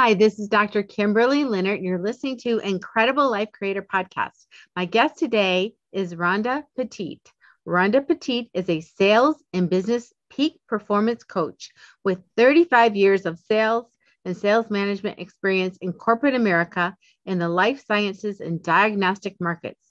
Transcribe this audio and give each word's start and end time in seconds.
Hi, 0.00 0.14
this 0.14 0.38
is 0.38 0.46
Dr. 0.46 0.84
Kimberly 0.84 1.42
Leonard. 1.42 1.80
You're 1.80 1.98
listening 1.98 2.38
to 2.42 2.60
Incredible 2.60 3.28
Life 3.28 3.50
Creator 3.50 3.82
Podcast. 3.92 4.46
My 4.76 4.84
guest 4.84 5.18
today 5.18 5.74
is 5.90 6.14
Rhonda 6.14 6.62
Petit. 6.76 7.20
Rhonda 7.66 8.06
Petit 8.06 8.48
is 8.54 8.70
a 8.70 8.80
sales 8.80 9.42
and 9.52 9.68
business 9.68 10.12
peak 10.30 10.60
performance 10.68 11.24
coach 11.24 11.70
with 12.04 12.22
35 12.36 12.94
years 12.94 13.26
of 13.26 13.40
sales 13.40 13.86
and 14.24 14.36
sales 14.36 14.70
management 14.70 15.18
experience 15.18 15.76
in 15.80 15.92
corporate 15.92 16.36
America 16.36 16.94
in 17.26 17.40
the 17.40 17.48
life 17.48 17.84
sciences 17.84 18.40
and 18.40 18.62
diagnostic 18.62 19.34
markets. 19.40 19.87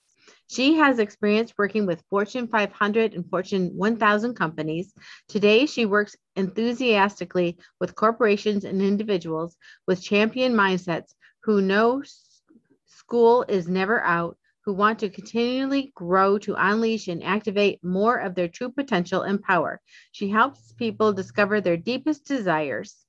She 0.50 0.76
has 0.76 1.00
experience 1.00 1.54
working 1.58 1.86
with 1.86 2.04
Fortune 2.10 2.48
500 2.48 3.14
and 3.14 3.30
Fortune 3.30 3.72
1000 3.76 4.34
companies. 4.34 4.94
Today, 5.28 5.66
she 5.66 5.86
works 5.86 6.16
enthusiastically 6.38 7.58
with 7.82 7.96
corporations 7.96 8.64
and 8.64 8.82
individuals 8.82 9.58
with 9.88 10.02
champion 10.02 10.54
mindsets 10.54 11.14
who 11.44 11.62
know 11.62 12.02
school 12.86 13.44
is 13.50 13.68
never 13.68 14.02
out, 14.02 14.38
who 14.64 14.74
want 14.74 15.00
to 15.00 15.10
continually 15.10 15.92
grow 15.96 16.38
to 16.38 16.56
unleash 16.58 17.10
and 17.10 17.24
activate 17.24 17.84
more 17.84 18.18
of 18.18 18.34
their 18.34 18.48
true 18.48 18.70
potential 18.70 19.24
and 19.24 19.42
power. 19.42 19.82
She 20.12 20.30
helps 20.30 20.72
people 20.74 21.12
discover 21.12 21.60
their 21.60 21.78
deepest 21.78 22.26
desires, 22.26 23.06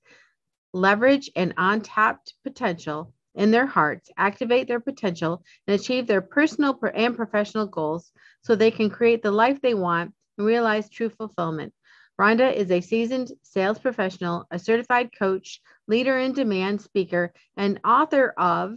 leverage 0.72 1.30
an 1.36 1.54
untapped 1.56 2.34
potential 2.42 3.12
in 3.38 3.52
their 3.52 3.66
hearts, 3.66 4.10
activate 4.16 4.66
their 4.66 4.80
potential, 4.80 5.44
and 5.66 5.80
achieve 5.80 6.08
their 6.08 6.20
personal 6.20 6.78
and 6.92 7.16
professional 7.16 7.66
goals 7.66 8.10
so 8.42 8.54
they 8.54 8.72
can 8.72 8.90
create 8.90 9.22
the 9.22 9.30
life 9.30 9.60
they 9.62 9.74
want 9.74 10.12
and 10.36 10.46
realize 10.46 10.90
true 10.90 11.08
fulfillment. 11.08 11.72
Rhonda 12.20 12.52
is 12.52 12.68
a 12.72 12.80
seasoned 12.80 13.30
sales 13.44 13.78
professional, 13.78 14.46
a 14.50 14.58
certified 14.58 15.10
coach, 15.16 15.60
leader 15.86 16.18
in 16.18 16.32
demand 16.32 16.82
speaker, 16.82 17.32
and 17.56 17.78
author 17.84 18.34
of 18.36 18.74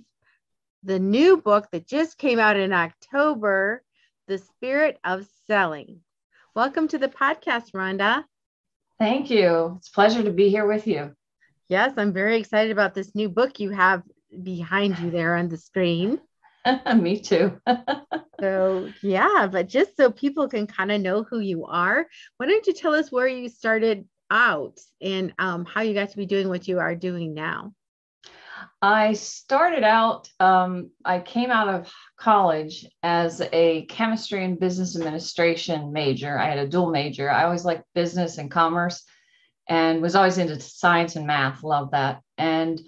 the 0.84 1.00
new 1.00 1.38
book 1.38 1.68
that 1.72 1.88
just 1.88 2.20
came 2.20 2.38
out 2.38 2.56
in 2.56 2.72
October, 2.72 3.82
The 4.28 4.38
Spirit 4.38 5.00
of 5.04 5.28
Selling. 5.48 6.02
Welcome 6.56 6.88
to 6.90 7.00
the 7.00 7.08
podcast, 7.08 7.72
Rhonda. 7.74 8.26
Thank 9.00 9.32
you. 9.32 9.78
It's 9.80 9.90
a 9.90 9.92
pleasure 9.92 10.22
to 10.22 10.32
be 10.32 10.50
here 10.50 10.68
with 10.68 10.86
you. 10.86 11.16
Yes, 11.68 11.94
I'm 11.98 12.14
very 12.14 12.38
excited 12.38 12.72
about 12.72 12.94
this 12.94 13.16
new 13.16 13.28
book 13.28 13.60
you 13.60 13.72
have 13.72 14.04
behind 14.44 15.00
you 15.00 15.12
there 15.12 15.36
on 15.36 15.50
the 15.50 15.58
screen. 15.58 16.20
Me 16.96 17.20
too. 17.20 17.60
so, 18.40 18.90
yeah, 19.02 19.48
but 19.52 19.68
just 19.68 19.98
so 19.98 20.12
people 20.12 20.48
can 20.48 20.68
kind 20.68 20.92
of 20.92 21.02
know 21.02 21.24
who 21.24 21.40
you 21.40 21.66
are, 21.66 22.06
why 22.38 22.46
don't 22.46 22.68
you 22.68 22.74
tell 22.74 22.94
us 22.94 23.12
where 23.12 23.28
you 23.28 23.50
started 23.50 24.06
out 24.30 24.80
and 25.02 25.34
um, 25.40 25.66
how 25.66 25.82
you 25.82 25.94
got 25.94 26.10
to 26.10 26.18
be 26.18 26.26
doing 26.26 26.50
what 26.50 26.68
you 26.68 26.80
are 26.80 26.96
doing 26.96 27.34
now? 27.34 27.74
I 28.82 29.14
started 29.14 29.84
out, 29.84 30.30
um, 30.40 30.92
I 31.04 31.20
came 31.20 31.52
out 31.52 31.68
of 31.68 31.92
college 32.18 32.88
as 33.04 33.42
a 33.52 33.86
chemistry 33.86 34.44
and 34.44 34.60
business 34.60 34.96
administration 34.96 35.92
major. 35.92 36.38
I 36.38 36.46
had 36.46 36.60
a 36.60 36.68
dual 36.68 36.90
major. 36.90 37.30
I 37.30 37.44
always 37.44 37.66
liked 37.66 37.84
business 37.94 38.38
and 38.38 38.50
commerce 38.52 39.04
and 39.68 40.02
was 40.02 40.16
always 40.16 40.38
into 40.38 40.60
science 40.60 41.16
and 41.16 41.28
math, 41.28 41.64
love 41.64 41.92
that. 41.92 42.22
And 42.38 42.82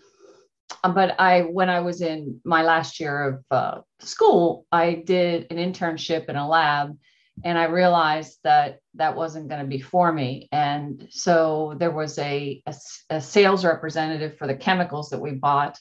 but 0.81 1.19
I, 1.19 1.41
when 1.41 1.69
I 1.69 1.79
was 1.79 2.01
in 2.01 2.41
my 2.43 2.63
last 2.63 2.99
year 2.99 3.23
of 3.23 3.43
uh, 3.51 3.81
school, 3.99 4.65
I 4.71 4.95
did 4.95 5.47
an 5.51 5.57
internship 5.57 6.29
in 6.29 6.35
a 6.35 6.47
lab, 6.47 6.97
and 7.43 7.57
I 7.57 7.65
realized 7.65 8.39
that 8.43 8.79
that 8.95 9.15
wasn't 9.15 9.49
going 9.49 9.61
to 9.61 9.67
be 9.67 9.81
for 9.81 10.11
me. 10.11 10.49
And 10.51 11.07
so 11.09 11.75
there 11.77 11.91
was 11.91 12.17
a, 12.19 12.61
a, 12.67 12.75
a 13.09 13.21
sales 13.21 13.65
representative 13.65 14.37
for 14.37 14.47
the 14.47 14.55
chemicals 14.55 15.09
that 15.09 15.19
we 15.19 15.31
bought, 15.31 15.79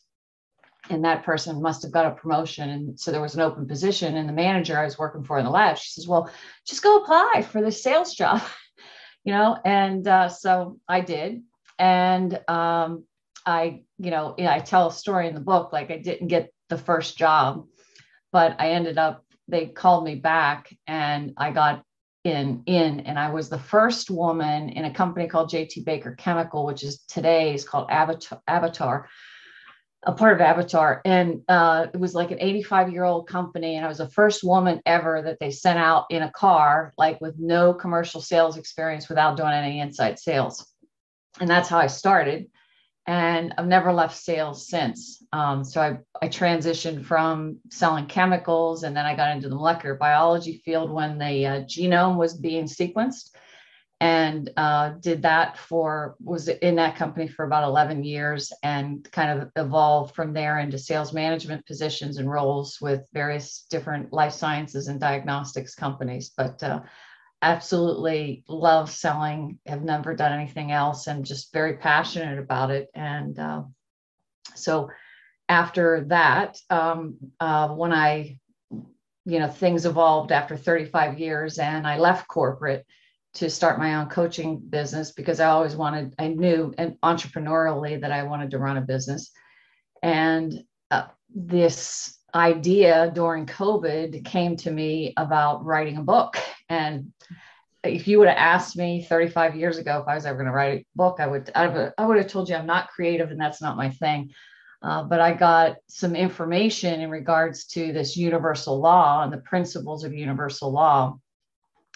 and 0.90 1.04
that 1.04 1.24
person 1.24 1.62
must 1.62 1.82
have 1.82 1.92
got 1.92 2.06
a 2.06 2.14
promotion. 2.14 2.70
And 2.70 2.98
so 2.98 3.12
there 3.12 3.20
was 3.20 3.34
an 3.34 3.40
open 3.40 3.66
position, 3.66 4.16
and 4.16 4.28
the 4.28 4.32
manager 4.32 4.78
I 4.78 4.84
was 4.84 4.98
working 4.98 5.24
for 5.24 5.38
in 5.38 5.44
the 5.44 5.50
lab, 5.50 5.78
she 5.78 5.90
says, 5.90 6.08
"Well, 6.08 6.30
just 6.66 6.82
go 6.82 6.98
apply 6.98 7.42
for 7.42 7.60
the 7.62 7.72
sales 7.72 8.14
job," 8.14 8.42
you 9.24 9.32
know. 9.32 9.58
And 9.64 10.06
uh, 10.08 10.28
so 10.28 10.78
I 10.88 11.00
did, 11.00 11.42
and 11.78 12.40
um, 12.48 13.04
I, 13.46 13.82
you 13.98 14.10
know, 14.10 14.34
I 14.38 14.60
tell 14.60 14.88
a 14.88 14.92
story 14.92 15.28
in 15.28 15.34
the 15.34 15.40
book, 15.40 15.72
like 15.72 15.90
I 15.90 15.98
didn't 15.98 16.28
get 16.28 16.52
the 16.68 16.78
first 16.78 17.16
job, 17.18 17.66
but 18.32 18.56
I 18.58 18.70
ended 18.70 18.98
up, 18.98 19.24
they 19.48 19.66
called 19.66 20.04
me 20.04 20.14
back 20.14 20.74
and 20.86 21.32
I 21.36 21.50
got 21.50 21.82
in, 22.24 22.62
in, 22.66 23.00
and 23.00 23.18
I 23.18 23.30
was 23.30 23.48
the 23.48 23.58
first 23.58 24.10
woman 24.10 24.68
in 24.68 24.84
a 24.84 24.94
company 24.94 25.26
called 25.26 25.50
JT 25.50 25.84
Baker 25.84 26.14
Chemical, 26.14 26.64
which 26.64 26.84
is 26.84 27.00
today 27.08 27.54
is 27.54 27.64
called 27.64 27.88
Avantor, 27.88 28.40
Avantor 28.48 29.06
a 30.04 30.12
part 30.12 30.40
of 30.40 30.44
Avantor. 30.46 31.00
And 31.04 31.42
uh, 31.48 31.86
it 31.92 31.98
was 31.98 32.14
like 32.14 32.30
an 32.30 32.38
85 32.40 32.92
year 32.92 33.04
old 33.04 33.28
company. 33.28 33.76
And 33.76 33.84
I 33.84 33.88
was 33.88 33.98
the 33.98 34.08
first 34.08 34.42
woman 34.42 34.80
ever 34.84 35.22
that 35.22 35.38
they 35.38 35.50
sent 35.50 35.78
out 35.78 36.06
in 36.10 36.22
a 36.22 36.30
car, 36.30 36.92
like 36.98 37.20
with 37.20 37.38
no 37.38 37.72
commercial 37.72 38.20
sales 38.20 38.56
experience 38.56 39.08
without 39.08 39.36
doing 39.36 39.52
any 39.52 39.80
inside 39.80 40.18
sales. 40.18 40.66
And 41.40 41.48
that's 41.48 41.68
how 41.68 41.78
I 41.78 41.86
started 41.86 42.46
and 43.06 43.52
I've 43.58 43.66
never 43.66 43.92
left 43.92 44.16
sales 44.16 44.68
since. 44.68 45.22
Um, 45.32 45.64
so 45.64 45.80
I, 45.80 45.98
I 46.24 46.28
transitioned 46.28 47.04
from 47.04 47.58
selling 47.70 48.06
chemicals 48.06 48.84
and 48.84 48.96
then 48.96 49.06
I 49.06 49.16
got 49.16 49.34
into 49.34 49.48
the 49.48 49.56
molecular 49.56 49.96
biology 49.96 50.62
field 50.64 50.90
when 50.90 51.18
the 51.18 51.46
uh, 51.46 51.60
genome 51.62 52.16
was 52.16 52.34
being 52.34 52.64
sequenced 52.64 53.30
and 54.00 54.50
uh, 54.56 54.90
did 55.00 55.22
that 55.22 55.58
for, 55.58 56.16
was 56.22 56.48
in 56.48 56.76
that 56.76 56.96
company 56.96 57.26
for 57.26 57.44
about 57.44 57.64
11 57.64 58.04
years 58.04 58.52
and 58.62 59.08
kind 59.10 59.40
of 59.40 59.50
evolved 59.56 60.14
from 60.14 60.32
there 60.32 60.58
into 60.58 60.78
sales 60.78 61.12
management 61.12 61.64
positions 61.66 62.18
and 62.18 62.30
roles 62.30 62.78
with 62.80 63.02
various 63.12 63.64
different 63.70 64.12
life 64.12 64.32
sciences 64.32 64.88
and 64.88 65.00
diagnostics 65.00 65.74
companies. 65.74 66.32
But 66.36 66.62
uh, 66.62 66.80
absolutely 67.42 68.44
love 68.48 68.90
selling 68.90 69.58
have 69.66 69.82
never 69.82 70.14
done 70.14 70.32
anything 70.32 70.72
else 70.72 71.08
and 71.08 71.24
just 71.24 71.52
very 71.52 71.76
passionate 71.76 72.38
about 72.38 72.70
it. 72.70 72.88
And 72.94 73.38
uh, 73.38 73.62
so 74.54 74.90
after 75.48 76.04
that 76.04 76.58
um, 76.70 77.16
uh, 77.40 77.68
when 77.68 77.92
i 77.92 78.38
you 79.24 79.38
know 79.38 79.48
things 79.48 79.86
evolved 79.86 80.32
after 80.32 80.56
35 80.56 81.18
years 81.18 81.58
and 81.58 81.86
i 81.86 81.98
left 81.98 82.26
corporate 82.26 82.86
to 83.34 83.48
start 83.48 83.78
my 83.78 83.94
own 83.94 84.08
coaching 84.08 84.58
business 84.58 85.12
because 85.12 85.40
i 85.40 85.46
always 85.46 85.76
wanted 85.76 86.14
i 86.18 86.28
knew 86.28 86.72
and 86.78 86.96
entrepreneurially 87.02 88.00
that 88.00 88.12
i 88.12 88.22
wanted 88.22 88.50
to 88.50 88.58
run 88.58 88.76
a 88.76 88.80
business. 88.80 89.30
And 90.02 90.64
uh, 90.90 91.06
this 91.34 92.18
idea 92.34 93.12
during 93.14 93.46
covid 93.46 94.24
came 94.24 94.56
to 94.56 94.70
me 94.70 95.12
about 95.16 95.64
writing 95.64 95.98
a 95.98 96.02
book 96.02 96.36
and 96.72 97.12
if 97.84 98.08
you 98.08 98.18
would 98.18 98.28
have 98.28 98.38
asked 98.38 98.76
me 98.76 99.04
35 99.04 99.56
years 99.56 99.76
ago 99.76 100.00
if 100.00 100.08
I 100.08 100.14
was 100.14 100.24
ever 100.24 100.38
going 100.38 100.46
to 100.46 100.52
write 100.52 100.80
a 100.80 100.86
book, 100.96 101.18
I 101.18 101.26
would 101.26 101.50
I 101.54 101.66
would, 102.06 102.16
have 102.16 102.28
told 102.28 102.48
you 102.48 102.54
I'm 102.54 102.66
not 102.66 102.88
creative 102.88 103.30
and 103.30 103.40
that's 103.40 103.60
not 103.60 103.76
my 103.76 103.90
thing. 103.90 104.30
Uh, 104.82 105.02
but 105.04 105.20
I 105.20 105.32
got 105.34 105.76
some 105.86 106.16
information 106.16 107.00
in 107.00 107.10
regards 107.10 107.66
to 107.66 107.92
this 107.92 108.16
universal 108.16 108.80
law 108.80 109.22
and 109.22 109.32
the 109.32 109.38
principles 109.38 110.02
of 110.02 110.12
universal 110.12 110.72
law. 110.72 111.18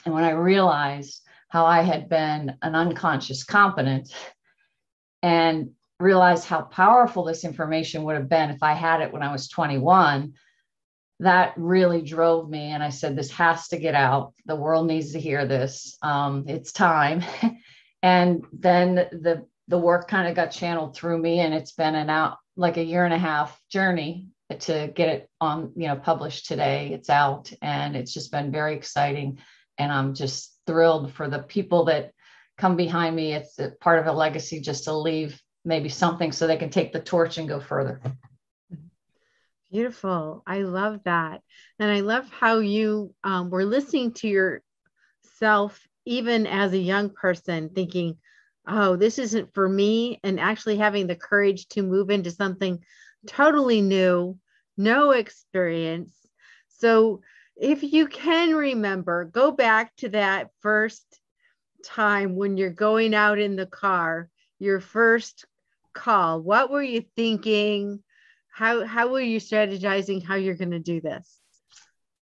And 0.04 0.14
when 0.14 0.25
I 0.25 0.31
realized 0.31 1.22
how 1.48 1.64
I 1.64 1.82
had 1.82 2.08
been 2.08 2.56
an 2.62 2.75
unconscious 2.75 3.43
competent 3.44 4.12
and 5.22 5.70
realized 5.98 6.44
how 6.44 6.62
powerful 6.62 7.25
this 7.25 7.44
information 7.44 8.04
would 8.04 8.16
have 8.16 8.28
been 8.28 8.50
if 8.50 8.62
I 8.62 8.75
had 8.75 9.00
it 9.00 9.12
when 9.12 9.22
I 9.22 9.32
was 9.32 9.48
21, 9.48 10.34
that 11.21 11.54
really 11.56 12.03
drove 12.03 12.49
me. 12.49 12.71
And 12.72 12.82
I 12.82 12.91
said, 12.91 13.16
this 13.16 13.31
has 13.32 13.69
to 13.69 13.78
get 13.78 13.94
out. 13.94 14.34
The 14.44 14.56
world 14.56 14.87
needs 14.87 15.12
to 15.12 15.21
hear 15.21 15.47
this. 15.47 15.97
Um, 16.03 16.44
it's 16.47 16.72
time. 16.72 17.25
and 18.03 18.44
then 18.53 18.94
the 18.94 19.47
the 19.69 19.78
work 19.78 20.06
kind 20.06 20.28
of 20.28 20.37
got 20.37 20.53
channeled 20.53 20.94
through 20.94 21.19
me, 21.19 21.40
and 21.40 21.52
it's 21.52 21.73
been 21.73 21.96
an 21.96 22.08
out 22.08 22.38
like 22.56 22.76
a 22.76 22.85
year 22.85 23.05
and 23.05 23.12
a 23.12 23.19
half 23.19 23.61
journey 23.69 24.29
to 24.61 24.93
get 24.94 25.08
it 25.08 25.31
on, 25.40 25.73
you 25.75 25.88
know, 25.88 25.96
published 25.96 26.46
today. 26.46 26.90
It's 26.93 27.11
out, 27.11 27.52
and 27.61 27.96
it's 27.96 28.12
just 28.12 28.31
been 28.31 28.52
very 28.52 28.76
exciting. 28.76 29.38
And 29.79 29.90
I'm 29.90 30.14
just 30.14 30.56
thrilled 30.67 31.12
for 31.12 31.29
the 31.29 31.40
people 31.40 31.87
that 31.87 32.12
come 32.56 32.76
behind 32.76 33.17
me. 33.17 33.32
It's 33.32 33.58
part 33.81 33.99
of 33.99 34.06
a 34.06 34.12
legacy 34.12 34.61
just 34.61 34.85
to 34.85 34.96
leave 34.96 35.40
maybe 35.64 35.88
something 35.88 36.31
so 36.31 36.46
they 36.46 36.56
can 36.56 36.70
take 36.70 36.93
the 36.93 37.00
torch 37.00 37.38
and 37.38 37.49
go 37.49 37.58
further. 37.58 38.00
Beautiful. 39.70 40.42
I 40.46 40.62
love 40.62 41.02
that. 41.04 41.42
And 41.78 41.90
I 41.90 42.00
love 42.00 42.28
how 42.30 42.58
you 42.58 43.14
um, 43.24 43.50
were 43.50 43.64
listening 43.64 44.12
to 44.14 44.28
yourself, 44.28 45.86
even 46.04 46.46
as 46.46 46.72
a 46.72 46.78
young 46.78 47.10
person, 47.10 47.70
thinking, 47.70 48.16
oh, 48.66 48.96
this 48.96 49.18
isn't 49.18 49.54
for 49.54 49.68
me, 49.68 50.20
and 50.22 50.40
actually 50.40 50.76
having 50.76 51.06
the 51.06 51.16
courage 51.16 51.68
to 51.68 51.82
move 51.82 52.10
into 52.10 52.30
something 52.30 52.84
totally 53.26 53.80
new, 53.80 54.38
no 54.76 55.10
experience. 55.12 56.14
So, 56.68 57.22
if 57.56 57.82
you 57.82 58.06
can 58.06 58.54
remember, 58.54 59.24
go 59.24 59.50
back 59.50 59.96
to 59.96 60.10
that 60.10 60.50
first 60.60 61.20
time 61.84 62.36
when 62.36 62.56
you're 62.56 62.70
going 62.70 63.14
out 63.14 63.38
in 63.38 63.56
the 63.56 63.66
car, 63.66 64.28
your 64.58 64.80
first 64.80 65.46
call, 65.94 66.40
what 66.42 66.70
were 66.70 66.82
you 66.82 67.04
thinking? 67.16 68.02
How 68.56 68.87
how 68.87 69.08
were 69.08 69.20
you 69.20 69.38
strategizing 69.38 70.25
how 70.25 70.37
you're 70.37 70.55
going 70.55 70.70
to 70.70 70.79
do 70.79 70.99
this? 71.03 71.41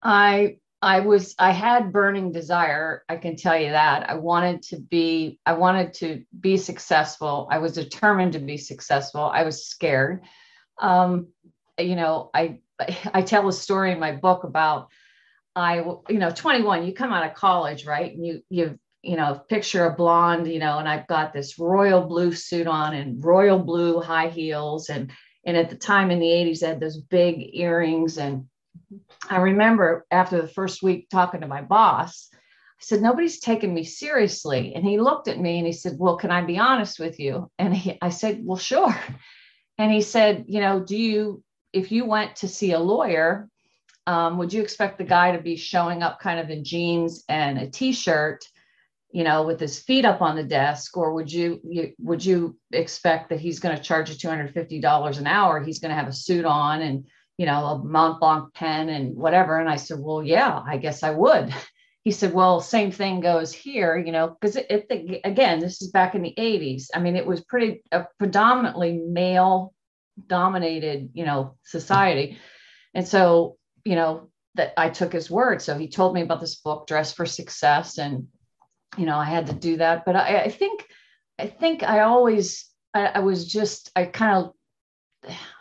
I 0.02 0.58
I 0.82 1.02
was 1.02 1.36
I 1.38 1.52
had 1.52 1.94
burning 1.94 2.32
desire, 2.32 3.04
I 3.08 3.18
can 3.18 3.36
tell 3.36 3.56
you 3.56 3.70
that. 3.70 4.10
I 4.10 4.16
wanted 4.16 4.64
to 4.64 4.80
be 4.80 5.40
I 5.46 5.54
wanted 5.54 5.94
to 5.96 6.24
be 6.38 6.58
successful. 6.58 7.48
I 7.52 7.60
was 7.60 7.74
determined 7.74 8.34
to 8.34 8.40
be 8.40 8.58
successful. 8.58 9.22
I 9.22 9.44
was 9.44 9.68
scared. 9.68 10.24
Um, 10.82 11.28
you 11.78 11.96
know, 11.96 12.32
I 12.34 12.62
I 13.14 13.22
tell 13.22 13.48
a 13.48 13.54
story 13.54 13.92
in 13.92 14.00
my 14.00 14.14
book 14.14 14.44
about 14.44 14.88
I 15.56 15.84
you 16.10 16.18
know 16.18 16.32
21 16.32 16.88
you 16.88 16.94
come 16.94 17.14
out 17.14 17.30
of 17.30 17.36
college, 17.36 17.86
right? 17.86 18.12
And 18.12 18.26
you 18.26 18.42
you 18.50 18.80
you 19.04 19.18
know, 19.18 19.40
picture 19.50 19.86
a 19.86 19.94
blonde, 19.94 20.48
you 20.48 20.58
know, 20.58 20.80
and 20.80 20.90
I've 20.90 21.06
got 21.06 21.32
this 21.32 21.60
royal 21.60 22.08
blue 22.08 22.34
suit 22.34 22.66
on 22.66 22.96
and 22.96 23.24
royal 23.24 23.60
blue 23.60 24.00
high 24.00 24.30
heels. 24.30 24.90
And, 24.90 25.12
and 25.46 25.58
at 25.58 25.70
the 25.70 25.76
time 25.76 26.12
in 26.12 26.20
the 26.20 26.28
80s, 26.28 26.64
I 26.64 26.70
had 26.70 26.80
those 26.80 26.98
big 26.98 27.56
earrings. 27.56 28.18
And 28.18 28.46
I 29.30 29.38
remember 29.38 30.06
after 30.12 30.42
the 30.42 30.48
first 30.48 30.82
week 30.82 31.10
talking 31.10 31.42
to 31.42 31.48
my 31.48 31.62
boss, 31.62 32.30
I 32.34 32.36
said, 32.80 33.02
nobody's 33.02 33.40
taking 33.40 33.74
me 33.74 33.84
seriously. 33.84 34.74
And 34.76 34.86
he 34.86 35.00
looked 35.00 35.28
at 35.28 35.40
me 35.40 35.58
and 35.58 35.68
he 35.68 35.74
said, 35.74 35.98
well, 35.98 36.18
can 36.18 36.32
I 36.32 36.42
be 36.42 36.58
honest 36.58 37.00
with 37.00 37.20
you? 37.20 37.50
And 37.60 37.76
he, 37.76 37.98
I 38.02 38.10
said, 38.10 38.42
well, 38.44 38.58
sure. 38.58 38.96
And 39.80 39.92
he 39.92 40.02
said, 40.02 40.46
you 40.48 40.62
know, 40.62 40.82
do 40.82 40.96
you, 40.96 41.44
if 41.74 41.92
you 41.92 42.06
went 42.06 42.36
to 42.38 42.48
see 42.48 42.74
a 42.74 42.80
lawyer, 42.80 43.50
um, 44.06 44.38
would 44.38 44.54
you 44.54 44.62
expect 44.62 45.00
the 45.00 45.04
guy 45.04 45.36
to 45.36 45.42
be 45.42 45.56
showing 45.56 46.04
up 46.04 46.20
kind 46.20 46.40
of 46.40 46.52
in 46.52 46.64
jeans 46.64 47.24
and 47.28 47.58
a 47.58 47.68
t-shirt 47.68 48.46
you 49.14 49.24
know, 49.24 49.44
with 49.44 49.60
his 49.60 49.80
feet 49.80 50.06
up 50.06 50.24
on 50.24 50.36
the 50.36 50.44
desk, 50.44 50.98
or 50.98 51.14
would 51.14 51.32
you, 51.32 51.62
you 51.64 51.94
would 52.00 52.26
you 52.26 52.58
expect 52.72 53.30
that 53.30 53.40
he's 53.40 53.60
going 53.60 53.78
to 53.78 53.82
charge 53.82 54.10
you 54.10 54.16
two 54.16 54.28
hundred 54.28 54.52
fifty 54.56 54.80
dollars 54.80 55.20
an 55.20 55.28
hour? 55.28 55.64
He's 55.64 55.78
going 55.78 55.92
to 55.92 55.96
have 55.96 56.08
a 56.08 56.14
suit 56.14 56.46
on 56.46 56.82
and 56.82 57.06
you 57.38 57.46
know 57.46 57.64
a 57.64 57.78
Mont 57.78 58.20
Blanc 58.20 58.52
pen 58.56 58.90
and 58.90 59.16
whatever. 59.16 59.60
And 59.60 59.70
I 59.70 59.76
said, 59.76 60.00
well, 60.00 60.24
yeah, 60.24 60.60
I 60.66 60.78
guess 60.78 61.04
I 61.04 61.12
would. 61.12 61.54
He 62.04 62.12
said, 62.12 62.34
well, 62.34 62.60
same 62.60 62.92
thing 62.92 63.22
goes 63.22 63.54
here, 63.54 63.98
you 63.98 64.12
know, 64.12 64.28
because 64.28 64.58
it, 64.58 64.68
it, 64.90 65.22
again, 65.24 65.60
this 65.60 65.82
is 65.82 65.92
back 65.92 66.16
in 66.16 66.24
the 66.24 66.34
'80s. 66.38 66.88
I 66.94 67.00
mean, 67.00 67.16
it 67.16 67.26
was 67.26 67.44
pretty 67.46 67.84
a 67.92 68.08
predominantly 68.18 68.98
male 68.98 69.74
dominated, 70.28 71.12
you 71.14 71.24
know, 71.24 71.56
society, 71.64 72.40
and 72.96 73.08
so 73.08 73.58
you 73.86 73.96
know 73.96 74.32
that 74.56 74.74
I 74.76 74.90
took 74.90 75.14
his 75.14 75.30
word. 75.30 75.62
So 75.62 75.78
he 75.78 75.88
told 75.88 76.16
me 76.16 76.24
about 76.24 76.42
this 76.42 76.56
book, 76.56 76.88
Dress 76.88 77.14
for 77.14 77.28
Success, 77.28 78.00
and 78.00 78.28
you 78.98 79.06
know, 79.06 79.18
I 79.18 79.26
had 79.26 79.48
to 79.48 79.54
do 79.54 79.78
that. 79.78 80.06
But 80.06 80.16
I, 80.16 80.44
I 80.44 80.50
think, 80.50 80.88
I 81.40 81.48
think 81.48 81.84
I 81.84 82.02
always, 82.02 82.66
I, 82.94 83.06
I 83.08 83.20
was 83.20 83.46
just, 83.46 83.92
I 83.96 84.06
kind 84.06 84.46
of, 84.46 84.54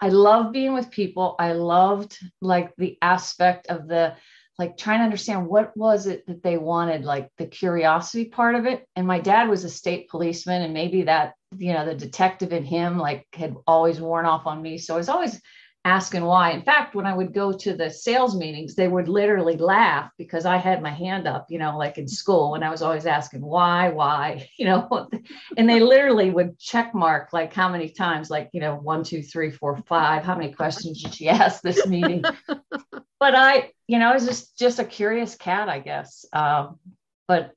I 0.00 0.08
love 0.08 0.52
being 0.52 0.74
with 0.74 0.90
people. 0.90 1.36
I 1.38 1.52
loved 1.52 2.18
like 2.40 2.74
the 2.76 2.98
aspect 3.00 3.68
of 3.68 3.88
the, 3.88 4.16
like 4.58 4.76
trying 4.76 4.98
to 4.98 5.04
understand 5.04 5.46
what 5.46 5.74
was 5.76 6.06
it 6.06 6.26
that 6.26 6.42
they 6.42 6.58
wanted, 6.58 7.04
like 7.04 7.30
the 7.38 7.46
curiosity 7.46 8.26
part 8.26 8.54
of 8.54 8.66
it. 8.66 8.86
And 8.96 9.06
my 9.06 9.18
dad 9.18 9.48
was 9.48 9.64
a 9.64 9.70
state 9.70 10.10
policeman, 10.10 10.62
and 10.62 10.74
maybe 10.74 11.02
that, 11.02 11.34
you 11.56 11.72
know, 11.72 11.86
the 11.86 11.94
detective 11.94 12.52
in 12.52 12.64
him 12.64 12.98
like 12.98 13.26
had 13.32 13.56
always 13.66 13.98
worn 13.98 14.26
off 14.26 14.46
on 14.46 14.60
me. 14.60 14.76
So 14.76 14.94
I 14.94 14.98
was 14.98 15.08
always 15.08 15.40
asking 15.84 16.22
why. 16.22 16.52
In 16.52 16.62
fact, 16.62 16.94
when 16.94 17.06
I 17.06 17.14
would 17.14 17.34
go 17.34 17.52
to 17.52 17.74
the 17.74 17.90
sales 17.90 18.36
meetings, 18.36 18.74
they 18.74 18.86
would 18.86 19.08
literally 19.08 19.56
laugh 19.56 20.12
because 20.16 20.46
I 20.46 20.56
had 20.56 20.80
my 20.80 20.90
hand 20.90 21.26
up, 21.26 21.46
you 21.50 21.58
know, 21.58 21.76
like 21.76 21.98
in 21.98 22.06
school, 22.06 22.54
and 22.54 22.64
I 22.64 22.70
was 22.70 22.82
always 22.82 23.04
asking 23.04 23.40
why, 23.40 23.88
why, 23.88 24.48
you 24.58 24.66
know, 24.66 25.08
and 25.56 25.68
they 25.68 25.80
literally 25.80 26.30
would 26.30 26.58
check 26.58 26.94
mark 26.94 27.32
like 27.32 27.52
how 27.52 27.68
many 27.68 27.88
times, 27.88 28.30
like, 28.30 28.50
you 28.52 28.60
know, 28.60 28.76
one, 28.76 29.02
two, 29.02 29.22
three, 29.22 29.50
four, 29.50 29.76
five, 29.88 30.22
how 30.22 30.36
many 30.36 30.52
questions 30.52 31.02
did 31.02 31.14
she 31.14 31.28
ask 31.28 31.62
this 31.62 31.84
meeting? 31.86 32.22
but 32.46 33.34
I, 33.34 33.72
you 33.88 33.98
know, 33.98 34.08
I 34.08 34.14
was 34.14 34.26
just 34.26 34.56
just 34.56 34.78
a 34.78 34.84
curious 34.84 35.34
cat, 35.34 35.68
I 35.68 35.80
guess. 35.80 36.24
Um, 36.32 36.78
but 37.26 37.52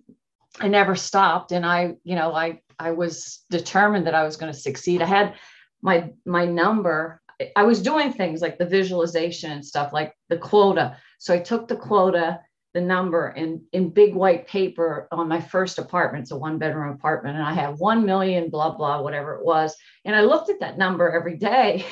I 0.59 0.67
never 0.67 0.95
stopped, 0.95 1.51
and 1.51 1.65
I, 1.65 1.95
you 2.03 2.15
know, 2.15 2.33
I 2.33 2.61
I 2.79 2.91
was 2.91 3.43
determined 3.51 4.07
that 4.07 4.15
I 4.15 4.23
was 4.23 4.37
going 4.37 4.51
to 4.51 4.57
succeed. 4.57 5.01
I 5.03 5.05
had 5.05 5.35
my 5.81 6.11
my 6.25 6.45
number 6.45 7.21
I 7.55 7.63
was 7.63 7.81
doing 7.81 8.13
things 8.13 8.41
like 8.41 8.57
the 8.57 8.65
visualization 8.65 9.51
and 9.51 9.65
stuff 9.65 9.93
like 9.93 10.13
the 10.29 10.37
quota. 10.37 10.97
So 11.19 11.33
I 11.33 11.39
took 11.39 11.67
the 11.67 11.75
quota, 11.75 12.39
the 12.73 12.81
number 12.81 13.29
in, 13.29 13.63
in 13.71 13.89
big 13.89 14.15
white 14.15 14.47
paper 14.47 15.07
on 15.11 15.27
my 15.27 15.41
first 15.41 15.79
apartment. 15.79 16.23
It's 16.23 16.31
a 16.31 16.37
one 16.37 16.57
bedroom 16.57 16.93
apartment. 16.93 17.37
And 17.37 17.45
I 17.45 17.53
have 17.53 17.79
1 17.79 18.05
million, 18.05 18.49
blah, 18.49 18.75
blah, 18.75 19.01
whatever 19.01 19.35
it 19.35 19.45
was. 19.45 19.75
And 20.03 20.15
I 20.15 20.21
looked 20.21 20.49
at 20.49 20.59
that 20.59 20.77
number 20.77 21.09
every 21.09 21.37
day. 21.37 21.85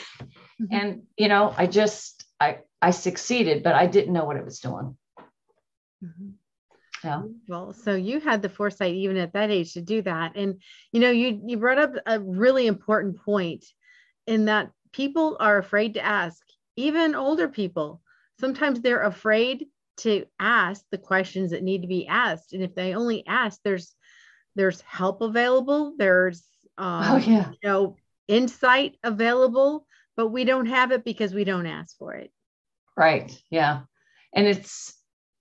Mm-hmm. 0.61 0.75
And, 0.75 1.03
you 1.17 1.29
know, 1.29 1.53
I 1.57 1.67
just, 1.67 2.25
I, 2.39 2.59
I 2.81 2.91
succeeded, 2.91 3.63
but 3.63 3.75
I 3.75 3.87
didn't 3.87 4.13
know 4.13 4.25
what 4.25 4.37
it 4.37 4.45
was 4.45 4.59
doing. 4.59 4.95
Mm-hmm. 6.03 6.29
Yeah. 7.03 7.23
Well, 7.47 7.73
so 7.73 7.95
you 7.95 8.19
had 8.19 8.41
the 8.41 8.49
foresight 8.49 8.93
even 8.93 9.17
at 9.17 9.33
that 9.33 9.51
age 9.51 9.73
to 9.73 9.81
do 9.81 10.01
that. 10.03 10.33
And, 10.35 10.61
you 10.91 11.01
know, 11.01 11.11
you, 11.11 11.41
you 11.45 11.57
brought 11.57 11.79
up 11.79 11.93
a 12.05 12.19
really 12.19 12.67
important 12.67 13.19
point 13.21 13.65
in 14.25 14.45
that 14.45 14.71
people 14.93 15.37
are 15.39 15.57
afraid 15.57 15.95
to 15.95 16.05
ask, 16.05 16.41
even 16.75 17.15
older 17.15 17.47
people. 17.47 18.01
Sometimes 18.39 18.79
they're 18.79 19.03
afraid 19.03 19.67
to 19.97 20.25
ask 20.39 20.83
the 20.91 20.97
questions 20.97 21.51
that 21.51 21.63
need 21.63 21.81
to 21.81 21.87
be 21.87 22.07
asked. 22.07 22.53
And 22.53 22.63
if 22.63 22.73
they 22.73 22.95
only 22.95 23.25
ask, 23.27 23.59
there's 23.63 23.93
there's 24.55 24.81
help 24.81 25.21
available, 25.21 25.95
there's 25.97 26.43
um, 26.77 27.03
oh, 27.03 27.17
yeah. 27.17 27.49
you 27.49 27.69
know, 27.69 27.95
insight 28.27 28.97
available, 29.03 29.85
but 30.15 30.27
we 30.27 30.45
don't 30.45 30.67
have 30.67 30.91
it 30.91 31.03
because 31.03 31.33
we 31.33 31.43
don't 31.43 31.65
ask 31.65 31.97
for 31.97 32.13
it. 32.13 32.31
Right. 32.95 33.35
Yeah. 33.49 33.81
And 34.33 34.47
it's 34.47 34.95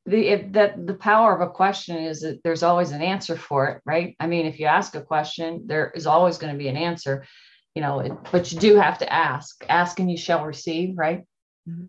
the 0.06 0.28
if 0.28 0.52
that 0.52 0.86
the 0.86 0.94
power 0.94 1.34
of 1.34 1.40
a 1.40 1.50
question 1.50 1.96
is 1.96 2.20
that 2.20 2.42
there's 2.42 2.62
always 2.62 2.90
an 2.90 3.02
answer 3.02 3.36
for 3.36 3.68
it, 3.68 3.82
right? 3.86 4.16
I 4.18 4.26
mean, 4.26 4.46
if 4.46 4.58
you 4.58 4.66
ask 4.66 4.94
a 4.94 5.02
question, 5.02 5.64
there 5.66 5.92
is 5.94 6.06
always 6.06 6.38
going 6.38 6.52
to 6.52 6.58
be 6.58 6.68
an 6.68 6.76
answer 6.76 7.24
you 7.74 7.82
know, 7.82 8.00
it, 8.00 8.12
but 8.30 8.52
you 8.52 8.58
do 8.58 8.76
have 8.76 8.98
to 8.98 9.12
ask. 9.12 9.64
Ask 9.68 9.98
and 9.98 10.10
you 10.10 10.16
shall 10.16 10.44
receive, 10.44 10.96
right? 10.96 11.24
Mm-hmm. 11.68 11.86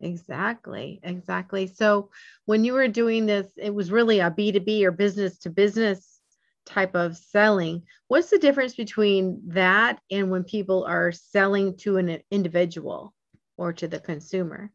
Exactly. 0.00 1.00
Exactly. 1.02 1.66
So 1.66 2.10
when 2.46 2.64
you 2.64 2.72
were 2.72 2.88
doing 2.88 3.26
this, 3.26 3.46
it 3.56 3.74
was 3.74 3.92
really 3.92 4.20
a 4.20 4.30
B2B 4.30 4.82
or 4.84 4.92
business 4.92 5.38
to 5.40 5.50
business 5.50 6.20
type 6.64 6.94
of 6.94 7.16
selling. 7.16 7.82
What's 8.08 8.30
the 8.30 8.38
difference 8.38 8.74
between 8.74 9.42
that 9.48 10.00
and 10.10 10.30
when 10.30 10.44
people 10.44 10.84
are 10.84 11.12
selling 11.12 11.76
to 11.78 11.98
an 11.98 12.20
individual 12.30 13.14
or 13.56 13.72
to 13.74 13.88
the 13.88 14.00
consumer? 14.00 14.70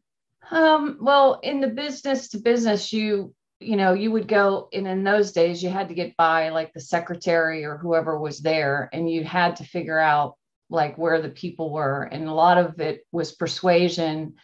Um, 0.50 0.98
well, 1.00 1.40
in 1.42 1.60
the 1.60 1.68
business 1.68 2.28
to 2.28 2.38
business, 2.38 2.92
you 2.92 3.34
you 3.60 3.76
know, 3.76 3.94
you 3.94 4.10
would 4.10 4.28
go 4.28 4.68
and 4.72 4.86
in 4.86 5.04
those 5.04 5.32
days 5.32 5.62
you 5.62 5.70
had 5.70 5.88
to 5.88 5.94
get 5.94 6.16
by 6.16 6.50
like 6.50 6.72
the 6.72 6.80
secretary 6.80 7.64
or 7.64 7.76
whoever 7.78 8.18
was 8.18 8.40
there, 8.40 8.88
and 8.92 9.10
you 9.10 9.24
had 9.24 9.56
to 9.56 9.64
figure 9.64 9.98
out 9.98 10.36
like 10.68 10.98
where 10.98 11.22
the 11.22 11.28
people 11.28 11.72
were. 11.72 12.02
And 12.02 12.28
a 12.28 12.34
lot 12.34 12.58
of 12.58 12.80
it 12.80 13.06
was 13.12 13.32
persuasion 13.32 14.34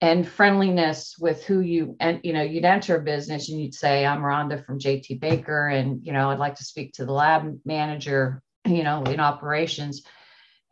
and 0.00 0.26
friendliness 0.26 1.16
with 1.18 1.44
who 1.44 1.60
you 1.60 1.96
and 2.00 2.20
you 2.22 2.32
know 2.32 2.42
you'd 2.42 2.64
enter 2.64 2.96
a 2.96 3.02
business 3.02 3.48
and 3.48 3.60
you'd 3.60 3.74
say 3.74 4.04
i'm 4.04 4.20
rhonda 4.20 4.64
from 4.64 4.78
jt 4.78 5.18
baker 5.20 5.68
and 5.68 6.04
you 6.04 6.12
know 6.12 6.30
i'd 6.30 6.38
like 6.38 6.56
to 6.56 6.64
speak 6.64 6.92
to 6.92 7.04
the 7.04 7.12
lab 7.12 7.58
manager 7.64 8.42
you 8.66 8.82
know 8.82 9.02
in 9.04 9.20
operations 9.20 10.02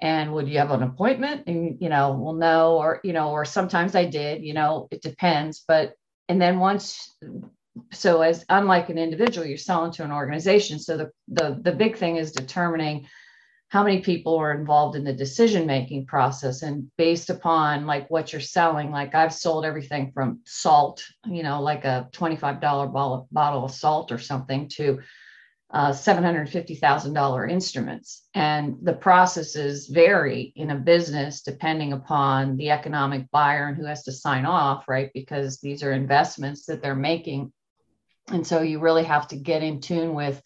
and 0.01 0.33
would 0.33 0.49
you 0.49 0.59
have 0.59 0.71
an 0.71 0.83
appointment 0.83 1.45
and 1.47 1.81
you 1.81 1.89
know 1.89 2.13
well 2.13 2.35
no 2.35 2.79
or 2.79 3.01
you 3.05 3.13
know 3.13 3.31
or 3.31 3.45
sometimes 3.45 3.95
i 3.95 4.05
did 4.05 4.43
you 4.43 4.55
know 4.55 4.89
it 4.91 5.03
depends 5.03 5.65
but 5.67 5.93
and 6.29 6.41
then 6.41 6.59
once 6.59 7.15
so 7.93 8.23
as 8.23 8.45
unlike 8.49 8.89
an 8.89 8.99
individual 8.99 9.47
you're 9.47 9.57
selling 9.57 9.93
to 9.93 10.05
an 10.05 10.13
organization 10.13 10.79
so 10.79 10.97
the, 10.97 11.11
the 11.29 11.59
the 11.63 11.73
big 11.73 11.97
thing 11.97 12.17
is 12.17 12.33
determining 12.33 13.07
how 13.69 13.83
many 13.83 14.01
people 14.01 14.37
are 14.37 14.53
involved 14.53 14.97
in 14.97 15.05
the 15.05 15.13
decision 15.13 15.67
making 15.67 16.05
process 16.05 16.63
and 16.63 16.91
based 16.99 17.31
upon 17.31 17.87
like 17.87 18.11
what 18.11 18.33
you're 18.33 18.41
selling 18.41 18.91
like 18.91 19.15
i've 19.15 19.33
sold 19.33 19.65
everything 19.65 20.13
from 20.13 20.41
salt 20.45 21.03
you 21.27 21.43
know 21.43 21.63
like 21.63 21.85
a 21.85 22.09
$25 22.13 22.61
bottle, 22.61 23.27
bottle 23.33 23.65
of 23.65 23.71
salt 23.71 24.13
or 24.13 24.19
something 24.19 24.69
to 24.69 25.01
uh, 25.73 25.91
$750,000 25.91 27.51
instruments. 27.51 28.29
And 28.35 28.77
the 28.83 28.93
processes 28.93 29.87
vary 29.87 30.53
in 30.55 30.71
a 30.71 30.77
business 30.77 31.41
depending 31.41 31.95
upon 31.95 32.59
the 32.59 32.71
economic 32.71 33.31
buyer 33.31 33.69
and 33.69 33.77
who 33.77 33.87
has 33.87 34.03
to 34.05 34.13
sign 34.13 34.45
off, 34.45 34.87
right? 34.87 35.11
Because 35.15 35.61
these 35.61 35.83
are 35.83 35.93
investments 35.93 36.67
that 36.67 36.83
they're 36.83 36.95
making 36.95 37.53
and 38.33 38.47
so 38.47 38.63
you 38.63 38.81
really 38.81 39.05
have 39.05 39.29
to 39.29 39.37
get 39.37 39.63
in 39.63 39.81
tune 39.81 40.15
with 40.15 40.43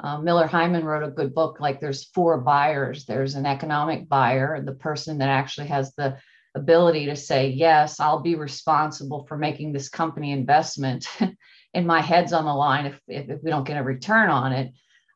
uh, 0.00 0.18
Miller 0.18 0.48
Heiman 0.48 0.84
wrote 0.84 1.04
a 1.04 1.10
good 1.10 1.34
book 1.34 1.60
like 1.60 1.80
there's 1.80 2.04
four 2.06 2.40
buyers. 2.40 3.04
There's 3.04 3.36
an 3.36 3.46
economic 3.46 4.08
buyer 4.08 4.60
the 4.60 4.74
person 4.74 5.18
that 5.18 5.28
actually 5.28 5.68
has 5.68 5.94
the 5.94 6.18
ability 6.56 7.06
to 7.06 7.16
say 7.16 7.48
yes 7.48 7.98
i'll 7.98 8.20
be 8.20 8.36
responsible 8.36 9.26
for 9.26 9.36
making 9.36 9.72
this 9.72 9.88
company 9.88 10.32
investment. 10.32 11.06
And 11.74 11.88
my 11.88 12.00
head's 12.00 12.32
on 12.32 12.44
the 12.44 12.54
line 12.54 12.86
if, 12.86 13.00
if, 13.08 13.28
if 13.28 13.42
we 13.42 13.50
don't 13.50 13.66
get 13.66 13.76
a 13.76 13.82
return 13.82 14.30
on 14.30 14.52
it. 14.52 14.72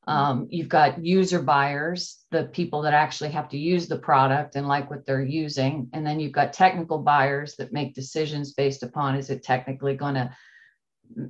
Um, 0.08 0.48
you've 0.50 0.68
got 0.68 1.04
user 1.04 1.40
buyers, 1.40 2.24
the 2.30 2.44
people 2.44 2.82
that 2.82 2.94
actually 2.94 3.30
have 3.30 3.48
to 3.50 3.58
use 3.58 3.86
the 3.86 3.98
product 3.98 4.56
and 4.56 4.66
like 4.66 4.90
what 4.90 5.06
they're 5.06 5.22
using. 5.22 5.88
And 5.92 6.04
then 6.04 6.18
you've 6.18 6.32
got 6.32 6.52
technical 6.52 6.98
buyers 6.98 7.54
that 7.56 7.72
make 7.72 7.94
decisions 7.94 8.54
based 8.54 8.82
upon 8.82 9.14
is 9.14 9.30
it 9.30 9.44
technically 9.44 9.94
going 9.94 10.14
to, 10.14 10.36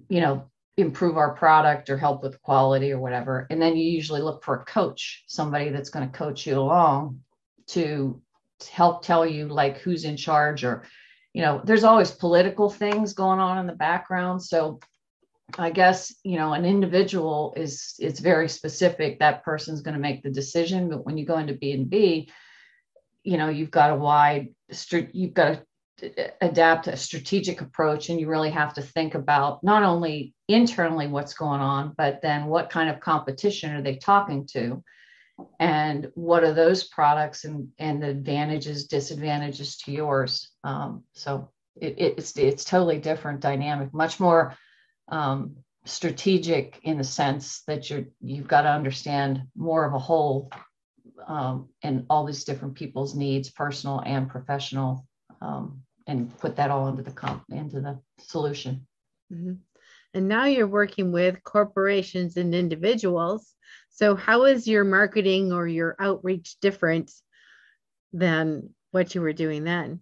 you 0.09 0.21
know, 0.21 0.51
improve 0.79 1.17
our 1.17 1.35
product 1.35 1.91
or 1.91 1.99
help 1.99 2.23
with 2.23 2.41
quality 2.41 2.93
or 2.93 3.01
whatever. 3.01 3.47
And 3.51 3.61
then 3.61 3.77
you 3.77 3.91
usually 3.91 4.23
look 4.23 4.45
for 4.45 4.55
a 4.61 4.65
coach, 4.65 5.25
somebody 5.27 5.71
that's 5.71 5.91
going 5.91 6.09
to 6.09 6.17
coach 6.17 6.47
you 6.47 6.59
along 6.59 7.21
to 7.69 8.23
help 8.71 9.03
tell 9.03 9.27
you 9.27 9.49
like 9.49 9.79
who's 9.79 10.05
in 10.05 10.17
charge 10.17 10.65
or, 10.65 10.85
you 11.35 11.43
know, 11.43 11.61
there's 11.65 11.85
always 11.85 12.11
political 12.11 12.71
things 12.71 13.13
going 13.13 13.41
on 13.41 13.59
in 13.59 13.67
the 13.67 13.75
background. 13.75 14.43
So 14.43 14.79
I 15.57 15.71
guess 15.71 16.15
you 16.25 16.37
know 16.37 16.53
an 16.53 16.65
individual 16.65 17.55
is 17.57 17.95
it's 17.99 18.21
very 18.21 18.49
specific. 18.49 19.19
That 19.19 19.45
person's 19.45 19.81
going 19.81 19.95
to 19.95 20.01
make 20.01 20.23
the 20.23 20.31
decision. 20.31 20.91
But 20.91 21.07
when 21.07 21.17
you 21.17 21.25
go 21.25 21.39
into 21.39 21.55
B 21.55 21.73
and 21.73 21.89
B, 21.89 22.31
you 23.23 23.39
know 23.39 23.49
you've 23.49 23.71
got 23.71 23.91
a 23.91 23.97
wide 23.97 24.49
you've 25.13 25.35
got 25.35 25.63
to 25.99 26.35
adapt 26.41 26.87
a 26.87 26.97
strategic 26.97 27.61
approach, 27.61 28.11
and 28.11 28.21
you 28.21 28.29
really 28.29 28.51
have 28.51 28.75
to 28.75 28.83
think 28.83 29.15
about 29.15 29.65
not 29.65 29.83
only 29.83 30.35
internally 30.49 31.07
what's 31.07 31.35
going 31.35 31.61
on, 31.61 31.95
but 31.97 32.21
then 32.23 32.47
what 32.47 32.71
kind 32.71 32.89
of 32.89 33.01
competition 33.01 33.75
are 33.75 33.83
they 33.83 33.97
talking 33.97 34.47
to, 34.47 34.83
and 35.61 36.11
what 36.15 36.43
are 36.43 36.55
those 36.55 36.85
products 36.85 37.45
and 37.45 37.69
and 37.79 38.03
the 38.03 38.09
advantages 38.09 38.87
disadvantages 38.87 39.77
to 39.79 39.93
yours. 39.93 40.51
Um, 40.65 41.05
so 41.13 41.51
it, 41.77 41.95
it's 41.99 42.37
it's 42.37 42.65
totally 42.65 42.99
different 42.99 43.41
dynamic, 43.41 43.93
much 43.95 44.19
more 44.19 44.57
um, 45.09 45.57
strategic 45.85 46.81
in 46.83 46.99
the 46.99 47.05
sense 47.05 47.63
that 47.67 47.89
you're 47.89 48.05
you've 48.21 48.49
got 48.49 48.63
to 48.63 48.71
understand 48.71 49.43
more 49.55 49.85
of 49.85 49.95
a 49.95 49.99
whole 49.99 50.51
um, 51.27 51.69
and 51.83 52.07
all 52.09 52.25
these 52.25 52.45
different 52.45 52.75
people's 52.75 53.15
needs, 53.15 53.51
personal 53.51 54.01
and 54.01 54.29
professional, 54.29 55.07
um, 55.41 55.83
and 56.07 56.37
put 56.39 56.57
that 56.57 56.71
all 56.71 56.89
into 56.89 57.03
the 57.03 57.11
comp 57.11 57.45
into 57.51 57.81
the 57.81 58.01
solution. 58.19 58.87
Mm-hmm. 59.33 59.55
And 60.15 60.29
now 60.29 60.47
you're 60.47 60.67
working 60.67 61.13
with 61.13 61.43
corporations 61.45 62.37
and 62.37 62.55
individuals. 62.55 63.55
So 63.91 64.17
how 64.17 64.45
is 64.45 64.67
your 64.67 64.85
marketing 64.85 65.53
or 65.53 65.67
your 65.67 65.97
outreach 65.99 66.57
different 66.61 67.11
than 68.13 68.71
what 68.91 69.15
you 69.15 69.21
were 69.21 69.33
doing 69.33 69.65
then? 69.65 70.01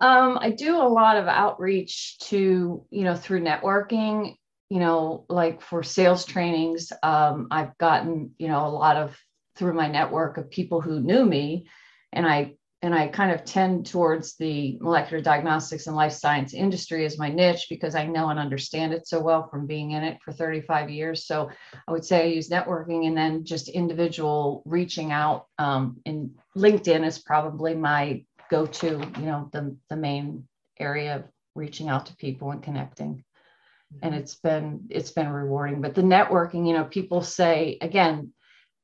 Um, 0.00 0.38
I 0.40 0.50
do 0.50 0.76
a 0.76 0.88
lot 0.88 1.16
of 1.16 1.26
outreach 1.26 2.18
to, 2.20 2.86
you 2.90 3.04
know, 3.04 3.16
through 3.16 3.40
networking, 3.40 4.34
you 4.70 4.78
know, 4.78 5.26
like 5.28 5.60
for 5.60 5.82
sales 5.82 6.24
trainings. 6.24 6.92
Um, 7.02 7.48
I've 7.50 7.76
gotten, 7.76 8.32
you 8.38 8.48
know, 8.48 8.66
a 8.66 8.68
lot 8.68 8.96
of 8.96 9.18
through 9.56 9.74
my 9.74 9.88
network 9.88 10.38
of 10.38 10.50
people 10.50 10.80
who 10.80 11.00
knew 11.00 11.24
me. 11.24 11.68
And 12.12 12.26
I 12.26 12.54
and 12.82 12.94
I 12.94 13.08
kind 13.08 13.30
of 13.30 13.44
tend 13.44 13.86
towards 13.86 14.36
the 14.36 14.78
molecular 14.80 15.22
diagnostics 15.22 15.86
and 15.86 15.94
life 15.94 16.12
science 16.12 16.54
industry 16.54 17.04
as 17.04 17.18
my 17.18 17.28
niche 17.28 17.66
because 17.68 17.94
I 17.94 18.06
know 18.06 18.30
and 18.30 18.38
understand 18.38 18.94
it 18.94 19.06
so 19.06 19.20
well 19.20 19.48
from 19.48 19.66
being 19.66 19.90
in 19.90 20.02
it 20.02 20.18
for 20.24 20.32
35 20.32 20.88
years. 20.88 21.26
So 21.26 21.50
I 21.86 21.92
would 21.92 22.04
say 22.04 22.22
I 22.22 22.34
use 22.34 22.48
networking 22.48 23.06
and 23.06 23.16
then 23.16 23.44
just 23.44 23.68
individual 23.68 24.62
reaching 24.64 25.12
out. 25.12 25.46
Um, 25.58 26.00
and 26.06 26.30
LinkedIn 26.56 27.06
is 27.06 27.18
probably 27.18 27.74
my 27.74 28.24
go 28.50 28.66
to 28.66 28.88
you 28.88 29.26
know 29.26 29.48
the, 29.52 29.76
the 29.88 29.96
main 29.96 30.46
area 30.78 31.16
of 31.16 31.24
reaching 31.54 31.88
out 31.88 32.06
to 32.06 32.16
people 32.16 32.50
and 32.50 32.62
connecting 32.62 33.14
mm-hmm. 33.14 33.98
and 34.02 34.14
it's 34.14 34.34
been 34.34 34.80
it's 34.90 35.12
been 35.12 35.28
rewarding 35.28 35.80
but 35.80 35.94
the 35.94 36.02
networking 36.02 36.66
you 36.66 36.74
know 36.74 36.84
people 36.84 37.22
say 37.22 37.78
again 37.80 38.32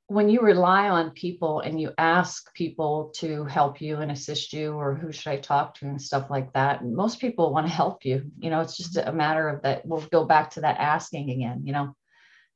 when 0.09 0.29
you 0.29 0.41
rely 0.41 0.89
on 0.89 1.11
people 1.11 1.61
and 1.61 1.81
you 1.81 1.93
ask 1.99 2.53
people 2.55 3.13
to 3.17 3.45
help 3.45 3.81
you 3.81 3.97
and 3.97 4.13
assist 4.13 4.53
you 4.53 4.73
or 4.73 4.95
who 4.95 5.11
should 5.11 5.31
i 5.31 5.37
talk 5.37 5.75
to 5.75 5.87
and 5.87 6.01
stuff 6.01 6.31
like 6.31 6.53
that 6.53 6.85
most 6.85 7.21
people 7.21 7.53
want 7.53 7.67
to 7.67 7.73
help 7.73 8.05
you. 8.05 8.31
You 8.39 8.51
know 8.51 8.61
it's 8.61 8.77
just 8.77 8.97
a 8.97 9.13
matter 9.13 9.49
of 9.49 9.63
that 9.63 9.85
we'll 9.85 10.01
go 10.13 10.25
back 10.25 10.51
to 10.53 10.61
that 10.61 10.79
asking 10.79 11.31
again 11.31 11.63
you 11.65 11.73
know? 11.73 11.95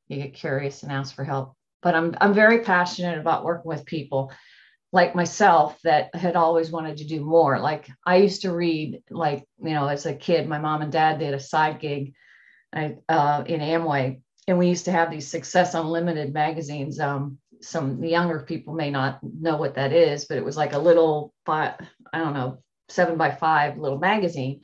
You 0.09 0.17
get 0.17 0.35
curious 0.35 0.83
and 0.83 0.93
ask 0.93 1.15
for 1.15 1.25
help. 1.25 1.55
But 1.83 1.95
i'm 1.95 2.17
i'm 2.21 2.35
very 2.35 2.61
passionate 2.61 3.19
about 3.19 3.45
working 3.45 3.69
with 3.69 3.85
people 3.85 4.33
like 4.93 5.15
myself 5.15 5.79
that 5.85 6.15
had 6.15 6.37
always 6.37 6.71
wanted 6.71 6.97
to 6.99 7.07
do 7.07 7.25
more. 7.25 7.61
Like 7.61 7.89
I 8.05 8.17
used 8.17 8.43
to 8.43 8.53
read, 8.53 9.03
like, 9.09 9.45
you 9.63 9.71
know, 9.71 9.87
as 9.87 10.05
a 10.07 10.15
kid, 10.15 10.49
my 10.49 10.59
mom 10.59 10.83
and 10.83 10.91
dad 10.91 11.21
did 11.21 11.33
a 11.33 11.41
side 11.41 11.79
gig 11.81 12.15
I, 12.73 12.97
uh, 13.09 13.45
in 13.47 13.61
Amway, 13.61 14.21
and 14.47 14.59
we 14.59 14.69
used 14.69 14.87
to 14.87 14.93
have 14.93 15.11
these 15.11 15.29
Success 15.29 15.75
Unlimited 15.75 16.33
magazines. 16.33 16.99
Um, 16.99 17.39
some 17.61 18.03
younger 18.03 18.41
people 18.41 18.75
may 18.75 18.91
not 18.91 19.19
know 19.23 19.57
what 19.57 19.75
that 19.75 19.93
is, 19.93 20.25
but 20.25 20.39
it 20.39 20.45
was 20.45 20.57
like 20.57 20.73
a 20.73 20.79
little, 20.79 21.35
five, 21.45 21.75
I 22.13 22.19
don't 22.19 22.35
know, 22.35 22.63
seven 22.89 23.17
by 23.17 23.31
five 23.31 23.79
little 23.79 23.99
magazine. 23.99 24.63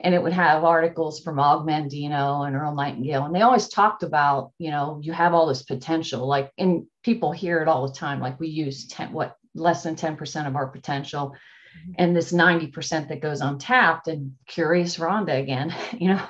And 0.00 0.14
it 0.14 0.22
would 0.22 0.32
have 0.32 0.62
articles 0.62 1.20
from 1.20 1.40
Og 1.40 1.66
Mandino 1.66 2.46
and 2.46 2.54
Earl 2.54 2.76
Nightingale. 2.76 3.24
And 3.24 3.34
they 3.34 3.42
always 3.42 3.68
talked 3.68 4.04
about, 4.04 4.52
you 4.56 4.70
know, 4.70 5.00
you 5.02 5.12
have 5.12 5.34
all 5.34 5.48
this 5.48 5.64
potential. 5.64 6.28
Like, 6.28 6.52
and 6.56 6.86
people 7.02 7.32
hear 7.32 7.60
it 7.60 7.68
all 7.68 7.88
the 7.88 7.94
time. 7.94 8.20
Like, 8.20 8.38
we 8.38 8.46
use 8.46 8.86
10, 8.86 9.12
what 9.12 9.36
less 9.54 9.82
than 9.82 9.96
10% 9.96 10.46
of 10.46 10.56
our 10.56 10.68
potential 10.68 11.30
mm-hmm. 11.30 11.92
and 11.98 12.16
this 12.16 12.32
90% 12.32 13.08
that 13.08 13.20
goes 13.20 13.40
untapped 13.40 14.08
and 14.08 14.32
curious 14.46 14.98
rhonda 14.98 15.38
again 15.38 15.74
you 15.98 16.08
know 16.08 16.22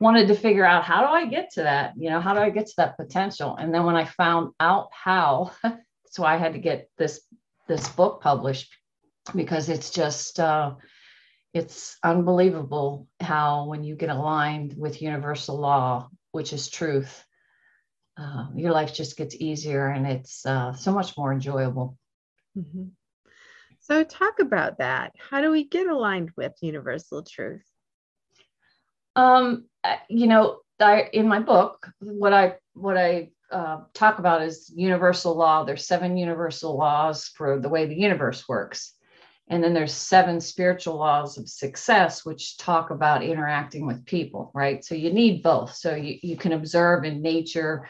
wanted 0.00 0.28
to 0.28 0.34
figure 0.34 0.64
out 0.64 0.84
how 0.84 1.00
do 1.00 1.06
i 1.06 1.26
get 1.26 1.50
to 1.50 1.62
that 1.62 1.94
you 1.96 2.10
know 2.10 2.20
how 2.20 2.34
do 2.34 2.40
i 2.40 2.50
get 2.50 2.66
to 2.66 2.74
that 2.76 2.96
potential 2.96 3.56
and 3.56 3.72
then 3.72 3.84
when 3.84 3.96
i 3.96 4.04
found 4.04 4.52
out 4.60 4.88
how 4.92 5.50
why 6.16 6.34
i 6.34 6.38
had 6.38 6.54
to 6.54 6.58
get 6.58 6.88
this 6.96 7.20
this 7.68 7.88
book 7.88 8.22
published 8.22 8.74
because 9.34 9.68
it's 9.68 9.90
just 9.90 10.40
uh, 10.40 10.72
it's 11.52 11.98
unbelievable 12.02 13.06
how 13.20 13.66
when 13.66 13.84
you 13.84 13.96
get 13.96 14.08
aligned 14.08 14.74
with 14.78 15.02
universal 15.02 15.58
law 15.58 16.08
which 16.32 16.52
is 16.54 16.70
truth 16.70 17.22
uh, 18.18 18.46
your 18.54 18.72
life 18.72 18.94
just 18.94 19.16
gets 19.18 19.34
easier 19.34 19.88
and 19.88 20.06
it's 20.06 20.46
uh, 20.46 20.72
so 20.72 20.90
much 20.90 21.18
more 21.18 21.32
enjoyable 21.32 21.98
Mm-hmm. 22.56 22.84
So, 23.80 24.02
talk 24.02 24.40
about 24.40 24.78
that. 24.78 25.12
How 25.18 25.40
do 25.40 25.50
we 25.50 25.64
get 25.64 25.86
aligned 25.86 26.32
with 26.36 26.52
universal 26.60 27.22
truth? 27.22 27.64
Um, 29.16 29.64
you 30.08 30.26
know, 30.26 30.58
I, 30.78 31.08
in 31.12 31.26
my 31.26 31.40
book, 31.40 31.88
what 32.00 32.32
I 32.32 32.56
what 32.74 32.96
I 32.98 33.30
uh, 33.50 33.80
talk 33.94 34.18
about 34.18 34.42
is 34.42 34.72
universal 34.76 35.34
law. 35.34 35.64
There's 35.64 35.86
seven 35.86 36.16
universal 36.16 36.76
laws 36.76 37.28
for 37.36 37.58
the 37.58 37.68
way 37.68 37.86
the 37.86 37.94
universe 37.94 38.46
works, 38.48 38.92
and 39.48 39.64
then 39.64 39.72
there's 39.72 39.94
seven 39.94 40.40
spiritual 40.40 40.96
laws 40.96 41.38
of 41.38 41.48
success, 41.48 42.26
which 42.26 42.58
talk 42.58 42.90
about 42.90 43.22
interacting 43.22 43.86
with 43.86 44.04
people. 44.04 44.50
Right. 44.54 44.84
So 44.84 44.94
you 44.94 45.12
need 45.12 45.42
both. 45.42 45.74
So 45.74 45.94
you 45.94 46.18
you 46.22 46.36
can 46.36 46.52
observe 46.52 47.04
in 47.04 47.22
nature 47.22 47.88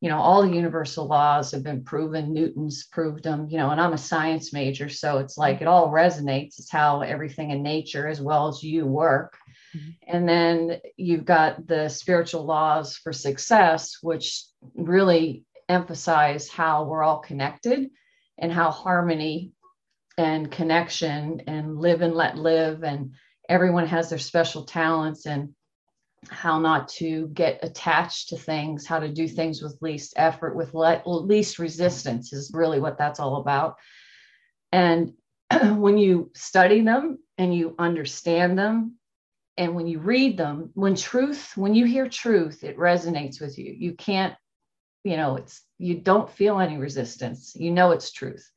you 0.00 0.10
know 0.10 0.18
all 0.18 0.42
the 0.42 0.54
universal 0.54 1.06
laws 1.06 1.50
have 1.50 1.62
been 1.62 1.82
proven 1.82 2.32
newton's 2.32 2.86
proved 2.92 3.24
them 3.24 3.48
you 3.48 3.56
know 3.56 3.70
and 3.70 3.80
i'm 3.80 3.94
a 3.94 3.98
science 3.98 4.52
major 4.52 4.88
so 4.88 5.18
it's 5.18 5.38
like 5.38 5.62
it 5.62 5.66
all 5.66 5.90
resonates 5.90 6.58
it's 6.58 6.70
how 6.70 7.00
everything 7.00 7.50
in 7.50 7.62
nature 7.62 8.06
as 8.06 8.20
well 8.20 8.46
as 8.46 8.62
you 8.62 8.86
work 8.86 9.38
mm-hmm. 9.76 9.90
and 10.06 10.28
then 10.28 10.80
you've 10.96 11.24
got 11.24 11.66
the 11.66 11.88
spiritual 11.88 12.44
laws 12.44 12.96
for 12.96 13.12
success 13.12 13.98
which 14.02 14.44
really 14.74 15.44
emphasize 15.68 16.48
how 16.48 16.84
we're 16.84 17.02
all 17.02 17.18
connected 17.18 17.90
and 18.38 18.52
how 18.52 18.70
harmony 18.70 19.52
and 20.18 20.50
connection 20.50 21.42
and 21.46 21.78
live 21.78 22.00
and 22.00 22.14
let 22.14 22.38
live 22.38 22.84
and 22.84 23.12
everyone 23.48 23.86
has 23.86 24.08
their 24.08 24.18
special 24.18 24.64
talents 24.64 25.26
and 25.26 25.54
how 26.30 26.58
not 26.58 26.88
to 26.88 27.28
get 27.28 27.60
attached 27.62 28.30
to 28.30 28.36
things, 28.36 28.86
how 28.86 28.98
to 28.98 29.08
do 29.08 29.28
things 29.28 29.62
with 29.62 29.76
least 29.80 30.14
effort, 30.16 30.56
with 30.56 30.74
le- 30.74 31.02
least 31.06 31.58
resistance 31.58 32.32
is 32.32 32.50
really 32.52 32.80
what 32.80 32.98
that's 32.98 33.20
all 33.20 33.36
about. 33.36 33.76
And 34.72 35.12
when 35.62 35.98
you 35.98 36.30
study 36.34 36.80
them 36.80 37.18
and 37.38 37.54
you 37.54 37.74
understand 37.78 38.58
them, 38.58 38.96
and 39.56 39.74
when 39.74 39.86
you 39.86 39.98
read 39.98 40.36
them, 40.36 40.70
when 40.74 40.94
truth, 40.94 41.52
when 41.56 41.74
you 41.74 41.86
hear 41.86 42.08
truth, 42.08 42.62
it 42.62 42.76
resonates 42.76 43.40
with 43.40 43.58
you. 43.58 43.74
You 43.76 43.94
can't, 43.94 44.34
you 45.02 45.16
know, 45.16 45.36
it's, 45.36 45.62
you 45.78 45.94
don't 46.00 46.30
feel 46.30 46.60
any 46.60 46.76
resistance. 46.76 47.54
You 47.56 47.70
know 47.70 47.92
it's 47.92 48.12
truth. 48.12 48.50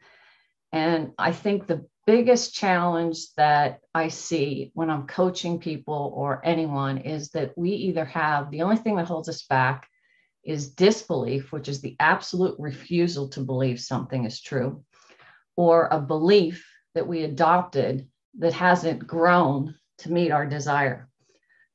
And 0.72 1.14
I 1.18 1.32
think 1.32 1.66
the 1.66 1.86
biggest 2.06 2.54
challenge 2.54 3.34
that 3.38 3.80
I 3.94 4.10
see 4.10 4.72
when 4.74 4.90
I'm 4.90 5.08
coaching 5.08 5.60
people 5.60 6.12
or 6.16 6.42
anyone 6.44 6.98
is 6.98 7.30
that 7.30 7.58
we 7.58 7.72
either 7.72 8.06
have 8.06 8.52
the 8.52 8.64
only 8.64 8.78
thing 8.78 8.98
that 8.98 9.08
holds 9.08 9.30
us 9.30 9.44
back 9.44 9.88
is 10.44 10.72
disbelief, 10.72 11.52
which 11.52 11.70
is 11.70 11.82
the 11.82 11.96
absolute 12.00 12.56
refusal 12.60 13.30
to 13.30 13.42
believe 13.42 13.80
something 13.80 14.26
is 14.26 14.42
true, 14.42 14.84
or 15.56 15.88
a 15.92 16.00
belief 16.00 16.68
that 16.96 17.08
we 17.08 17.24
adopted 17.24 18.08
that 18.40 18.54
hasn't 18.54 19.06
grown 19.06 19.76
to 20.00 20.12
meet 20.12 20.32
our 20.32 20.46
desire. 20.46 21.08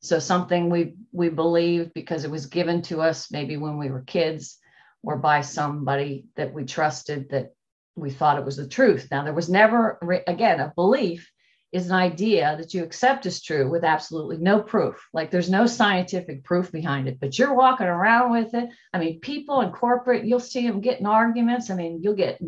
So 0.01 0.19
something 0.19 0.69
we 0.69 0.95
we 1.13 1.31
believe 1.31 1.95
because 1.95 2.25
it 2.25 2.31
was 2.31 2.47
given 2.47 2.83
to 2.83 3.01
us 3.01 3.31
maybe 3.31 3.57
when 3.57 3.79
we 3.79 3.91
were 3.91 4.03
kids 4.03 4.59
or 5.03 5.17
by 5.17 5.41
somebody 5.41 6.27
that 6.37 6.53
we 6.53 6.65
trusted 6.65 7.31
that 7.31 7.53
we 7.97 8.11
thought 8.11 8.39
it 8.39 8.45
was 8.45 8.57
the 8.57 8.67
truth. 8.67 9.09
Now, 9.11 9.25
there 9.25 9.33
was 9.33 9.49
never, 9.49 9.99
again, 10.27 10.61
a 10.61 10.73
belief 10.75 11.31
is 11.73 11.87
an 11.87 11.93
idea 11.93 12.57
that 12.59 12.73
you 12.73 12.85
accept 12.85 13.27
as 13.27 13.43
true 13.43 13.69
with 13.69 13.85
absolutely 13.85 14.39
no 14.39 14.61
proof. 14.61 15.09
Like 15.13 15.31
there's 15.31 15.51
no 15.51 15.67
scientific 15.67 16.45
proof 16.45 16.71
behind 16.71 17.09
it, 17.09 17.19
but 17.21 17.39
you're 17.39 17.55
walking 17.55 17.87
around 17.87 18.31
with 18.31 18.55
it. 18.55 18.69
I 18.93 18.99
mean, 18.99 19.21
people 19.21 19.61
in 19.61 19.71
corporate, 19.71 20.25
you'll 20.25 20.41
see 20.41 20.67
them 20.67 20.81
getting 20.81 21.07
arguments. 21.07 21.71
I 21.71 21.75
mean, 21.75 22.01
you'll 22.03 22.15
get 22.15 22.41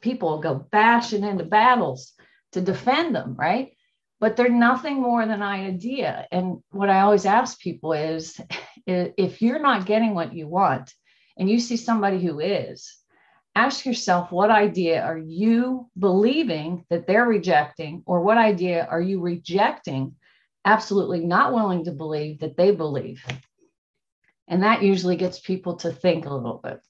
people 0.00 0.40
go 0.40 0.54
bashing 0.54 1.24
into 1.24 1.44
battles 1.44 2.12
to 2.52 2.60
defend 2.60 3.14
them, 3.14 3.36
right? 3.38 3.76
But 4.20 4.36
they're 4.36 4.48
nothing 4.48 5.02
more 5.02 5.22
than 5.22 5.32
an 5.32 5.42
idea. 5.42 6.26
And 6.30 6.62
what 6.70 6.88
I 6.88 7.00
always 7.00 7.26
ask 7.26 7.60
people 7.60 7.92
is 7.92 8.40
if 8.86 9.42
you're 9.42 9.60
not 9.60 9.86
getting 9.86 10.14
what 10.14 10.34
you 10.34 10.46
want 10.46 10.92
and 11.36 11.50
you 11.50 11.58
see 11.58 11.76
somebody 11.76 12.20
who 12.20 12.40
is, 12.40 12.96
ask 13.54 13.84
yourself 13.84 14.32
what 14.32 14.50
idea 14.50 15.02
are 15.02 15.18
you 15.18 15.88
believing 15.98 16.84
that 16.90 17.06
they're 17.06 17.26
rejecting, 17.26 18.02
or 18.06 18.20
what 18.20 18.38
idea 18.38 18.86
are 18.90 19.00
you 19.00 19.20
rejecting, 19.20 20.14
absolutely 20.64 21.20
not 21.20 21.52
willing 21.52 21.84
to 21.84 21.92
believe 21.92 22.40
that 22.40 22.56
they 22.56 22.70
believe? 22.70 23.24
And 24.48 24.62
that 24.62 24.82
usually 24.82 25.16
gets 25.16 25.38
people 25.40 25.76
to 25.76 25.90
think 25.90 26.26
a 26.26 26.34
little 26.34 26.60
bit. 26.62 26.80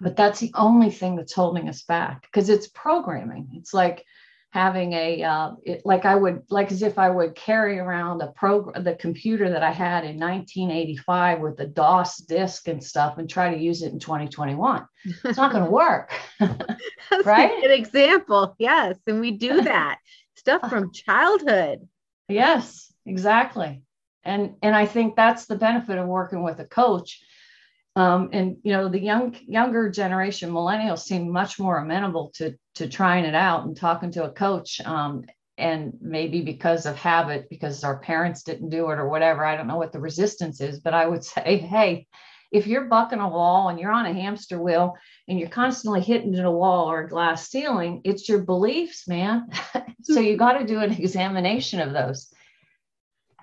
But 0.00 0.16
that's 0.16 0.40
the 0.40 0.52
only 0.54 0.90
thing 0.90 1.16
that's 1.16 1.32
holding 1.32 1.68
us 1.68 1.82
back 1.82 2.22
because 2.22 2.48
it's 2.48 2.68
programming. 2.68 3.48
It's 3.54 3.74
like, 3.74 4.04
having 4.50 4.94
a 4.94 5.22
uh, 5.22 5.52
it, 5.62 5.82
like 5.84 6.04
I 6.04 6.14
would 6.14 6.42
like 6.50 6.72
as 6.72 6.82
if 6.82 6.98
I 6.98 7.10
would 7.10 7.34
carry 7.34 7.78
around 7.78 8.22
a 8.22 8.28
program 8.28 8.82
the 8.82 8.94
computer 8.94 9.50
that 9.50 9.62
I 9.62 9.70
had 9.70 10.04
in 10.04 10.18
1985 10.18 11.40
with 11.40 11.56
the 11.56 11.66
DOS 11.66 12.18
disk 12.18 12.68
and 12.68 12.82
stuff 12.82 13.18
and 13.18 13.28
try 13.28 13.54
to 13.54 13.60
use 13.60 13.82
it 13.82 13.92
in 13.92 13.98
2021. 13.98 14.86
It's 15.24 15.36
not 15.36 15.52
going 15.52 15.64
to 15.64 15.70
work. 15.70 16.14
right? 16.40 17.64
An 17.64 17.70
example. 17.70 18.54
Yes, 18.58 18.96
and 19.06 19.20
we 19.20 19.32
do 19.32 19.60
that 19.62 19.98
stuff 20.36 20.68
from 20.70 20.92
childhood. 20.92 21.86
Yes, 22.28 22.92
exactly. 23.04 23.82
And 24.24 24.54
and 24.62 24.74
I 24.74 24.86
think 24.86 25.14
that's 25.14 25.46
the 25.46 25.56
benefit 25.56 25.98
of 25.98 26.06
working 26.06 26.42
with 26.42 26.58
a 26.60 26.64
coach 26.64 27.22
um, 27.98 28.30
and 28.32 28.58
you 28.62 28.72
know 28.72 28.88
the 28.88 29.00
young 29.00 29.36
younger 29.46 29.90
generation 29.90 30.50
millennials 30.52 31.00
seem 31.00 31.30
much 31.30 31.58
more 31.58 31.78
amenable 31.78 32.30
to 32.36 32.54
to 32.76 32.88
trying 32.88 33.24
it 33.24 33.34
out 33.34 33.64
and 33.66 33.76
talking 33.76 34.12
to 34.12 34.24
a 34.24 34.30
coach 34.30 34.80
um, 34.82 35.24
and 35.58 35.94
maybe 36.00 36.40
because 36.42 36.86
of 36.86 36.96
habit 36.96 37.48
because 37.50 37.82
our 37.82 37.98
parents 37.98 38.44
didn't 38.44 38.70
do 38.70 38.90
it 38.90 38.98
or 38.98 39.08
whatever. 39.08 39.44
I 39.44 39.56
don't 39.56 39.66
know 39.66 39.76
what 39.78 39.92
the 39.92 40.00
resistance 40.00 40.60
is 40.60 40.80
but 40.80 40.94
i 40.94 41.06
would 41.06 41.24
say 41.34 41.56
hey 41.58 42.06
if 42.52 42.66
you're 42.66 42.84
bucking 42.86 43.18
a 43.18 43.28
wall 43.28 43.68
and 43.68 43.78
you're 43.78 43.92
on 43.92 44.06
a 44.06 44.12
hamster 44.14 44.62
wheel 44.62 44.94
and 45.26 45.38
you're 45.38 45.50
constantly 45.50 46.00
hitting 46.00 46.38
a 46.38 46.50
wall 46.50 46.90
or 46.90 47.00
a 47.00 47.08
glass 47.08 47.48
ceiling 47.50 48.00
it's 48.04 48.28
your 48.28 48.40
beliefs 48.40 49.08
man. 49.08 49.48
So 50.02 50.20
you 50.20 50.38
got 50.38 50.52
to 50.52 50.64
do 50.64 50.78
an 50.78 50.92
examination 50.92 51.80
of 51.80 51.92
those. 51.92 52.32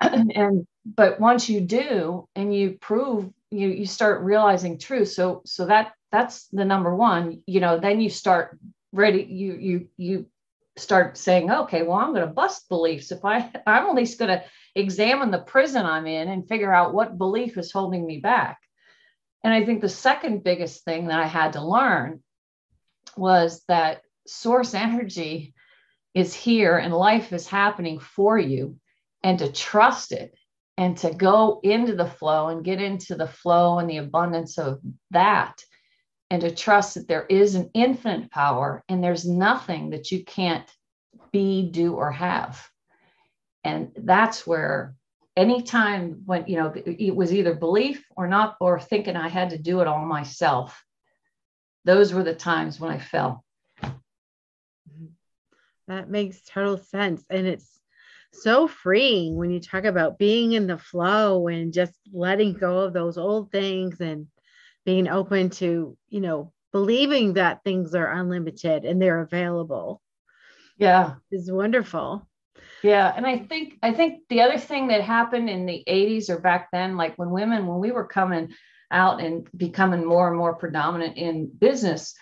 And 0.00 0.66
but 0.84 1.20
once 1.20 1.48
you 1.48 1.60
do 1.60 2.28
and 2.34 2.54
you 2.54 2.78
prove 2.80 3.30
you 3.50 3.68
you 3.68 3.86
start 3.86 4.22
realizing 4.22 4.78
truth. 4.78 5.08
So 5.08 5.42
so 5.44 5.66
that 5.66 5.92
that's 6.12 6.46
the 6.48 6.64
number 6.64 6.94
one 6.94 7.42
you 7.46 7.60
know 7.60 7.78
then 7.78 8.00
you 8.00 8.08
start 8.08 8.58
ready 8.92 9.22
you 9.22 9.54
you 9.54 9.88
you 9.96 10.26
start 10.78 11.16
saying 11.16 11.50
okay 11.50 11.82
well 11.82 11.98
i'm 11.98 12.12
going 12.12 12.26
to 12.26 12.32
bust 12.32 12.68
beliefs. 12.68 13.12
If 13.12 13.24
i 13.24 13.50
i'm 13.66 13.86
at 13.86 13.94
least 13.94 14.18
going 14.18 14.30
to 14.30 14.44
examine 14.74 15.30
the 15.30 15.38
prison 15.38 15.84
i'm 15.86 16.06
in 16.06 16.28
and 16.28 16.48
figure 16.48 16.72
out 16.72 16.94
what 16.94 17.18
belief 17.18 17.56
is 17.58 17.72
holding 17.72 18.06
me 18.06 18.18
back. 18.18 18.58
And 19.44 19.52
i 19.52 19.64
think 19.64 19.80
the 19.80 19.88
second 19.88 20.44
biggest 20.44 20.84
thing 20.84 21.08
that 21.08 21.20
i 21.20 21.26
had 21.26 21.54
to 21.54 21.66
learn 21.66 22.22
was 23.16 23.62
that 23.68 24.02
source 24.26 24.74
energy 24.74 25.54
is 26.14 26.34
here 26.34 26.76
and 26.78 26.94
life 26.94 27.32
is 27.32 27.46
happening 27.46 28.00
for 28.00 28.38
you 28.38 28.76
and 29.22 29.38
to 29.38 29.52
trust 29.52 30.12
it 30.12 30.34
and 30.76 30.96
to 30.98 31.12
go 31.12 31.60
into 31.62 31.94
the 31.94 32.06
flow 32.06 32.48
and 32.48 32.64
get 32.64 32.80
into 32.80 33.14
the 33.14 33.26
flow 33.26 33.78
and 33.78 33.88
the 33.88 33.96
abundance 33.98 34.58
of 34.58 34.80
that 35.10 35.62
and 36.30 36.42
to 36.42 36.54
trust 36.54 36.94
that 36.94 37.08
there 37.08 37.24
is 37.26 37.54
an 37.54 37.70
infinite 37.72 38.30
power 38.30 38.84
and 38.88 39.02
there's 39.02 39.26
nothing 39.26 39.90
that 39.90 40.10
you 40.10 40.24
can't 40.24 40.68
be 41.32 41.70
do 41.70 41.94
or 41.94 42.10
have. 42.12 42.68
And 43.64 43.92
that's 43.96 44.46
where 44.46 44.94
anytime 45.36 46.22
when 46.24 46.46
you 46.46 46.56
know 46.56 46.72
it 46.74 47.14
was 47.14 47.32
either 47.32 47.54
belief 47.54 48.04
or 48.16 48.26
not 48.26 48.56
or 48.58 48.80
thinking 48.80 49.16
i 49.16 49.28
had 49.28 49.50
to 49.50 49.58
do 49.58 49.80
it 49.80 49.86
all 49.86 50.02
myself 50.02 50.82
those 51.84 52.14
were 52.14 52.22
the 52.22 52.34
times 52.34 52.80
when 52.80 52.90
i 52.90 52.98
fell. 52.98 53.44
Mm-hmm. 53.84 55.06
That 55.88 56.10
makes 56.10 56.42
total 56.42 56.78
sense. 56.78 57.24
And 57.30 57.46
it's 57.46 57.75
so 58.32 58.68
freeing 58.68 59.36
when 59.36 59.50
you 59.50 59.60
talk 59.60 59.84
about 59.84 60.18
being 60.18 60.52
in 60.52 60.66
the 60.66 60.78
flow 60.78 61.48
and 61.48 61.72
just 61.72 61.94
letting 62.12 62.54
go 62.54 62.80
of 62.80 62.92
those 62.92 63.18
old 63.18 63.50
things 63.50 64.00
and 64.00 64.26
being 64.84 65.08
open 65.08 65.50
to, 65.50 65.96
you 66.08 66.20
know, 66.20 66.52
believing 66.72 67.34
that 67.34 67.64
things 67.64 67.94
are 67.94 68.12
unlimited 68.12 68.84
and 68.84 69.00
they're 69.00 69.22
available. 69.22 70.00
Yeah. 70.78 71.14
Is 71.30 71.50
wonderful. 71.50 72.28
Yeah, 72.82 73.12
and 73.16 73.26
I 73.26 73.38
think 73.38 73.78
I 73.82 73.92
think 73.92 74.22
the 74.28 74.42
other 74.42 74.58
thing 74.58 74.88
that 74.88 75.00
happened 75.00 75.48
in 75.48 75.66
the 75.66 75.82
80s 75.88 76.28
or 76.28 76.38
back 76.38 76.68
then 76.72 76.96
like 76.96 77.16
when 77.16 77.30
women 77.30 77.66
when 77.66 77.80
we 77.80 77.90
were 77.90 78.06
coming 78.06 78.54
out 78.90 79.20
and 79.20 79.48
becoming 79.56 80.04
more 80.04 80.28
and 80.28 80.36
more 80.36 80.54
predominant 80.54 81.16
in 81.16 81.50
business, 81.58 82.14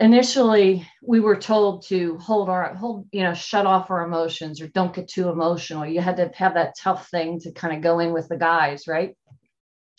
initially 0.00 0.86
we 1.02 1.20
were 1.20 1.36
told 1.36 1.86
to 1.86 2.18
hold 2.18 2.48
our 2.48 2.74
hold 2.74 3.06
you 3.12 3.22
know 3.22 3.34
shut 3.34 3.66
off 3.66 3.90
our 3.90 4.04
emotions 4.04 4.60
or 4.60 4.68
don't 4.68 4.94
get 4.94 5.08
too 5.08 5.28
emotional. 5.28 5.86
You 5.86 6.00
had 6.00 6.16
to 6.16 6.30
have 6.34 6.54
that 6.54 6.74
tough 6.78 7.08
thing 7.10 7.40
to 7.40 7.52
kind 7.52 7.76
of 7.76 7.82
go 7.82 8.00
in 8.00 8.12
with 8.12 8.28
the 8.28 8.36
guys 8.36 8.86
right? 8.86 9.16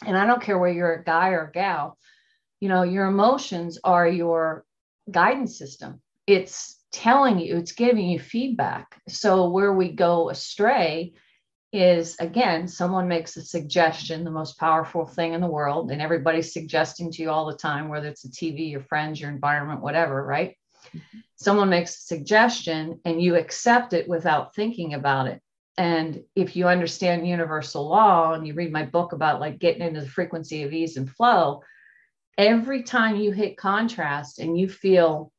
And 0.06 0.18
i 0.18 0.26
don't 0.26 0.42
care 0.42 0.58
whether 0.58 0.74
you're 0.74 0.94
a 0.94 1.04
guy 1.04 1.30
or 1.30 1.46
a 1.48 1.52
gal 1.52 1.98
you 2.60 2.70
know 2.70 2.84
your 2.84 3.06
emotions 3.06 3.80
are 3.84 4.08
your 4.08 4.66
guidance 5.12 5.58
system. 5.58 6.02
It's 6.28 6.80
telling 6.92 7.40
you 7.40 7.58
it's 7.58 7.74
giving 7.74 8.10
you 8.10 8.20
feedback. 8.20 9.00
So 9.08 9.50
where 9.50 9.74
we 9.74 9.92
go 9.92 10.30
astray 10.30 11.14
is 11.76 12.16
again, 12.20 12.68
someone 12.68 13.08
makes 13.08 13.38
a 13.38 13.44
suggestion, 13.44 14.24
the 14.24 14.32
most 14.32 14.58
powerful 14.60 15.06
thing 15.06 15.34
in 15.34 15.42
the 15.42 15.48
world, 15.48 15.92
and 15.92 16.02
everybody's 16.02 16.54
suggesting 16.54 17.12
to 17.12 17.22
you 17.22 17.30
all 17.30 17.46
the 17.46 17.58
time, 17.58 17.90
whether 17.90 18.08
it's 18.08 18.26
a 18.26 18.30
TV, 18.30 18.72
your 18.72 18.82
friends, 18.82 19.20
your 19.20 19.30
environment, 19.30 19.82
whatever, 19.82 20.24
right? 20.24 20.56
Mm-hmm. 20.88 21.20
Someone 21.36 21.70
makes 21.70 21.98
a 21.98 22.02
suggestion 22.02 23.00
and 23.06 23.22
you 23.22 23.36
accept 23.36 23.94
it 23.94 24.08
without 24.08 24.56
thinking 24.56 24.94
about 24.94 25.28
it. 25.28 25.42
And 25.78 26.24
if 26.36 26.56
you 26.56 26.68
understand 26.68 27.28
universal 27.28 27.88
law 27.90 28.34
and 28.34 28.48
you 28.48 28.54
read 28.54 28.72
my 28.72 28.84
book 28.84 29.12
about 29.12 29.42
like 29.42 29.60
getting 29.60 29.82
into 29.82 30.02
the 30.02 30.08
frequency 30.08 30.64
of 30.64 30.72
ease 30.72 30.96
and 30.96 31.10
flow, 31.10 31.62
every 32.38 32.84
time 32.84 33.18
you 33.18 33.32
hit 33.32 33.58
contrast 33.58 34.40
and 34.40 34.58
you 34.58 34.70
feel, 34.70 35.32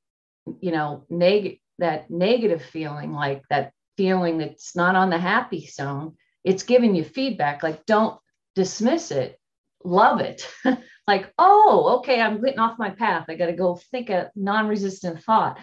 you 0.61 0.73
know, 0.73 1.05
negative 1.09 1.59
that 1.79 2.11
negative 2.11 2.63
feeling, 2.63 3.13
like 3.13 3.43
that 3.51 3.73
feeling 3.97 4.39
that's 4.39 4.75
not 4.75 4.97
on 4.97 5.11
the 5.11 5.19
happy 5.19 5.67
zone, 5.67 6.17
it's 6.47 6.63
giving 6.63 6.95
you 6.95 7.05
feedback 7.05 7.63
like 7.63 7.85
don't 7.85 8.19
dismiss 8.55 9.11
it. 9.11 9.39
Love 9.85 10.21
it. 10.21 10.49
Like 11.09 11.33
oh 11.39 11.99
okay 11.99 12.21
i'm 12.21 12.41
getting 12.43 12.59
off 12.59 12.81
my 12.81 12.91
path. 12.91 13.27
I 13.29 13.37
got 13.37 13.47
to 13.47 13.53
go 13.53 13.79
think 13.93 14.11
a 14.11 14.33
non-resistant 14.35 15.23
thought. 15.23 15.61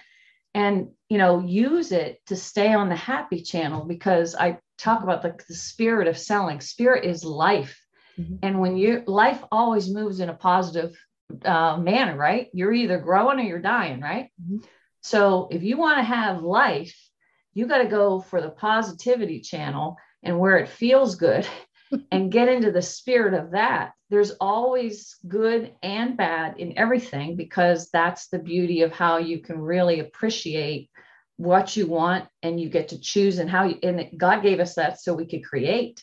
And 0.54 0.92
you 1.10 1.18
know 1.18 1.42
use 1.42 1.92
it 1.92 2.22
to 2.28 2.38
stay 2.38 2.74
on 2.74 2.88
the 2.88 2.96
happy 2.96 3.42
channel 3.42 3.84
because 3.84 4.36
i 4.36 4.58
talk 4.78 5.04
about 5.04 5.22
the, 5.22 5.36
the 5.50 5.54
spirit 5.54 6.08
of 6.08 6.18
selling. 6.18 6.62
Spirit 6.62 7.04
is 7.04 7.26
life. 7.26 7.78
Mm-hmm. 8.18 8.36
and 8.44 8.62
when 8.62 8.78
you 8.78 9.04
life 9.06 9.44
always 9.52 9.90
moves 9.90 10.22
in 10.22 10.30
a 10.30 10.34
positive 10.34 10.96
uh, 11.44 11.76
manner 11.76 12.16
right? 12.16 12.48
You're 12.54 12.72
either 12.72 13.00
growing 13.00 13.40
or 13.40 13.44
you're 13.44 13.60
dying 13.60 14.00
right? 14.00 14.30
Mm-hmm. 14.42 14.60
so 15.02 15.50
if 15.52 15.62
you 15.62 15.78
want 15.78 15.98
to 15.98 16.04
have 16.04 16.42
life 16.42 16.98
you 17.54 17.68
got 17.68 17.80
to 17.80 17.88
go 18.00 18.22
for 18.22 18.40
the 18.40 18.50
positivity 18.50 19.42
channel 19.42 19.98
and 20.24 20.40
where 20.40 20.58
it 20.58 20.70
feels 20.70 21.16
good 21.16 21.48
and 22.12 22.32
get 22.32 22.48
into 22.48 22.72
the 22.72 22.82
spirit 22.82 23.34
of 23.34 23.52
that. 23.52 23.94
There's 24.10 24.32
always 24.32 25.16
good 25.28 25.74
and 25.82 26.16
bad 26.16 26.60
in 26.60 26.78
everything 26.78 27.36
because 27.36 27.90
that's 27.92 28.28
the 28.28 28.40
beauty 28.40 28.82
of 28.82 28.92
how 28.92 29.18
you 29.18 29.40
can 29.40 29.60
really 29.60 30.00
appreciate 30.00 30.90
what 31.38 31.76
you 31.76 31.88
want 31.88 32.26
and 32.42 32.60
you 32.60 32.70
get 32.70 32.90
to 32.90 33.00
choose 33.00 33.40
and 33.40 33.50
how 33.50 33.66
you, 33.66 33.78
and 33.84 34.10
God 34.18 34.44
gave 34.44 34.60
us 34.60 34.76
that 34.76 35.00
so 35.00 35.14
we 35.14 35.26
could 35.26 35.44
create. 35.44 36.02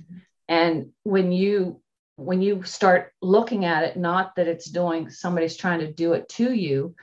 Mm-hmm. 0.00 0.18
And 0.48 0.90
when 1.04 1.32
you 1.32 1.80
when 2.16 2.42
you 2.42 2.62
start 2.62 3.10
looking 3.22 3.64
at 3.64 3.84
it 3.84 3.96
not 3.96 4.36
that 4.36 4.46
it's 4.46 4.70
doing 4.70 5.08
somebody's 5.08 5.56
trying 5.56 5.80
to 5.80 5.90
do 5.90 6.12
it 6.12 6.28
to 6.28 6.52
you 6.52 6.94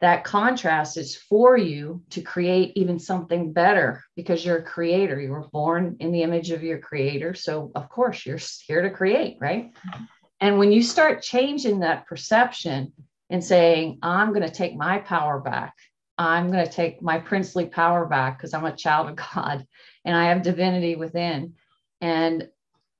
that 0.00 0.24
contrast 0.24 0.96
is 0.96 1.14
for 1.14 1.58
you 1.58 2.02
to 2.10 2.22
create 2.22 2.72
even 2.74 2.98
something 2.98 3.52
better 3.52 4.02
because 4.16 4.44
you're 4.44 4.58
a 4.58 4.62
creator. 4.62 5.20
You 5.20 5.30
were 5.30 5.48
born 5.48 5.96
in 6.00 6.10
the 6.10 6.22
image 6.22 6.50
of 6.50 6.62
your 6.62 6.78
creator. 6.78 7.34
So, 7.34 7.70
of 7.74 7.88
course, 7.90 8.24
you're 8.24 8.40
here 8.66 8.80
to 8.80 8.90
create, 8.90 9.36
right? 9.40 9.72
And 10.40 10.58
when 10.58 10.72
you 10.72 10.82
start 10.82 11.22
changing 11.22 11.80
that 11.80 12.06
perception 12.06 12.92
and 13.28 13.44
saying, 13.44 13.98
I'm 14.02 14.32
going 14.32 14.46
to 14.46 14.54
take 14.54 14.74
my 14.74 14.98
power 14.98 15.38
back, 15.38 15.74
I'm 16.16 16.50
going 16.50 16.64
to 16.64 16.72
take 16.72 17.02
my 17.02 17.18
princely 17.18 17.66
power 17.66 18.06
back 18.06 18.38
because 18.38 18.54
I'm 18.54 18.64
a 18.64 18.76
child 18.76 19.10
of 19.10 19.16
God 19.34 19.66
and 20.04 20.16
I 20.16 20.26
have 20.26 20.42
divinity 20.42 20.96
within. 20.96 21.54
And 22.00 22.48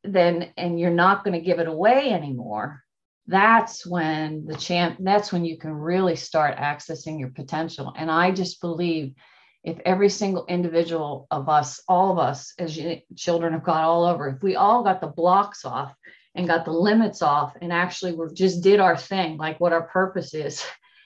then, 0.04 0.52
and 0.58 0.78
you're 0.78 0.90
not 0.90 1.24
going 1.24 1.38
to 1.38 1.44
give 1.44 1.60
it 1.60 1.68
away 1.68 2.12
anymore. 2.12 2.82
That's 3.30 3.86
when 3.86 4.44
the 4.44 4.56
champ, 4.56 4.96
that's 4.98 5.32
when 5.32 5.44
you 5.44 5.56
can 5.56 5.72
really 5.72 6.16
start 6.16 6.56
accessing 6.56 7.20
your 7.20 7.30
potential. 7.30 7.92
And 7.96 8.10
I 8.10 8.32
just 8.32 8.60
believe 8.60 9.14
if 9.62 9.78
every 9.84 10.08
single 10.08 10.46
individual 10.46 11.28
of 11.30 11.48
us, 11.48 11.80
all 11.86 12.10
of 12.10 12.18
us 12.18 12.52
as 12.58 12.76
children 13.16 13.54
of 13.54 13.62
God 13.62 13.84
all 13.84 14.04
over, 14.04 14.28
if 14.28 14.42
we 14.42 14.56
all 14.56 14.82
got 14.82 15.00
the 15.00 15.06
blocks 15.06 15.64
off 15.64 15.94
and 16.34 16.48
got 16.48 16.64
the 16.64 16.72
limits 16.72 17.22
off 17.22 17.54
and 17.62 17.72
actually 17.72 18.14
were 18.14 18.32
just 18.32 18.64
did 18.64 18.80
our 18.80 18.96
thing, 18.96 19.36
like 19.36 19.60
what 19.60 19.72
our 19.72 19.86
purpose 19.86 20.34
is, 20.34 20.64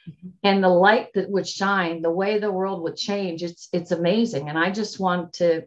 mm-hmm. 0.09 0.29
and 0.45 0.65
the 0.65 0.69
light 0.69 1.09
that 1.15 1.29
would 1.29 1.47
shine, 1.47 2.01
the 2.01 2.11
way 2.11 2.39
the 2.39 2.51
world 2.51 2.83
would 2.85 2.97
change, 2.97 3.43
it's 3.43 3.69
it's 3.75 3.91
amazing. 3.91 4.49
And 4.49 4.59
I 4.59 4.71
just 4.71 4.99
want 4.99 5.35
to 5.35 5.65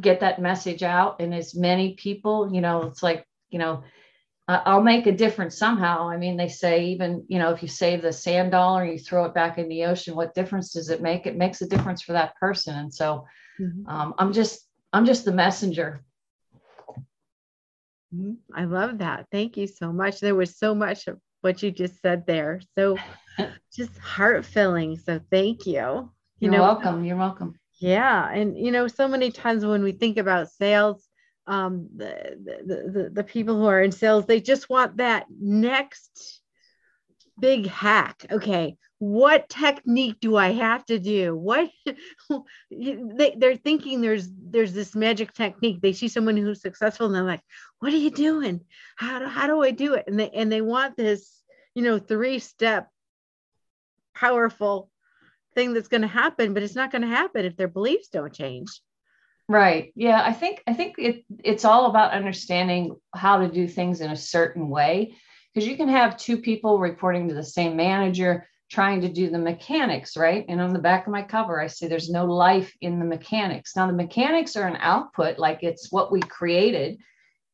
get 0.00 0.20
that 0.20 0.40
message 0.40 0.82
out 0.82 1.20
and 1.20 1.34
as 1.34 1.54
many 1.54 1.94
people, 1.94 2.50
you 2.50 2.62
know, 2.62 2.84
it's 2.84 3.02
like, 3.02 3.26
you 3.50 3.58
know, 3.58 3.82
I'll 4.48 4.82
make 4.82 5.06
a 5.06 5.12
difference 5.12 5.58
somehow. 5.58 6.08
I 6.08 6.16
mean, 6.16 6.38
they 6.38 6.48
say 6.48 6.86
even, 6.86 7.22
you 7.28 7.38
know, 7.38 7.50
if 7.50 7.60
you 7.60 7.68
save 7.68 8.00
the 8.00 8.12
sand 8.14 8.52
dollar 8.52 8.82
and 8.82 8.92
you 8.92 8.98
throw 8.98 9.26
it 9.26 9.34
back 9.34 9.58
in 9.58 9.68
the 9.68 9.84
ocean, 9.84 10.16
what 10.16 10.34
difference 10.34 10.72
does 10.72 10.88
it 10.88 11.02
make? 11.02 11.26
It 11.26 11.36
makes 11.36 11.60
a 11.60 11.68
difference 11.68 12.00
for 12.00 12.12
that 12.14 12.34
person. 12.36 12.74
And 12.74 12.92
so 12.92 13.26
mm-hmm. 13.60 13.86
um, 13.86 14.14
I'm 14.16 14.32
just, 14.32 14.66
I'm 14.90 15.04
just 15.04 15.26
the 15.26 15.32
messenger. 15.32 16.02
Mm-hmm. 18.14 18.32
I 18.54 18.64
love 18.64 18.98
that. 18.98 19.26
Thank 19.30 19.58
you 19.58 19.66
so 19.66 19.92
much. 19.92 20.20
There 20.20 20.34
was 20.34 20.56
so 20.56 20.74
much 20.74 21.08
of 21.08 21.20
what 21.42 21.62
you 21.62 21.70
just 21.70 22.00
said 22.00 22.26
there. 22.26 22.62
So 22.74 22.96
just 23.76 23.98
heart 23.98 24.46
filling. 24.46 24.96
So 24.96 25.20
thank 25.30 25.66
you. 25.66 25.74
You 25.74 26.10
You're 26.40 26.52
know, 26.52 26.62
welcome. 26.62 27.04
You're 27.04 27.18
welcome. 27.18 27.54
Yeah. 27.80 28.30
And, 28.32 28.56
you 28.56 28.72
know, 28.72 28.88
so 28.88 29.08
many 29.08 29.30
times 29.30 29.66
when 29.66 29.82
we 29.82 29.92
think 29.92 30.16
about 30.16 30.50
sales, 30.50 31.07
um, 31.48 31.88
the, 31.96 32.36
the, 32.44 32.90
the, 32.92 33.10
the 33.10 33.24
people 33.24 33.56
who 33.56 33.66
are 33.66 33.82
in 33.82 33.90
sales, 33.90 34.26
they 34.26 34.40
just 34.40 34.68
want 34.68 34.98
that 34.98 35.26
next 35.30 36.40
big 37.40 37.66
hack. 37.66 38.26
Okay, 38.30 38.76
what 38.98 39.48
technique 39.48 40.16
do 40.20 40.36
I 40.36 40.52
have 40.52 40.84
to 40.86 40.98
do? 40.98 41.34
What 41.36 41.70
they, 42.70 43.34
they're 43.36 43.56
thinking 43.56 44.00
there's 44.00 44.28
there's 44.30 44.74
this 44.74 44.94
magic 44.94 45.32
technique. 45.32 45.80
They 45.80 45.94
see 45.94 46.08
someone 46.08 46.36
who's 46.36 46.60
successful 46.60 47.06
and 47.06 47.14
they're 47.14 47.22
like, 47.22 47.42
what 47.78 47.92
are 47.92 47.96
you 47.96 48.10
doing? 48.10 48.60
How 48.96 49.20
do, 49.20 49.26
how 49.26 49.46
do 49.46 49.62
I 49.62 49.70
do 49.70 49.94
it? 49.94 50.04
And 50.06 50.20
they 50.20 50.30
and 50.30 50.52
they 50.52 50.60
want 50.60 50.96
this, 50.96 51.42
you 51.74 51.82
know, 51.82 51.98
three 51.98 52.40
step 52.40 52.88
powerful 54.14 54.90
thing 55.54 55.72
that's 55.72 55.88
going 55.88 56.02
to 56.02 56.08
happen, 56.08 56.52
but 56.52 56.62
it's 56.62 56.74
not 56.74 56.90
going 56.90 57.02
to 57.02 57.08
happen 57.08 57.44
if 57.44 57.56
their 57.56 57.68
beliefs 57.68 58.08
don't 58.08 58.32
change. 58.32 58.82
Right. 59.48 59.92
Yeah. 59.96 60.22
I 60.22 60.32
think 60.34 60.62
I 60.66 60.74
think 60.74 60.96
it 60.98 61.24
it's 61.42 61.64
all 61.64 61.86
about 61.86 62.12
understanding 62.12 62.96
how 63.14 63.38
to 63.38 63.48
do 63.50 63.66
things 63.66 64.02
in 64.02 64.10
a 64.10 64.16
certain 64.16 64.68
way. 64.68 65.14
Because 65.54 65.66
you 65.66 65.76
can 65.76 65.88
have 65.88 66.18
two 66.18 66.36
people 66.38 66.78
reporting 66.78 67.28
to 67.28 67.34
the 67.34 67.42
same 67.42 67.74
manager 67.74 68.46
trying 68.70 69.00
to 69.00 69.08
do 69.08 69.30
the 69.30 69.38
mechanics, 69.38 70.14
right? 70.18 70.44
And 70.46 70.60
on 70.60 70.74
the 70.74 70.78
back 70.78 71.06
of 71.06 71.12
my 71.12 71.22
cover, 71.22 71.58
I 71.58 71.68
say 71.68 71.88
there's 71.88 72.10
no 72.10 72.26
life 72.26 72.70
in 72.82 72.98
the 72.98 73.06
mechanics. 73.06 73.74
Now 73.74 73.86
the 73.86 73.94
mechanics 73.94 74.54
are 74.56 74.68
an 74.68 74.76
output, 74.80 75.38
like 75.38 75.60
it's 75.62 75.90
what 75.90 76.12
we 76.12 76.20
created. 76.20 76.98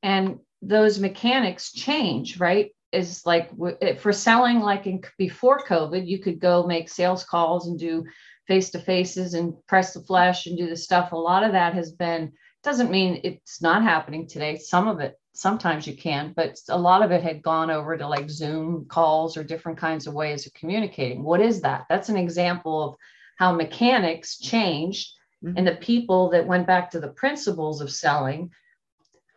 And 0.03 0.41
those 0.61 0.99
mechanics 0.99 1.73
change, 1.73 2.41
right? 2.41 2.73
Is 2.91 3.25
like 3.25 3.51
for 3.99 4.13
selling, 4.13 4.59
like 4.61 4.87
in 4.87 5.03
before 5.17 5.61
COVID, 5.61 6.05
you 6.07 6.19
could 6.19 6.41
go 6.41 6.67
make 6.67 6.89
sales 6.89 7.25
calls 7.25 7.69
and 7.69 7.79
do 7.79 8.05
face 8.47 8.71
to 8.71 8.79
faces 8.79 9.35
and 9.35 9.55
press 9.67 9.95
the 9.95 10.01
flesh 10.01 10.47
and 10.47 10.59
do 10.59 10.69
the 10.69 10.77
stuff. 10.77 11.13
A 11.13 11.17
lot 11.17 11.45
of 11.45 11.53
that 11.53 11.75
has 11.75 11.93
been, 11.93 12.33
doesn't 12.63 12.91
mean 12.91 13.21
it's 13.25 13.63
not 13.63 13.83
happening 13.83 14.27
today. 14.27 14.57
Some 14.57 14.89
of 14.89 15.01
it, 15.01 15.19
sometimes 15.33 15.87
you 15.87 15.97
can, 15.97 16.33
but 16.37 16.59
a 16.69 16.79
lot 16.79 17.03
of 17.03 17.11
it 17.11 17.23
had 17.23 17.43
gone 17.43 17.71
over 17.71 17.97
to 17.97 18.07
like 18.07 18.31
Zoom 18.31 18.87
calls 18.87 19.37
or 19.37 19.45
different 19.45 19.79
kinds 19.79 20.07
of 20.07 20.15
ways 20.15 20.47
of 20.47 20.55
communicating. 20.55 21.23
What 21.23 21.41
is 21.41 21.63
that? 21.63 21.87
That's 21.89 22.09
an 22.09 22.17
example 22.17 22.83
of 22.83 22.97
how 23.37 23.53
mechanics 23.53 24.39
changed 24.39 25.11
mm-hmm. 25.45 25.57
and 25.57 25.67
the 25.67 25.77
people 25.77 26.31
that 26.31 26.47
went 26.47 26.67
back 26.67 26.91
to 26.91 27.01
the 27.01 27.09
principles 27.09 27.81
of 27.81 27.91
selling 27.91 28.51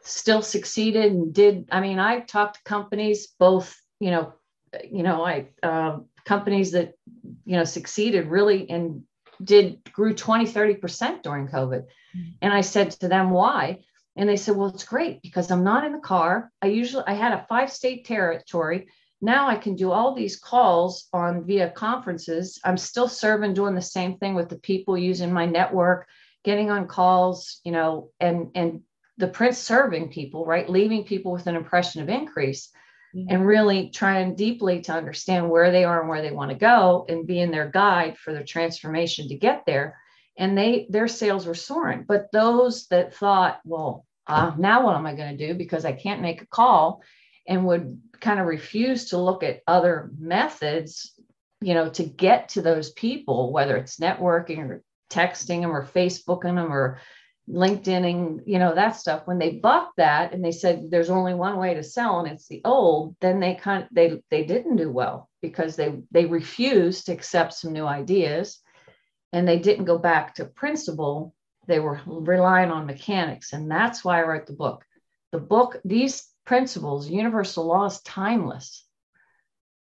still 0.02 0.42
succeeded 0.42 1.12
and 1.12 1.34
did. 1.34 1.68
I 1.72 1.82
mean, 1.82 2.00
I 2.00 2.22
talked 2.22 2.56
to 2.56 2.64
companies 2.64 3.28
both, 3.40 3.76
you 4.00 4.12
know, 4.12 4.34
you 4.90 5.04
know, 5.04 5.26
I 5.26 5.48
uh, 5.64 6.00
companies 6.28 6.72
that 6.72 6.94
you 7.46 7.56
know 7.56 7.64
succeeded 7.64 8.28
really 8.28 8.70
and 8.70 9.04
did 9.44 9.82
grew 9.94 10.14
20 10.14 10.46
30% 10.46 11.24
during 11.24 11.48
covid. 11.48 11.84
Mm-hmm. 12.16 12.32
and 12.42 12.54
i 12.54 12.62
said 12.62 12.92
to 12.92 13.08
them 13.08 13.32
why? 13.32 13.80
And 14.18 14.28
they 14.28 14.36
said 14.36 14.56
well 14.56 14.68
it's 14.68 14.84
great 14.84 15.22
because 15.22 15.50
i'm 15.50 15.64
not 15.64 15.86
in 15.86 15.94
the 15.94 16.00
car. 16.14 16.52
I 16.62 16.68
usually 16.68 17.06
i 17.08 17.14
had 17.14 17.34
a 17.34 17.46
five 17.48 17.72
state 17.72 18.06
territory. 18.06 18.90
Now 19.22 19.48
i 19.48 19.56
can 19.56 19.76
do 19.76 19.92
all 19.92 20.14
these 20.14 20.38
calls 20.38 21.08
on 21.14 21.46
via 21.46 21.70
conferences. 21.70 22.60
I'm 22.64 22.78
still 22.78 23.08
serving 23.08 23.54
doing 23.54 23.76
the 23.76 23.94
same 23.98 24.18
thing 24.18 24.36
with 24.36 24.50
the 24.50 24.60
people 24.60 24.98
using 24.98 25.32
my 25.32 25.46
network 25.46 26.08
getting 26.44 26.70
on 26.70 26.88
calls 26.88 27.62
you 27.64 27.72
know 27.72 28.10
and 28.20 28.52
and 28.54 28.82
the 29.18 29.28
prince 29.38 29.60
serving 29.60 30.10
people 30.10 30.46
right? 30.46 30.70
Leaving 30.70 31.06
people 31.06 31.32
with 31.32 31.48
an 31.48 31.56
impression 31.56 32.02
of 32.02 32.10
increase 32.10 32.70
mm-hmm. 33.18 33.34
and 33.34 33.46
really 33.46 33.90
trying 33.90 34.36
deeply 34.36 34.82
to 34.82 34.94
understand 34.94 35.50
where 35.50 35.72
they 35.72 35.84
are 35.84 36.02
and 36.02 36.10
where 36.10 36.22
they 36.22 36.32
want 36.32 36.52
to 36.52 36.58
go 36.58 37.06
and 37.10 37.26
being 37.28 37.52
their 37.52 37.70
guide 37.70 38.18
for 38.18 38.34
their 38.34 38.44
transformation 38.44 39.28
to 39.28 39.36
get 39.36 39.64
there 39.66 39.98
and 40.38 40.58
they 40.58 40.88
their 40.90 41.08
sales 41.08 41.46
were 41.46 41.56
soaring 41.56 42.06
but 42.08 42.32
those 42.32 42.88
that 42.88 43.16
thought 43.16 43.60
well 43.66 44.06
uh, 44.28 44.54
now 44.58 44.86
what 44.86 44.96
am 44.96 45.06
i 45.06 45.16
going 45.16 45.36
to 45.36 45.48
do 45.48 45.54
because 45.54 45.86
i 45.86 45.92
can't 45.92 46.22
make 46.22 46.42
a 46.42 46.48
call 46.48 47.02
and 47.48 47.66
would 47.66 48.00
kind 48.20 48.40
of 48.40 48.46
refuse 48.46 49.06
to 49.06 49.18
look 49.18 49.44
at 49.44 49.62
other 49.68 50.12
methods 50.20 51.14
you 51.62 51.74
know 51.74 51.90
to 51.90 52.04
get 52.04 52.50
to 52.50 52.62
those 52.62 52.92
people 52.92 53.52
whether 53.52 53.76
it's 53.78 53.98
networking 53.98 54.70
or 54.70 54.84
texting 55.10 55.62
them 55.62 55.72
or 55.72 55.86
facebooking 55.86 56.56
them 56.56 56.72
or 56.72 57.00
LinkedIning, 57.50 58.42
you 58.46 58.60
know, 58.60 58.76
that 58.76 58.98
stuff. 58.98 59.22
When 59.26 59.40
they 59.40 59.52
bucked 59.52 59.98
that 59.98 60.34
and 60.34 60.44
they 60.44 60.52
said 60.52 60.92
there's 60.92 61.10
only 61.10 61.34
one 61.34 61.58
way 61.58 61.74
to 61.74 61.84
sell 61.84 62.20
and 62.20 62.28
it's 62.28 62.48
the 62.48 62.62
old, 62.66 63.16
then 63.22 63.40
they 63.40 63.56
kind 63.56 63.84
of, 63.84 63.90
they 63.92 64.22
they 64.30 64.44
didn't 64.44 64.76
do 64.76 64.92
well 64.92 65.30
because 65.42 65.76
they 65.76 66.02
they 66.12 66.26
refused 66.26 67.06
to 67.06 67.14
accept 67.14 67.54
some 67.54 67.74
new 67.74 67.86
ideas 67.86 68.60
and 69.32 69.48
they 69.48 69.60
didn't 69.60 69.86
go 69.86 69.98
back 69.98 70.36
to 70.36 70.46
principle. 70.46 71.34
They 71.68 71.80
were 71.80 72.00
relying 72.06 72.72
on 72.72 72.86
mechanics. 72.86 73.54
And 73.54 73.70
that's 73.70 74.04
why 74.04 74.20
I 74.20 74.24
wrote 74.24 74.48
the 74.48 74.54
book. 74.54 74.84
The 75.32 75.40
book, 75.40 75.78
these 75.84 76.28
principles, 76.46 77.10
universal 77.10 77.66
law 77.66 77.86
is 77.86 78.02
timeless. 78.02 78.86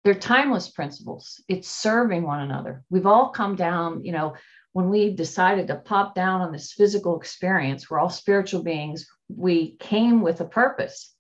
They're 0.05 0.15
timeless 0.15 0.69
principles. 0.69 1.43
It's 1.49 1.69
serving 1.69 2.23
one 2.23 2.41
another. 2.41 2.85
We've 2.91 3.07
all 3.07 3.31
come 3.31 3.57
down, 3.57 4.05
you 4.05 4.13
know, 4.13 4.35
when 4.73 4.89
we 4.89 5.11
decided 5.11 5.67
to 5.67 5.77
pop 5.77 6.15
down 6.15 6.41
on 6.41 6.53
this 6.53 6.73
physical 6.73 7.19
experience, 7.19 7.91
we're 7.91 7.99
all 7.99 8.11
spiritual 8.11 8.63
beings. 8.63 9.07
We 9.29 9.77
came 9.77 10.23
with 10.23 10.41
a 10.41 10.45
purpose. 10.45 11.13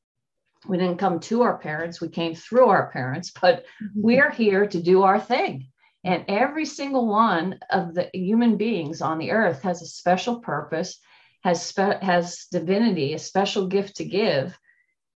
We 0.66 0.76
didn't 0.76 0.98
come 0.98 1.20
to 1.20 1.42
our 1.42 1.58
parents, 1.58 2.00
we 2.00 2.08
came 2.08 2.34
through 2.34 2.68
our 2.68 2.90
parents, 2.90 3.32
but 3.40 3.64
mm-hmm. 3.82 4.02
we're 4.02 4.30
here 4.30 4.66
to 4.66 4.82
do 4.82 5.02
our 5.02 5.20
thing. 5.20 5.68
And 6.04 6.24
every 6.28 6.64
single 6.64 7.06
one 7.06 7.58
of 7.70 7.94
the 7.94 8.08
human 8.14 8.56
beings 8.56 9.02
on 9.02 9.18
the 9.18 9.32
earth 9.32 9.62
has 9.62 9.82
a 9.82 9.86
special 9.86 10.40
purpose, 10.40 10.98
has, 11.42 11.64
spe- 11.64 12.02
has 12.02 12.46
divinity, 12.50 13.12
a 13.12 13.18
special 13.18 13.66
gift 13.66 13.96
to 13.96 14.04
give. 14.04 14.58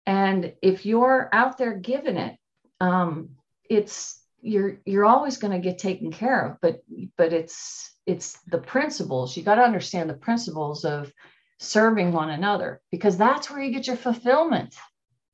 And 0.05 0.53
if 0.61 0.85
you're 0.85 1.29
out 1.31 1.57
there 1.57 1.77
giving 1.77 2.17
it, 2.17 2.35
um, 2.81 3.29
it's 3.69 4.22
you're 4.43 4.77
you're 4.85 5.05
always 5.05 5.37
going 5.37 5.53
to 5.53 5.59
get 5.59 5.77
taken 5.77 6.11
care 6.11 6.47
of 6.47 6.57
but 6.61 6.81
but 7.17 7.31
it's 7.31 7.93
it's 8.05 8.39
the 8.47 8.57
principles. 8.57 9.35
You 9.37 9.43
got 9.43 9.55
to 9.55 9.61
understand 9.63 10.09
the 10.09 10.15
principles 10.15 10.83
of 10.85 11.11
serving 11.59 12.11
one 12.11 12.29
another 12.29 12.81
because 12.91 13.17
that's 13.17 13.49
where 13.49 13.61
you 13.61 13.71
get 13.71 13.87
your 13.87 13.95
fulfillment. 13.95 14.75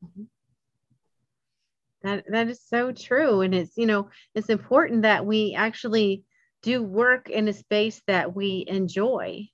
Mm-hmm. 0.03 0.23
that 2.03 2.23
that 2.31 2.47
is 2.47 2.61
so 2.65 2.93
true 2.93 3.41
and 3.41 3.53
it's 3.53 3.75
you 3.75 3.85
know 3.85 4.07
it's 4.33 4.47
important 4.47 5.01
that 5.01 5.25
we 5.25 5.55
actually 5.55 6.23
do 6.61 6.81
work 6.81 7.29
in 7.29 7.49
a 7.49 7.53
space 7.53 8.01
that 8.07 8.33
we 8.33 8.63
enjoy. 8.67 9.45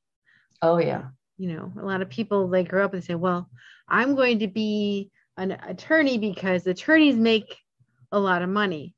Oh 0.61 0.77
yeah. 0.77 1.05
You 1.37 1.55
know 1.55 1.73
a 1.79 1.85
lot 1.85 2.01
of 2.01 2.09
people 2.09 2.47
they 2.47 2.63
grow 2.63 2.85
up 2.85 2.93
and 2.93 3.03
say 3.03 3.15
well 3.15 3.49
i'm 3.87 4.15
going 4.15 4.39
to 4.39 4.47
be 4.47 5.11
an 5.37 5.51
attorney 5.51 6.17
because 6.17 6.65
attorneys 6.65 7.17
make 7.17 7.57
a 8.11 8.19
lot 8.19 8.41
of 8.41 8.49
money 8.49 8.94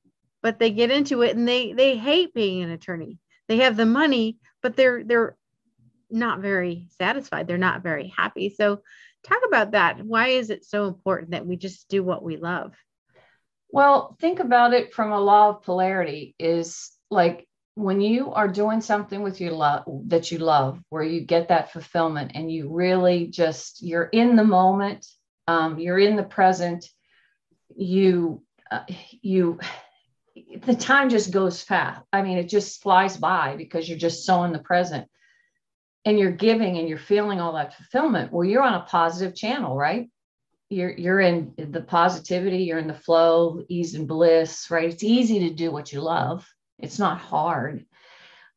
but 0.47 0.59
they 0.59 0.71
get 0.71 0.91
into 0.91 1.23
it 1.23 1.35
and 1.35 1.45
they 1.45 1.73
they 1.73 1.97
hate 1.97 2.33
being 2.33 2.63
an 2.63 2.71
attorney. 2.71 3.19
They 3.49 3.57
have 3.57 3.75
the 3.75 3.85
money 3.85 4.37
but 4.63 4.77
they're 4.77 5.03
they're 5.03 5.35
not 6.09 6.39
very 6.39 6.87
satisfied. 6.97 7.47
They're 7.47 7.57
not 7.57 7.83
very 7.83 8.13
happy. 8.15 8.49
So 8.49 8.81
talk 9.25 9.39
about 9.45 9.71
that. 9.71 10.01
Why 10.05 10.29
is 10.29 10.49
it 10.49 10.63
so 10.63 10.87
important 10.87 11.31
that 11.31 11.45
we 11.45 11.57
just 11.57 11.89
do 11.89 12.01
what 12.01 12.23
we 12.23 12.37
love? 12.37 12.73
Well, 13.69 14.15
think 14.21 14.39
about 14.39 14.73
it 14.73 14.93
from 14.93 15.11
a 15.11 15.19
law 15.19 15.49
of 15.49 15.63
polarity 15.63 16.33
is 16.39 16.91
like 17.11 17.45
when 17.75 17.99
you 17.99 18.31
are 18.31 18.47
doing 18.47 18.79
something 18.79 19.21
with 19.21 19.41
your 19.41 19.51
love 19.51 19.83
that 20.05 20.31
you 20.31 20.37
love, 20.37 20.79
where 20.87 21.03
you 21.03 21.21
get 21.25 21.49
that 21.49 21.73
fulfillment 21.73 22.31
and 22.35 22.49
you 22.49 22.73
really 22.73 23.27
just, 23.27 23.83
you're 23.83 24.05
in 24.05 24.37
the 24.37 24.45
moment, 24.45 25.05
um, 25.49 25.77
you're 25.77 25.99
in 25.99 26.15
the 26.15 26.23
present, 26.23 26.85
you, 27.75 28.41
uh, 28.71 28.83
you, 29.21 29.59
the 30.65 30.75
time 30.75 31.09
just 31.09 31.31
goes 31.31 31.61
fast. 31.61 32.01
I 32.11 32.21
mean, 32.21 32.37
it 32.37 32.49
just 32.49 32.81
flies 32.81 33.17
by 33.17 33.55
because 33.55 33.87
you're 33.87 33.97
just 33.97 34.25
so 34.25 34.43
in 34.43 34.53
the 34.53 34.59
present 34.59 35.07
and 36.05 36.17
you're 36.17 36.31
giving 36.31 36.77
and 36.77 36.87
you're 36.87 36.97
feeling 36.97 37.39
all 37.39 37.53
that 37.53 37.75
fulfillment. 37.75 38.31
Well, 38.31 38.45
you're 38.45 38.63
on 38.63 38.73
a 38.73 38.85
positive 38.85 39.35
channel, 39.35 39.75
right? 39.75 40.09
you're 40.69 40.91
you're 40.91 41.19
in 41.19 41.53
the 41.57 41.81
positivity 41.81 42.63
you're 42.63 42.77
in 42.77 42.87
the 42.87 42.93
flow 42.93 43.63
ease 43.69 43.95
and 43.95 44.07
bliss 44.07 44.69
right 44.69 44.89
it's 44.89 45.03
easy 45.03 45.39
to 45.39 45.53
do 45.53 45.71
what 45.71 45.93
you 45.93 46.01
love 46.01 46.45
it's 46.79 46.99
not 46.99 47.19
hard 47.19 47.85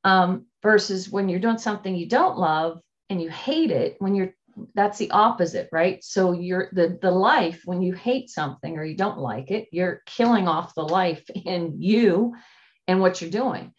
um, 0.03 0.47
versus 0.62 1.11
when 1.11 1.29
you're 1.29 1.40
doing 1.40 1.59
something 1.59 1.95
you 1.95 2.09
don't 2.09 2.38
love 2.38 2.81
and 3.11 3.21
you 3.21 3.29
hate 3.29 3.71
it 3.71 3.97
when 3.99 4.14
you're 4.14 4.35
that's 4.75 4.99
the 4.99 5.11
opposite 5.11 5.68
right 5.73 6.03
so 6.03 6.33
you're 6.33 6.68
the 6.73 6.99
the 7.03 7.11
life 7.11 7.62
when 7.64 7.83
you 7.83 7.92
hate 7.92 8.29
something 8.29 8.79
or 8.79 8.85
you 8.85 8.96
don't 8.96 9.18
like 9.18 9.51
it 9.51 9.68
you're 9.73 10.03
killing 10.07 10.49
off 10.49 10.75
the 10.75 10.83
life 10.83 11.29
in 11.35 11.81
you 11.81 12.35
and 12.87 13.01
what 13.01 13.20
you're 13.20 13.31
doing 13.31 13.73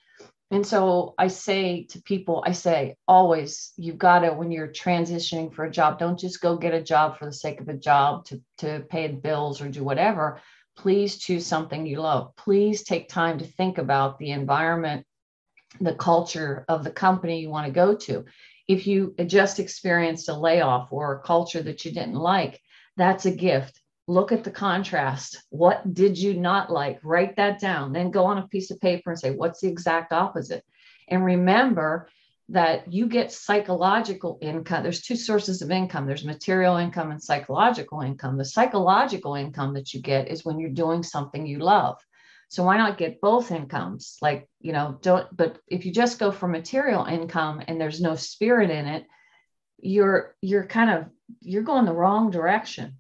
and 0.52 0.68
so 0.68 1.16
I 1.18 1.30
say 1.30 1.86
to 1.92 2.02
people, 2.02 2.44
I 2.46 2.52
say 2.52 2.98
always, 3.08 3.72
you've 3.78 3.98
got 3.98 4.20
to, 4.20 4.34
when 4.34 4.52
you're 4.52 4.68
transitioning 4.68 5.54
for 5.54 5.64
a 5.64 5.72
job, 5.72 5.98
don't 5.98 6.20
just 6.20 6.42
go 6.42 6.58
get 6.58 6.74
a 6.74 6.84
job 6.84 7.18
for 7.18 7.26
the 7.26 7.32
sake 7.32 7.62
of 7.62 7.70
a 7.70 7.74
job 7.74 8.26
to, 8.26 8.42
to 8.58 8.82
pay 8.90 9.08
the 9.08 9.14
bills 9.14 9.62
or 9.62 9.70
do 9.70 9.82
whatever. 9.82 10.42
Please 10.76 11.18
choose 11.18 11.46
something 11.46 11.86
you 11.86 12.02
love. 12.02 12.36
Please 12.36 12.84
take 12.84 13.08
time 13.08 13.40
to 13.40 13.46
think 13.46 13.78
about 13.78 14.20
the 14.20 14.32
environment, 14.32 15.06
the 15.80 15.96
culture 15.96 16.66
of 16.68 16.84
the 16.84 16.92
company 16.92 17.40
you 17.40 17.50
want 17.50 17.68
to 17.68 17.72
go 17.72 17.96
to. 17.96 18.26
If 18.72 18.88
you 18.88 19.14
just 19.26 19.60
experienced 19.60 20.30
a 20.30 20.38
layoff 20.38 20.92
or 20.92 21.14
a 21.14 21.22
culture 21.22 21.62
that 21.64 21.84
you 21.84 21.92
didn't 21.92 22.16
like, 22.16 22.62
that's 22.98 23.26
a 23.26 23.32
gift 23.32 23.82
look 24.08 24.32
at 24.32 24.44
the 24.44 24.52
contrast. 24.52 25.42
What 25.50 25.94
did 25.94 26.18
you 26.18 26.34
not 26.34 26.72
like? 26.72 27.00
Write 27.04 27.38
that 27.38 27.60
down. 27.60 27.94
Then 27.94 28.12
go 28.12 28.26
on 28.26 28.38
a 28.38 28.48
piece 28.48 28.70
of 28.72 28.82
paper 28.82 29.12
and 29.12 29.20
say, 29.20 29.32
what's 29.32 29.62
the 29.62 29.70
exact 29.70 30.12
opposite? 30.12 30.66
And 31.08 31.24
remember 31.24 32.10
that 32.50 32.92
you 32.92 33.08
get 33.08 33.32
psychological 33.32 34.38
income. 34.42 34.84
There's 34.84 35.02
two 35.02 35.16
sources 35.16 35.62
of 35.62 35.72
income 35.72 36.06
there's 36.06 36.26
material 36.26 36.76
income 36.76 37.12
and 37.12 37.24
psychological 37.24 38.02
income. 38.02 38.38
The 38.38 38.44
psychological 38.44 39.36
income 39.36 39.74
that 39.76 39.94
you 39.94 40.02
get 40.02 40.28
is 40.28 40.44
when 40.44 40.60
you're 40.60 40.70
doing 40.70 41.04
something 41.04 41.46
you 41.46 41.60
love. 41.60 41.98
So 42.52 42.64
why 42.64 42.78
not 42.78 42.98
get 42.98 43.22
both 43.22 43.52
incomes? 43.52 44.18
Like, 44.22 44.48
you 44.60 44.74
know, 44.74 45.00
don't, 45.02 45.26
but 45.36 45.58
if 45.68 45.86
you 45.86 45.92
just 45.92 46.20
go 46.20 46.32
for 46.32 46.48
material 46.48 47.06
income 47.06 47.62
and 47.68 47.80
there's 47.80 48.02
no 48.02 48.16
spirit 48.16 48.70
in 48.70 48.86
it, 48.86 49.06
you're, 49.80 50.36
you're 50.42 50.66
kind 50.66 50.92
of, 50.92 51.06
you're 51.42 51.64
going 51.64 51.86
the 51.86 51.94
wrong 51.94 52.30
direction 52.30 52.98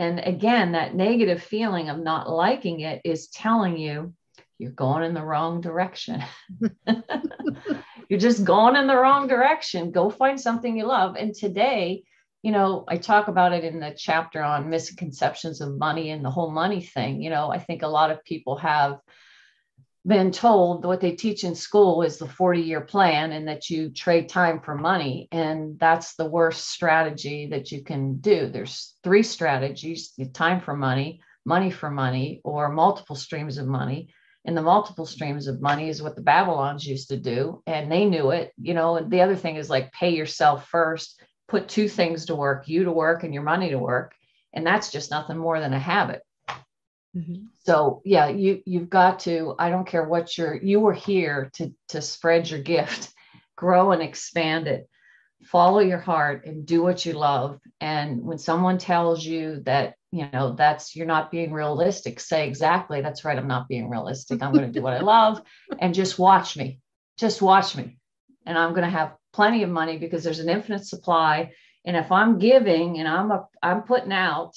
and 0.00 0.18
again, 0.24 0.72
that 0.72 0.94
negative 0.94 1.42
feeling 1.42 1.90
of 1.90 1.98
not 1.98 2.28
liking 2.28 2.80
it 2.80 3.02
is 3.04 3.28
telling 3.28 3.76
you 3.76 4.14
you're 4.58 4.70
going 4.70 5.04
in 5.04 5.12
the 5.12 5.22
wrong 5.22 5.60
direction. 5.60 6.24
you're 8.08 8.18
just 8.18 8.42
going 8.42 8.76
in 8.76 8.86
the 8.86 8.96
wrong 8.96 9.28
direction. 9.28 9.90
Go 9.90 10.08
find 10.08 10.40
something 10.40 10.74
you 10.74 10.86
love. 10.86 11.16
And 11.16 11.34
today, 11.34 12.04
you 12.42 12.52
know, 12.52 12.84
I 12.88 12.96
talk 12.96 13.28
about 13.28 13.52
it 13.52 13.64
in 13.64 13.80
the 13.80 13.94
chapter 13.96 14.42
on 14.42 14.70
misconceptions 14.70 15.60
of 15.60 15.78
money 15.78 16.10
and 16.10 16.24
the 16.24 16.30
whole 16.30 16.50
money 16.50 16.80
thing. 16.82 17.20
You 17.22 17.30
know, 17.30 17.50
I 17.50 17.58
think 17.58 17.82
a 17.82 17.88
lot 17.88 18.10
of 18.10 18.24
people 18.24 18.56
have 18.56 18.98
been 20.06 20.32
told 20.32 20.84
what 20.84 21.00
they 21.00 21.12
teach 21.12 21.44
in 21.44 21.54
school 21.54 22.02
is 22.02 22.16
the 22.16 22.26
40 22.26 22.62
year 22.62 22.80
plan 22.80 23.32
and 23.32 23.48
that 23.48 23.68
you 23.68 23.90
trade 23.90 24.30
time 24.30 24.60
for 24.60 24.74
money 24.74 25.28
and 25.30 25.78
that's 25.78 26.14
the 26.14 26.24
worst 26.24 26.70
strategy 26.70 27.48
that 27.48 27.70
you 27.70 27.84
can 27.84 28.16
do 28.16 28.48
there's 28.48 28.94
three 29.04 29.22
strategies 29.22 30.14
time 30.32 30.58
for 30.58 30.74
money 30.74 31.20
money 31.44 31.70
for 31.70 31.90
money 31.90 32.40
or 32.44 32.70
multiple 32.70 33.14
streams 33.14 33.58
of 33.58 33.66
money 33.66 34.08
and 34.46 34.56
the 34.56 34.62
multiple 34.62 35.04
streams 35.04 35.46
of 35.46 35.60
money 35.60 35.90
is 35.90 36.02
what 36.02 36.16
the 36.16 36.22
babylons 36.22 36.86
used 36.86 37.10
to 37.10 37.18
do 37.18 37.62
and 37.66 37.92
they 37.92 38.06
knew 38.06 38.30
it 38.30 38.52
you 38.58 38.72
know 38.72 38.96
and 38.96 39.10
the 39.10 39.20
other 39.20 39.36
thing 39.36 39.56
is 39.56 39.68
like 39.68 39.92
pay 39.92 40.14
yourself 40.14 40.66
first 40.68 41.22
put 41.50 41.68
two 41.68 41.88
things 41.88 42.26
to 42.26 42.34
work 42.34 42.68
you 42.68 42.84
to 42.84 42.92
work 42.92 43.24
and 43.24 43.34
your 43.34 43.42
money 43.42 43.70
to 43.70 43.78
work 43.78 44.14
and 44.54 44.66
that's 44.66 44.90
just 44.90 45.10
nothing 45.10 45.36
more 45.36 45.60
than 45.60 45.72
a 45.72 45.78
habit 45.78 46.22
Mm-hmm. 47.16 47.46
So 47.64 48.02
yeah, 48.04 48.28
you 48.28 48.62
you've 48.64 48.90
got 48.90 49.20
to. 49.20 49.54
I 49.58 49.70
don't 49.70 49.86
care 49.86 50.04
what 50.04 50.36
you're. 50.38 50.54
You 50.54 50.80
were 50.80 50.94
here 50.94 51.50
to 51.54 51.72
to 51.88 52.00
spread 52.00 52.48
your 52.48 52.60
gift, 52.60 53.12
grow 53.56 53.92
and 53.92 54.02
expand 54.02 54.68
it. 54.68 54.88
Follow 55.44 55.80
your 55.80 55.98
heart 55.98 56.44
and 56.44 56.66
do 56.66 56.82
what 56.82 57.04
you 57.04 57.14
love. 57.14 57.58
And 57.80 58.22
when 58.22 58.38
someone 58.38 58.78
tells 58.78 59.24
you 59.24 59.62
that 59.64 59.94
you 60.12 60.28
know 60.32 60.52
that's 60.52 60.94
you're 60.94 61.06
not 61.06 61.30
being 61.30 61.52
realistic, 61.52 62.20
say 62.20 62.46
exactly 62.46 63.00
that's 63.00 63.24
right. 63.24 63.38
I'm 63.38 63.48
not 63.48 63.68
being 63.68 63.90
realistic. 63.90 64.42
I'm 64.42 64.52
going 64.52 64.66
to 64.66 64.78
do 64.78 64.82
what 64.82 64.94
I 64.94 65.00
love, 65.00 65.42
and 65.80 65.94
just 65.94 66.18
watch 66.18 66.56
me. 66.56 66.78
Just 67.18 67.42
watch 67.42 67.76
me, 67.76 67.98
and 68.46 68.56
I'm 68.56 68.70
going 68.70 68.84
to 68.84 68.90
have 68.90 69.16
plenty 69.32 69.62
of 69.62 69.70
money 69.70 69.98
because 69.98 70.24
there's 70.24 70.40
an 70.40 70.48
infinite 70.48 70.86
supply. 70.86 71.52
And 71.84 71.96
if 71.96 72.12
I'm 72.12 72.38
giving 72.38 72.98
and 72.98 73.08
I'm 73.08 73.30
a, 73.30 73.46
I'm 73.62 73.82
putting 73.82 74.12
out 74.12 74.54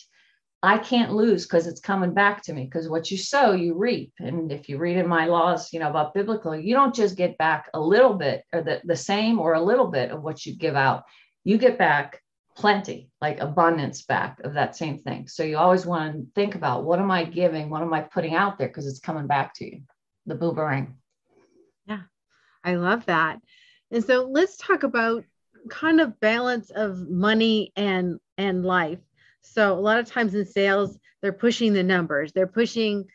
I 0.65 0.77
can't 0.77 1.12
lose 1.12 1.43
because 1.45 1.67
it's 1.67 1.81
coming 1.81 2.13
back 2.13 2.41
to 2.43 2.53
me. 2.53 2.63
Because 2.63 2.88
what 2.88 3.12
you 3.12 3.17
sow, 3.17 3.51
you 3.51 3.75
reap. 3.75 4.13
And 4.19 4.49
if 4.49 4.69
you 4.69 4.77
read 4.77 4.95
in 4.95 5.07
my 5.07 5.25
laws, 5.25 5.73
you 5.73 5.79
know, 5.79 5.89
about 5.89 6.13
biblical, 6.13 6.55
you 6.55 6.73
don't 6.73 6.95
just 6.95 7.17
get 7.17 7.38
back 7.38 7.69
a 7.73 7.79
little 7.79 8.13
bit 8.13 8.45
or 8.53 8.62
the, 8.62 8.79
the 8.86 8.95
same 8.95 9.39
or 9.39 9.55
a 9.55 9.62
little 9.62 9.88
bit 9.88 10.12
of 10.12 10.23
what 10.23 10.45
you 10.45 10.55
give 10.55 10.77
out. 10.77 11.03
You 11.43 11.57
get 11.57 11.77
back 11.77 12.21
plenty, 12.55 13.09
like 13.19 13.41
abundance 13.41 14.03
back 14.03 14.39
of 14.45 14.53
that 14.53 14.77
same 14.77 14.99
thing. 14.99 15.27
So 15.27 15.43
you 15.43 15.57
always 15.57 15.86
want 15.86 16.13
to 16.13 16.25
think 16.33 16.55
about 16.55 16.86
what 16.86 16.99
am 16.99 17.12
I 17.12 17.25
giving? 17.25 17.69
What 17.69 17.81
am 17.81 17.93
I 17.93 17.99
putting 17.99 18.33
out 18.33 18.57
there? 18.57 18.69
Because 18.69 18.88
it's 18.88 18.99
coming 18.99 19.27
back 19.27 19.53
to 19.55 19.65
you, 19.65 19.81
the 20.27 20.36
boomerang. 20.36 20.95
Yeah, 21.88 22.03
I 22.63 22.75
love 22.75 23.05
that. 23.07 23.39
And 23.93 24.03
so 24.03 24.27
let's 24.29 24.58
talk 24.58 24.84
about 24.84 25.23
kind 25.69 26.01
of 26.01 26.19
balance 26.19 26.71
of 26.71 27.08
money 27.08 27.71
and 27.77 28.19
and 28.38 28.65
life 28.65 28.99
so 29.43 29.73
a 29.73 29.79
lot 29.79 29.99
of 29.99 30.08
times 30.08 30.34
in 30.34 30.45
sales, 30.45 30.97
they're 31.21 31.34
pushing 31.34 31.73
the 31.73 31.84
numbers, 31.84 32.32
they're 32.32 32.47
pushing 32.47 33.06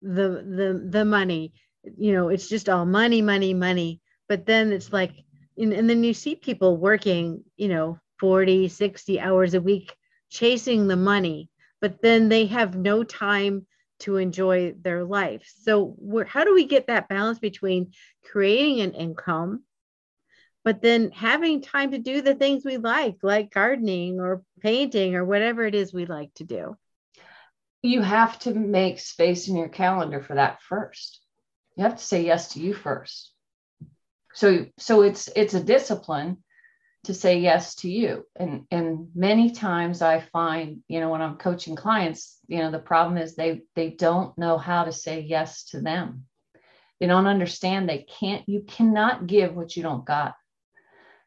the 0.00 0.28
the 0.28 0.88
the 0.90 1.04
money. 1.04 1.52
You 1.98 2.12
know, 2.12 2.28
it's 2.28 2.48
just 2.48 2.68
all 2.68 2.86
money, 2.86 3.20
money, 3.20 3.52
money. 3.52 4.00
But 4.28 4.46
then 4.46 4.72
it's 4.72 4.92
like, 4.92 5.12
and, 5.58 5.72
and 5.72 5.90
then 5.90 6.04
you 6.04 6.14
see 6.14 6.36
people 6.36 6.76
working, 6.76 7.44
you 7.56 7.68
know, 7.68 7.98
40, 8.20 8.68
60 8.68 9.20
hours 9.20 9.54
a 9.54 9.60
week 9.60 9.94
chasing 10.30 10.86
the 10.86 10.96
money, 10.96 11.50
but 11.80 12.00
then 12.00 12.28
they 12.28 12.46
have 12.46 12.76
no 12.76 13.02
time 13.02 13.66
to 14.00 14.16
enjoy 14.16 14.74
their 14.80 15.04
life. 15.04 15.52
So, 15.62 15.96
how 16.26 16.44
do 16.44 16.54
we 16.54 16.64
get 16.64 16.86
that 16.86 17.08
balance 17.08 17.40
between 17.40 17.92
creating 18.30 18.80
an 18.80 18.94
income 18.94 19.64
but 20.64 20.80
then 20.80 21.10
having 21.10 21.60
time 21.60 21.90
to 21.90 21.98
do 21.98 22.22
the 22.22 22.34
things 22.34 22.64
we 22.64 22.76
like, 22.76 23.16
like 23.22 23.52
gardening 23.52 24.20
or 24.20 24.42
painting 24.60 25.14
or 25.14 25.24
whatever 25.24 25.64
it 25.64 25.74
is 25.74 25.92
we 25.92 26.06
like 26.06 26.32
to 26.34 26.44
do. 26.44 26.76
You 27.82 28.00
have 28.00 28.38
to 28.40 28.54
make 28.54 29.00
space 29.00 29.48
in 29.48 29.56
your 29.56 29.68
calendar 29.68 30.22
for 30.22 30.34
that 30.34 30.62
first. 30.62 31.20
You 31.76 31.84
have 31.84 31.96
to 31.96 32.04
say 32.04 32.24
yes 32.24 32.52
to 32.52 32.60
you 32.60 32.74
first. 32.74 33.32
So 34.34 34.66
so 34.78 35.02
it's 35.02 35.28
it's 35.34 35.54
a 35.54 35.62
discipline 35.62 36.38
to 37.04 37.14
say 37.14 37.40
yes 37.40 37.74
to 37.76 37.90
you. 37.90 38.24
And 38.36 38.66
and 38.70 39.08
many 39.14 39.50
times 39.50 40.00
I 40.00 40.20
find, 40.20 40.82
you 40.88 41.00
know, 41.00 41.10
when 41.10 41.22
I'm 41.22 41.36
coaching 41.36 41.74
clients, 41.74 42.38
you 42.46 42.58
know, 42.58 42.70
the 42.70 42.78
problem 42.78 43.18
is 43.18 43.34
they 43.34 43.62
they 43.74 43.90
don't 43.90 44.36
know 44.38 44.58
how 44.58 44.84
to 44.84 44.92
say 44.92 45.20
yes 45.20 45.64
to 45.70 45.80
them. 45.80 46.26
They 47.00 47.08
don't 47.08 47.26
understand 47.26 47.88
they 47.88 48.06
can't 48.20 48.48
you 48.48 48.62
cannot 48.62 49.26
give 49.26 49.54
what 49.54 49.76
you 49.76 49.82
don't 49.82 50.06
got. 50.06 50.34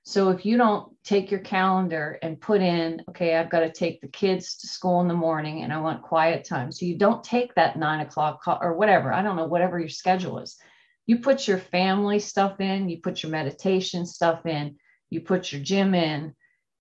So 0.07 0.29
if 0.29 0.45
you 0.45 0.55
don't 0.55 0.93
take 1.03 1.31
your 1.31 1.39
calendar 1.39 2.19
and 2.21 2.39
put 2.39 2.61
in, 2.61 3.01
okay, 3.09 3.35
I've 3.35 3.49
got 3.49 3.61
to 3.61 3.71
take 3.71 4.01
the 4.01 4.07
kids 4.07 4.55
to 4.57 4.67
school 4.67 5.01
in 5.01 5.07
the 5.07 5.15
morning 5.15 5.63
and 5.63 5.73
I 5.73 5.81
want 5.81 6.03
quiet 6.03 6.45
time. 6.45 6.71
So 6.71 6.85
you 6.85 6.95
don't 6.95 7.23
take 7.23 7.55
that 7.55 7.75
nine 7.75 8.01
o'clock 8.01 8.43
call 8.43 8.59
or 8.61 8.75
whatever. 8.75 9.11
I 9.11 9.23
don't 9.23 9.35
know, 9.35 9.47
whatever 9.47 9.79
your 9.79 9.89
schedule 9.89 10.37
is. 10.37 10.57
You 11.07 11.19
put 11.19 11.47
your 11.47 11.57
family 11.57 12.19
stuff 12.19 12.59
in, 12.59 12.87
you 12.87 13.01
put 13.01 13.23
your 13.23 13.31
meditation 13.31 14.05
stuff 14.05 14.45
in, 14.45 14.75
you 15.09 15.21
put 15.21 15.51
your 15.51 15.61
gym 15.61 15.95
in, 15.95 16.35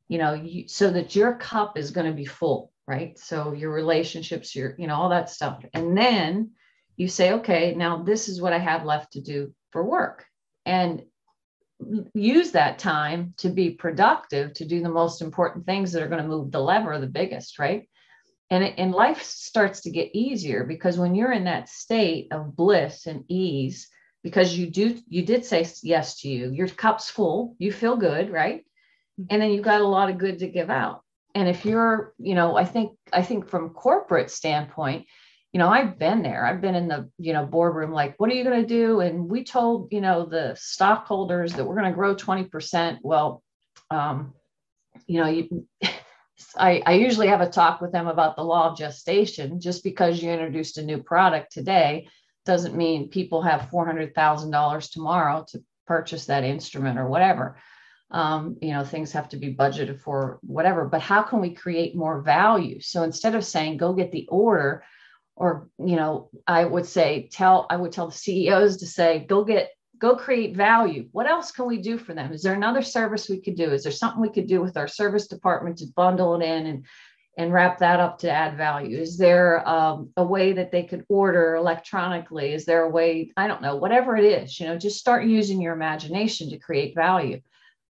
you 0.07 0.19
know, 0.19 0.35
you, 0.35 0.69
so 0.69 0.91
that 0.91 1.17
your 1.17 1.35
cup 1.37 1.79
is 1.79 1.93
going 1.93 2.07
to 2.07 2.13
be 2.13 2.27
full, 2.27 2.73
right? 2.87 3.19
So 3.19 3.55
your 3.55 3.73
relationships, 3.73 4.55
your, 4.55 4.75
you 4.79 4.87
know, 4.87 4.97
all 4.97 5.09
that 5.09 5.31
stuff. 5.31 5.65
And 5.73 5.97
then 5.97 6.51
you 6.99 7.09
say, 7.09 7.33
okay, 7.33 7.75
now 7.75 8.03
this 8.03 8.29
is 8.29 8.43
what 8.43 8.53
I 8.53 8.59
have 8.59 8.85
left 8.85 9.15
to 9.15 9.23
do 9.23 9.55
for 9.71 9.83
work. 9.83 10.27
And 10.67 11.05
use 12.15 12.53
that 12.53 12.79
time 12.79 13.35
to 13.39 13.49
be 13.49 13.71
productive 13.71 14.53
to 14.55 14.65
do 14.65 14.83
the 14.83 14.89
most 14.89 15.21
important 15.21 15.67
things 15.67 15.93
that 15.93 16.03
are 16.03 16.09
going 16.09 16.23
to 16.23 16.29
move 16.29 16.51
the 16.51 16.61
lever 16.61 16.99
the 16.99 17.07
biggest 17.07 17.59
right? 17.59 17.89
And 18.51 18.63
it, 18.63 18.75
and 18.79 18.93
life 18.93 19.23
starts 19.23 19.81
to 19.83 19.91
get 19.91 20.15
easier 20.15 20.65
because 20.65 20.99
when 20.99 21.15
you're 21.15 21.33
in 21.33 21.45
that 21.45 21.69
state 21.69 22.29
of 22.31 22.55
bliss 22.55 23.07
and 23.07 23.25
ease 23.29 23.89
because 24.23 24.57
you 24.57 24.71
do 24.71 24.99
you 25.09 25.25
did 25.25 25.45
say 25.45 25.67
yes 25.83 26.21
to 26.21 26.29
you 26.29 26.53
your 26.53 26.69
cup's 26.69 27.11
full 27.11 27.57
you 27.59 27.73
feel 27.73 27.97
good 27.97 28.31
right? 28.31 28.65
Mm-hmm. 29.21 29.27
and 29.31 29.43
then 29.43 29.51
you've 29.51 29.65
got 29.65 29.81
a 29.81 29.87
lot 29.87 30.11
of 30.11 30.19
good 30.19 30.41
to 30.41 30.49
give 30.49 30.71
out. 30.71 31.03
And 31.35 31.49
if 31.49 31.65
you're 31.65 32.15
you 32.19 32.35
know 32.35 32.57
i 32.57 32.65
think 32.65 32.97
i 33.13 33.23
think 33.23 33.49
from 33.49 33.71
corporate 33.71 34.31
standpoint 34.31 35.07
you 35.55 35.59
know 35.59 35.69
i've 35.69 35.99
been 35.99 36.21
there 36.23 36.45
i've 36.45 36.61
been 36.61 36.75
in 36.75 36.89
the 36.89 37.09
you 37.19 37.33
know 37.33 37.47
boardroom 37.47 37.93
like 37.93 38.15
what 38.19 38.29
are 38.29 38.35
you 38.35 38.45
going 38.45 38.61
to 38.61 38.69
do 38.69 39.01
and 39.01 39.31
we 39.31 39.45
told 39.45 39.89
you 39.93 40.01
know 40.01 40.27
the 40.27 40.55
stockholders 40.59 41.55
that 41.55 41.65
we're 41.65 41.77
going 41.77 41.91
to 41.91 41.97
grow 41.97 42.15
20% 42.15 42.99
well 43.03 43.43
um, 43.91 44.35
you 45.07 45.21
know 45.21 45.29
you 45.29 45.67
I, 46.57 46.83
I 46.85 46.93
usually 46.95 47.29
have 47.29 47.41
a 47.41 47.49
talk 47.49 47.81
with 47.81 47.93
them 47.93 48.07
about 48.09 48.37
the 48.37 48.45
law 48.45 48.71
of 48.71 48.79
gestation. 48.79 49.61
Just 49.61 49.85
because 49.85 50.23
you 50.23 50.31
introduced 50.31 50.79
a 50.79 50.85
new 50.85 51.03
product 51.03 51.53
today 51.53 52.09
doesn't 52.45 52.77
mean 52.77 53.09
people 53.09 53.43
have 53.43 53.69
$400,000 53.73 54.91
tomorrow 54.91 55.45
to 55.49 55.63
purchase 55.87 56.27
that 56.27 56.45
instrument 56.45 56.99
or 56.99 57.09
whatever. 57.09 57.57
Um, 58.11 58.57
you 58.61 58.73
know, 58.73 58.85
things 58.85 59.13
have 59.13 59.29
to 59.31 59.37
be 59.37 59.55
budgeted 59.55 60.01
for 60.01 60.39
whatever, 60.43 60.85
but 60.85 61.01
how 61.01 61.23
can 61.23 61.41
we 61.41 61.55
create 61.55 61.97
more 61.97 62.21
value? 62.21 62.81
So 62.81 63.03
instead 63.03 63.35
of 63.35 63.45
saying, 63.45 63.79
go 63.79 63.93
get 63.93 64.13
the 64.13 64.27
order, 64.29 64.85
or, 65.37 65.69
you 65.79 65.97
know, 65.97 66.31
I 66.47 66.65
would 66.65 66.87
say, 66.87 67.29
tell, 67.33 67.67
I 67.69 67.77
would 67.77 67.93
tell 67.93 68.07
the 68.07 68.13
CEOs 68.13 68.79
to 68.79 68.87
say, 68.87 69.25
go 69.29 69.45
get 69.45 69.71
go 69.99 70.17
create 70.17 70.57
value. 70.57 71.09
What 71.13 71.27
else 71.27 71.51
can 71.51 71.67
we 71.67 71.79
do 71.79 71.99
for 71.99 72.15
them? 72.15 72.33
Is 72.33 72.43
there 72.43 72.55
another 72.55 72.83
service 72.83 73.29
we 73.29 73.41
could 73.41 73.57
do? 73.57 73.71
Is 73.71 73.85
there 73.85 73.93
something 73.93 74.21
we 74.21 74.29
could 74.29 74.47
do 74.47 74.61
with 74.61 74.77
our 74.77 74.89
service 74.89 75.29
department 75.29 75.79
to 75.79 75.87
bundle 75.95 76.35
it 76.35 76.45
in 76.45 76.67
and 76.67 76.87
and 77.37 77.53
wrap 77.53 77.79
that 77.79 78.01
up 78.01 78.19
to 78.19 78.31
add 78.31 78.57
value? 78.57 78.99
Is 78.99 79.17
there 79.19 79.67
um, 79.69 80.11
a 80.17 80.25
way 80.25 80.53
that 80.53 80.71
they 80.71 80.85
could 80.85 81.05
order 81.09 81.57
electronically? 81.57 82.53
Is 82.53 82.65
there 82.65 82.83
a 82.83 82.89
way? 82.89 83.33
I 83.37 83.49
don't 83.49 83.63
know. 83.63 83.77
Whatever 83.77 84.17
it 84.17 84.25
is, 84.25 84.61
you 84.61 84.67
know, 84.67 84.79
just 84.79 85.01
start 85.01 85.25
using 85.25 85.61
your 85.61 85.73
imagination 85.73 86.51
to 86.51 86.59
create 86.59 86.95
value. 86.95 87.41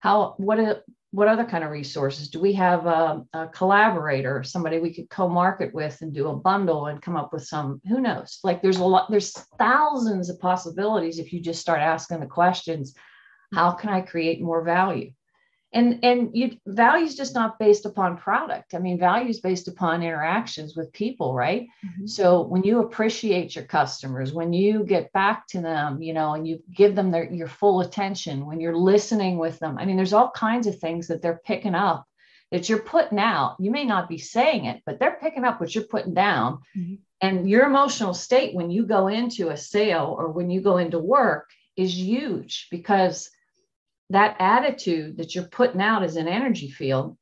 How? 0.01 0.35
What? 0.39 0.85
What 1.13 1.29
other 1.29 1.45
kind 1.45 1.65
of 1.65 1.71
resources? 1.71 2.29
Do 2.29 2.41
we 2.41 2.53
have 2.53 2.87
a, 2.87 3.25
a, 3.33 3.49
collaborator 3.49 4.45
somebody 4.45 4.79
we 4.79 4.95
could 4.95 5.11
co-market 5.11 5.75
with 5.75 6.01
and 6.03 6.13
do 6.13 6.29
a 6.29 6.37
bundle 6.37 6.87
and 6.87 7.03
come 7.03 7.17
up 7.17 7.33
with 7.33 7.45
some 7.45 7.81
who 7.89 8.01
knows? 8.01 8.39
Like 8.45 8.63
there's 8.63 8.79
a 8.79 8.85
lot 8.85 9.11
there's 9.11 9.33
thousands 9.59 10.31
of 10.31 10.39
possibilities 10.39 11.19
if 11.19 11.33
you 11.33 11.41
just 11.41 11.61
start 11.61 11.81
asking 11.81 12.21
the 12.21 12.27
questions 12.27 12.95
how 13.53 13.73
can 13.73 13.91
i 13.91 14.01
create 14.01 14.41
more 14.41 14.63
value 14.63 15.11
and 15.73 16.01
and 16.03 16.31
you 16.35 16.57
value 16.67 17.05
is 17.05 17.15
just 17.15 17.35
not 17.35 17.59
based 17.59 17.87
upon 17.87 18.17
product 18.17 18.75
i 18.75 18.79
mean 18.79 18.99
value 18.99 19.29
is 19.29 19.41
based 19.41 19.69
upon 19.69 20.03
interactions 20.03 20.75
with 20.77 20.93
people 20.93 21.35
right 21.35 21.69
mm-hmm. 21.85 22.07
so 22.07 22.43
when 22.43 22.63
you 22.63 22.81
appreciate 22.81 23.55
your 23.55 23.65
customers 23.65 24.33
when 24.33 24.53
you 24.53 24.85
get 24.85 25.13
back 25.13 25.47
to 25.47 25.61
them 25.61 26.03
you 26.03 26.13
know 26.13 26.35
and 26.35 26.47
you 26.47 26.63
give 26.75 26.95
them 26.95 27.11
their 27.11 27.31
your 27.33 27.49
full 27.49 27.81
attention 27.81 28.47
when 28.47 28.61
you're 28.61 28.77
listening 28.77 29.39
with 29.39 29.59
them 29.59 29.79
i 29.79 29.85
mean 29.85 29.97
there's 29.97 30.13
all 30.13 30.31
kinds 30.31 30.67
of 30.67 30.79
things 30.79 31.09
that 31.09 31.23
they're 31.23 31.41
picking 31.45 31.75
up 31.75 32.05
that 32.51 32.69
you're 32.69 32.83
putting 32.83 33.19
out 33.19 33.57
you 33.61 33.71
may 33.71 33.85
not 33.85 34.09
be 34.09 34.19
saying 34.19 34.65
it 34.65 34.83
but 34.85 34.99
they're 34.99 35.19
picking 35.21 35.45
up 35.45 35.61
what 35.61 35.75
you're 35.75 35.85
putting 35.85 36.15
down 36.15 36.59
mm-hmm. 36.77 36.95
and 37.21 37.49
your 37.49 37.65
emotional 37.65 38.15
state 38.15 38.55
when 38.55 38.71
you 38.71 38.85
go 38.85 39.07
into 39.07 39.51
a 39.51 39.57
sale 39.57 40.15
or 40.19 40.31
when 40.31 40.51
you 40.51 40.61
go 40.61 40.79
into 40.79 40.99
work 40.99 41.49
is 41.77 41.97
huge 41.97 42.67
because 42.71 43.31
that 44.11 44.37
attitude 44.41 45.17
that 45.17 45.35
you're 45.35 45.45
putting 45.45 45.81
out 45.81 46.05
is 46.05 46.17
an 46.17 46.29
energy 46.29 46.69
field 46.71 47.17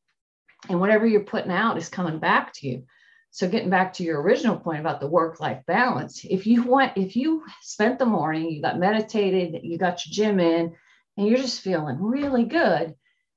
and 0.69 0.81
whatever 0.81 1.07
you're 1.07 1.21
putting 1.21 1.53
out 1.53 1.79
is 1.79 1.89
coming 1.89 2.19
back 2.19 2.53
to 2.55 2.69
you. 2.69 2.85
So 3.31 3.49
getting 3.49 3.71
back 3.71 3.93
to 3.95 4.03
your 4.03 4.21
original 4.23 4.59
point 4.59 4.81
about 4.81 5.01
the 5.01 5.07
work 5.07 5.39
life 5.39 5.63
balance 5.67 6.25
if 6.25 6.47
you 6.47 6.63
want 6.63 6.97
if 6.97 7.15
you 7.15 7.45
spent 7.61 7.99
the 7.99 8.07
morning 8.07 8.51
you 8.51 8.63
got 8.63 8.79
meditated 8.79 9.63
you 9.63 9.79
got 9.79 10.05
your 10.05 10.13
gym 10.13 10.41
in 10.41 10.75
and 11.17 11.27
you're 11.27 11.37
just 11.37 11.61
feeling 11.61 12.01
really 12.01 12.45
good 12.45 12.95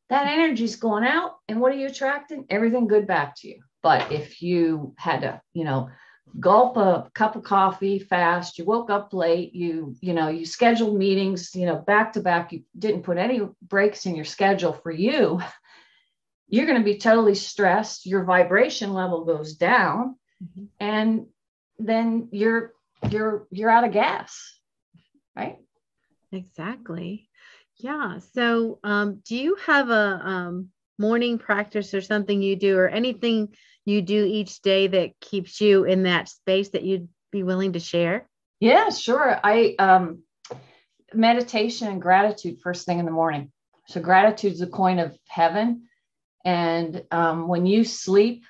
that 0.10 0.28
energy 0.28 0.64
is 0.64 0.78
going 0.78 1.04
out 1.04 1.36
and 1.48 1.60
what 1.60 1.72
are 1.72 1.78
you 1.78 1.88
attracting? 1.88 2.46
Everything 2.50 2.88
good 2.88 3.06
back 3.06 3.36
to 3.38 3.48
you. 3.50 3.62
But 3.84 4.12
if 4.12 4.42
you 4.42 4.94
had 4.98 5.22
to 5.22 5.42
you 5.54 5.66
know 5.66 5.90
gulp 6.40 6.78
a 6.78 7.10
cup 7.14 7.36
of 7.36 7.44
coffee 7.44 8.00
fast. 8.00 8.58
You 8.58 8.66
woke 8.66 8.90
up 8.90 9.14
late. 9.14 9.54
You 9.54 9.96
you 10.02 10.14
know 10.14 10.30
you 10.30 10.46
scheduled 10.46 10.98
meetings 10.98 11.56
you 11.56 11.66
know 11.66 11.78
back 11.78 12.14
to 12.14 12.22
back. 12.22 12.52
You 12.52 12.64
didn't 12.78 13.04
put 13.04 13.18
any 13.18 13.42
breaks 13.62 14.06
in 14.06 14.16
your 14.16 14.26
schedule 14.26 14.74
for 14.74 14.92
you. 14.92 15.42
You're 16.48 16.66
going 16.66 16.80
to 16.80 16.84
be 16.84 16.98
totally 16.98 17.36
stressed. 17.36 18.06
Your 18.06 18.26
vibration 18.26 18.94
level 18.94 19.24
goes 19.24 19.54
down. 19.54 20.16
Mm-hmm. 20.44 20.64
and 20.80 21.28
then 21.78 22.30
you're 22.32 22.74
you're 23.12 23.46
you're 23.52 23.70
out 23.70 23.84
of 23.84 23.92
gas 23.94 24.60
right? 25.36 25.58
Exactly. 26.32 27.30
Yeah. 27.78 28.20
So 28.34 28.80
um, 28.84 29.22
do 29.26 29.36
you 29.36 29.56
have 29.66 29.90
a 29.90 30.22
um, 30.24 30.70
morning 30.98 31.38
practice 31.38 31.94
or 31.94 32.02
something 32.02 32.42
you 32.42 32.56
do 32.56 32.78
or 32.78 32.88
anything 32.88 33.50
you 33.86 34.02
do 34.02 34.26
each 34.26 34.62
day 34.62 34.88
that 34.88 35.20
keeps 35.20 35.60
you 35.62 35.84
in 35.86 36.04
that 36.04 36.30
space 36.30 36.70
that 36.70 36.84
you'd 36.84 37.10
be 37.32 37.44
willing 37.44 37.74
to 37.74 37.80
share? 37.80 38.30
Yeah, 38.60 38.90
sure. 38.90 39.40
I 39.44 39.76
um 39.80 40.24
meditation 41.14 41.88
and 41.88 42.02
gratitude 42.02 42.60
first 42.62 42.86
thing 42.86 43.00
in 43.00 43.06
the 43.06 43.12
morning. 43.12 43.52
So 43.88 44.02
gratitude 44.02 44.54
is 44.54 44.60
the 44.60 44.68
coin 44.68 45.00
of 45.00 45.18
heaven. 45.28 45.88
And 46.46 47.04
um, 47.12 47.48
when 47.48 47.66
you 47.66 47.84
sleep, 47.84 48.46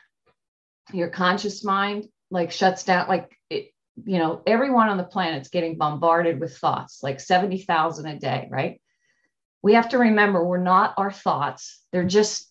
your 0.93 1.09
conscious 1.09 1.63
mind 1.63 2.07
like 2.29 2.51
shuts 2.51 2.83
down, 2.83 3.07
like 3.07 3.37
it, 3.49 3.71
you 4.03 4.17
know, 4.17 4.41
everyone 4.45 4.89
on 4.89 4.97
the 4.97 5.03
planet's 5.03 5.49
getting 5.49 5.77
bombarded 5.77 6.39
with 6.39 6.57
thoughts, 6.57 7.01
like 7.03 7.19
70,000 7.19 8.05
a 8.05 8.19
day, 8.19 8.47
right? 8.51 8.81
We 9.61 9.73
have 9.73 9.89
to 9.89 9.97
remember 9.97 10.43
we're 10.43 10.57
not 10.57 10.93
our 10.97 11.11
thoughts. 11.11 11.81
They're 11.91 12.05
just 12.05 12.50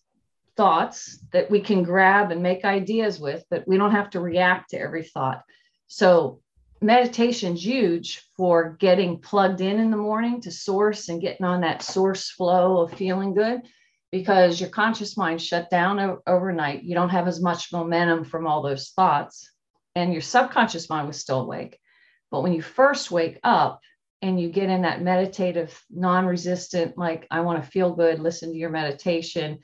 thoughts 0.57 1.19
that 1.33 1.51
we 1.51 1.61
can 1.61 1.83
grab 1.83 2.31
and 2.31 2.43
make 2.43 2.65
ideas 2.65 3.19
with, 3.21 3.45
but 3.51 3.67
we 3.67 3.77
don't 3.77 3.93
have 3.93 4.11
to 4.11 4.21
react 4.21 4.71
to 4.71 4.79
every 4.79 5.05
thought. 5.05 5.43
So 5.87 6.41
meditation's 6.81 7.65
huge 7.65 8.23
for 8.37 8.77
getting 8.79 9.19
plugged 9.19 9.61
in 9.61 9.79
in 9.79 9.91
the 9.91 9.97
morning 9.97 10.41
to 10.43 10.51
source 10.51 11.09
and 11.09 11.21
getting 11.21 11.45
on 11.45 11.61
that 11.61 11.83
source 11.83 12.31
flow 12.31 12.79
of 12.79 12.93
feeling 12.95 13.35
good 13.35 13.61
because 14.11 14.61
your 14.61 14.71
conscious 14.71 15.17
mind 15.17 15.41
shut 15.41 15.71
down 15.71 16.19
overnight. 16.27 16.83
You 16.83 16.95
don't 16.95 17.11
have 17.11 17.29
as 17.29 17.41
much 17.41 17.73
momentum 17.73 18.25
from 18.25 18.47
all 18.47 18.63
those 18.63 18.91
thoughts, 18.91 19.51
and 19.95 20.13
your 20.13 20.23
subconscious 20.23 20.89
mind 20.89 21.07
was 21.07 21.21
still 21.21 21.43
awake. 21.43 21.79
But 22.31 22.43
when 22.43 22.53
you 22.53 22.63
first 22.63 23.11
wake 23.11 23.39
up 23.43 23.81
and 24.23 24.41
you 24.41 24.51
get 24.51 24.71
in 24.71 24.83
that 24.83 25.03
meditative, 25.03 25.81
non 25.91 26.27
resistant, 26.27 26.99
like, 26.99 27.27
I 27.31 27.41
want 27.41 27.63
to 27.63 27.71
feel 27.71 27.95
good, 27.95 28.21
listen 28.21 28.53
to 28.53 28.59
your 28.59 28.71
meditation, 28.71 29.59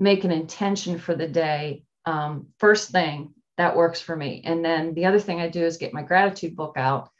make 0.00 0.24
an 0.24 0.32
intention 0.32 0.98
for 0.98 1.14
the 1.14 1.28
day 1.28 1.84
um, 2.06 2.46
first 2.58 2.90
thing 2.90 3.34
that 3.58 3.76
works 3.76 4.00
for 4.00 4.16
me. 4.16 4.42
And 4.44 4.64
then 4.64 4.94
the 4.94 5.04
other 5.04 5.20
thing 5.20 5.40
i 5.40 5.48
do 5.48 5.62
is 5.62 5.76
get 5.76 5.92
my 5.92 6.02
gratitude 6.02 6.56
book 6.56 6.74
out 6.76 7.10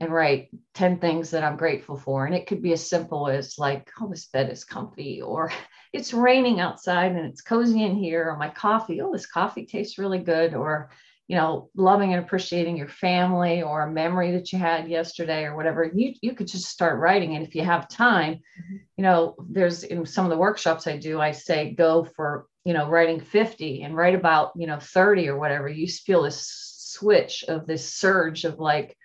and 0.00 0.12
write 0.12 0.48
10 0.74 1.00
things 1.00 1.30
that 1.30 1.42
i'm 1.42 1.56
grateful 1.56 1.96
for. 1.96 2.24
And 2.24 2.34
it 2.34 2.46
could 2.46 2.62
be 2.62 2.72
as 2.72 2.88
simple 2.88 3.28
as 3.28 3.58
like 3.58 3.90
oh 4.00 4.08
this 4.08 4.26
bed 4.26 4.50
is 4.50 4.64
comfy 4.64 5.20
or 5.20 5.52
it's 5.92 6.14
raining 6.14 6.60
outside 6.60 7.12
and 7.12 7.26
it's 7.26 7.42
cozy 7.42 7.82
in 7.82 7.96
here 7.96 8.30
or 8.30 8.36
my 8.36 8.48
coffee 8.48 9.00
oh 9.00 9.12
this 9.12 9.26
coffee 9.26 9.66
tastes 9.66 9.98
really 9.98 10.20
good 10.20 10.54
or 10.54 10.90
you 11.28 11.36
know, 11.36 11.68
loving 11.76 12.14
and 12.14 12.24
appreciating 12.24 12.78
your 12.78 12.88
family 12.88 13.62
or 13.62 13.82
a 13.82 13.92
memory 13.92 14.32
that 14.32 14.50
you 14.50 14.58
had 14.58 14.88
yesterday 14.88 15.44
or 15.44 15.54
whatever, 15.54 15.84
you, 15.84 16.14
you 16.22 16.34
could 16.34 16.48
just 16.48 16.70
start 16.70 16.98
writing. 16.98 17.36
And 17.36 17.46
if 17.46 17.54
you 17.54 17.62
have 17.62 17.86
time, 17.86 18.36
mm-hmm. 18.36 18.76
you 18.96 19.02
know, 19.02 19.36
there's 19.46 19.84
in 19.84 20.06
some 20.06 20.24
of 20.24 20.30
the 20.30 20.38
workshops 20.38 20.86
I 20.86 20.96
do, 20.96 21.20
I 21.20 21.32
say 21.32 21.74
go 21.74 22.04
for, 22.16 22.46
you 22.64 22.72
know, 22.72 22.88
writing 22.88 23.20
50 23.20 23.82
and 23.82 23.94
write 23.94 24.14
about, 24.14 24.52
you 24.56 24.66
know, 24.66 24.78
30 24.80 25.28
or 25.28 25.38
whatever. 25.38 25.68
You 25.68 25.86
feel 25.86 26.22
this 26.22 26.46
switch 26.48 27.44
of 27.46 27.66
this 27.66 27.94
surge 27.94 28.44
of 28.44 28.58
like 28.58 28.96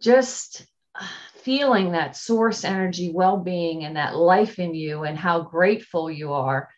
just 0.00 0.66
feeling 1.42 1.92
that 1.92 2.16
source 2.16 2.64
energy, 2.64 3.12
well 3.12 3.36
being, 3.36 3.84
and 3.84 3.96
that 3.96 4.16
life 4.16 4.58
in 4.58 4.74
you 4.74 5.04
and 5.04 5.18
how 5.18 5.42
grateful 5.42 6.10
you 6.10 6.32
are 6.32 6.70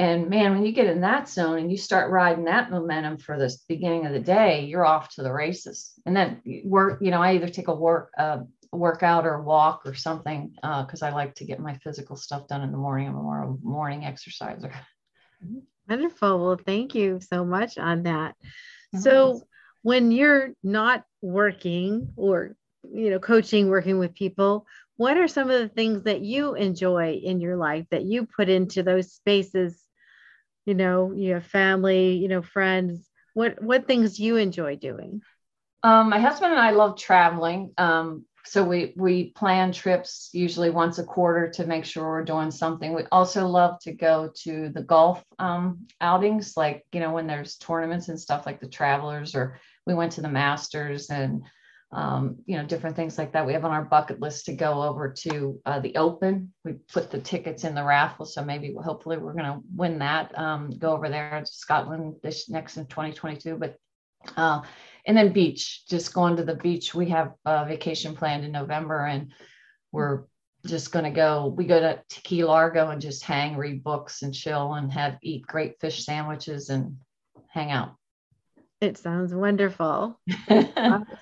and 0.00 0.30
man, 0.30 0.52
when 0.52 0.64
you 0.64 0.72
get 0.72 0.86
in 0.86 1.02
that 1.02 1.28
zone 1.28 1.58
and 1.58 1.70
you 1.70 1.76
start 1.76 2.10
riding 2.10 2.44
that 2.44 2.70
momentum 2.70 3.18
for 3.18 3.38
the 3.38 3.54
beginning 3.68 4.06
of 4.06 4.14
the 4.14 4.18
day, 4.18 4.64
you're 4.64 4.86
off 4.86 5.14
to 5.16 5.22
the 5.22 5.30
races. 5.30 5.92
And 6.06 6.16
then 6.16 6.40
work, 6.64 7.00
you 7.02 7.10
know, 7.10 7.20
I 7.20 7.34
either 7.34 7.50
take 7.50 7.68
a 7.68 7.74
work, 7.74 8.10
uh, 8.16 8.38
workout 8.72 9.26
or 9.26 9.42
walk 9.42 9.82
or 9.84 9.92
something 9.92 10.54
because 10.54 11.02
uh, 11.02 11.06
I 11.06 11.10
like 11.10 11.34
to 11.34 11.44
get 11.44 11.60
my 11.60 11.74
physical 11.84 12.16
stuff 12.16 12.48
done 12.48 12.62
in 12.62 12.72
the 12.72 12.78
morning. 12.78 13.08
I'm 13.08 13.14
more 13.14 13.42
a 13.42 13.54
morning 13.62 14.06
exerciser. 14.06 14.72
Wonderful. 15.86 16.46
Well, 16.46 16.60
thank 16.64 16.94
you 16.94 17.20
so 17.20 17.44
much 17.44 17.76
on 17.76 18.04
that. 18.04 18.36
So, 18.98 19.42
when 19.82 20.12
you're 20.12 20.54
not 20.62 21.04
working 21.20 22.14
or 22.16 22.56
you 22.82 23.10
know 23.10 23.18
coaching, 23.18 23.68
working 23.68 23.98
with 23.98 24.14
people, 24.14 24.66
what 24.96 25.18
are 25.18 25.28
some 25.28 25.50
of 25.50 25.60
the 25.60 25.68
things 25.68 26.04
that 26.04 26.22
you 26.22 26.54
enjoy 26.54 27.20
in 27.22 27.40
your 27.40 27.56
life 27.56 27.86
that 27.90 28.04
you 28.04 28.26
put 28.26 28.48
into 28.48 28.82
those 28.82 29.12
spaces 29.12 29.80
you 30.70 30.74
know 30.74 31.12
you 31.12 31.34
have 31.34 31.44
family 31.44 32.12
you 32.22 32.28
know 32.28 32.42
friends 32.42 33.10
what 33.34 33.62
what 33.62 33.86
things 33.86 34.18
you 34.18 34.36
enjoy 34.36 34.76
doing? 34.76 35.22
Um, 35.82 36.10
my 36.10 36.18
husband 36.18 36.52
and 36.52 36.60
I 36.60 36.70
love 36.72 36.98
traveling. 36.98 37.72
Um, 37.78 38.24
so 38.44 38.64
we 38.64 38.92
we 38.96 39.30
plan 39.30 39.72
trips 39.72 40.30
usually 40.32 40.70
once 40.70 40.98
a 40.98 41.04
quarter 41.04 41.50
to 41.50 41.66
make 41.66 41.84
sure 41.84 42.04
we're 42.04 42.24
doing 42.24 42.50
something. 42.50 42.94
We 42.94 43.04
also 43.12 43.46
love 43.46 43.78
to 43.82 43.92
go 43.92 44.30
to 44.42 44.70
the 44.70 44.82
golf 44.82 45.22
um, 45.38 45.86
outings, 46.00 46.56
like 46.56 46.84
you 46.92 47.00
know 47.00 47.12
when 47.12 47.26
there's 47.26 47.56
tournaments 47.56 48.08
and 48.08 48.18
stuff 48.18 48.46
like 48.46 48.60
the 48.60 48.68
Travelers, 48.68 49.34
or 49.34 49.58
we 49.86 49.94
went 49.94 50.12
to 50.12 50.22
the 50.22 50.28
Masters 50.28 51.10
and 51.10 51.42
um, 51.92 52.36
you 52.46 52.56
know 52.56 52.64
different 52.64 52.96
things 52.96 53.18
like 53.18 53.32
that. 53.32 53.46
We 53.46 53.52
have 53.52 53.64
on 53.64 53.72
our 53.72 53.84
bucket 53.84 54.20
list 54.20 54.46
to 54.46 54.52
go 54.52 54.82
over 54.82 55.12
to 55.22 55.60
uh, 55.66 55.80
the 55.80 55.96
Open. 55.96 56.52
We 56.64 56.74
put 56.92 57.10
the 57.10 57.20
tickets 57.20 57.64
in 57.64 57.74
the 57.74 57.84
raffle, 57.84 58.26
so 58.26 58.44
maybe 58.44 58.74
hopefully 58.74 59.18
we're 59.18 59.32
going 59.32 59.44
to 59.44 59.60
win 59.74 59.98
that. 59.98 60.36
Um, 60.38 60.70
go 60.70 60.92
over 60.92 61.08
there 61.08 61.40
to 61.40 61.52
Scotland 61.52 62.16
this 62.22 62.48
next 62.48 62.76
in 62.76 62.86
2022, 62.86 63.56
but. 63.56 63.76
Uh, 64.36 64.60
and 65.06 65.16
then 65.16 65.32
beach, 65.32 65.86
just 65.88 66.12
going 66.12 66.36
to 66.36 66.44
the 66.44 66.54
beach. 66.54 66.94
We 66.94 67.08
have 67.08 67.32
a 67.46 67.64
vacation 67.64 68.14
planned 68.14 68.44
in 68.44 68.52
November 68.52 69.06
and 69.06 69.32
we're 69.92 70.24
just 70.66 70.92
going 70.92 71.06
to 71.06 71.10
go. 71.10 71.46
We 71.56 71.64
go 71.64 71.80
to 71.80 72.02
Key 72.10 72.44
Largo 72.44 72.90
and 72.90 73.00
just 73.00 73.24
hang, 73.24 73.56
read 73.56 73.82
books 73.82 74.22
and 74.22 74.34
chill 74.34 74.74
and 74.74 74.92
have 74.92 75.16
eat 75.22 75.46
great 75.46 75.80
fish 75.80 76.04
sandwiches 76.04 76.68
and 76.68 76.98
hang 77.48 77.70
out. 77.70 77.94
It 78.80 78.96
sounds 78.96 79.34
wonderful. 79.34 80.18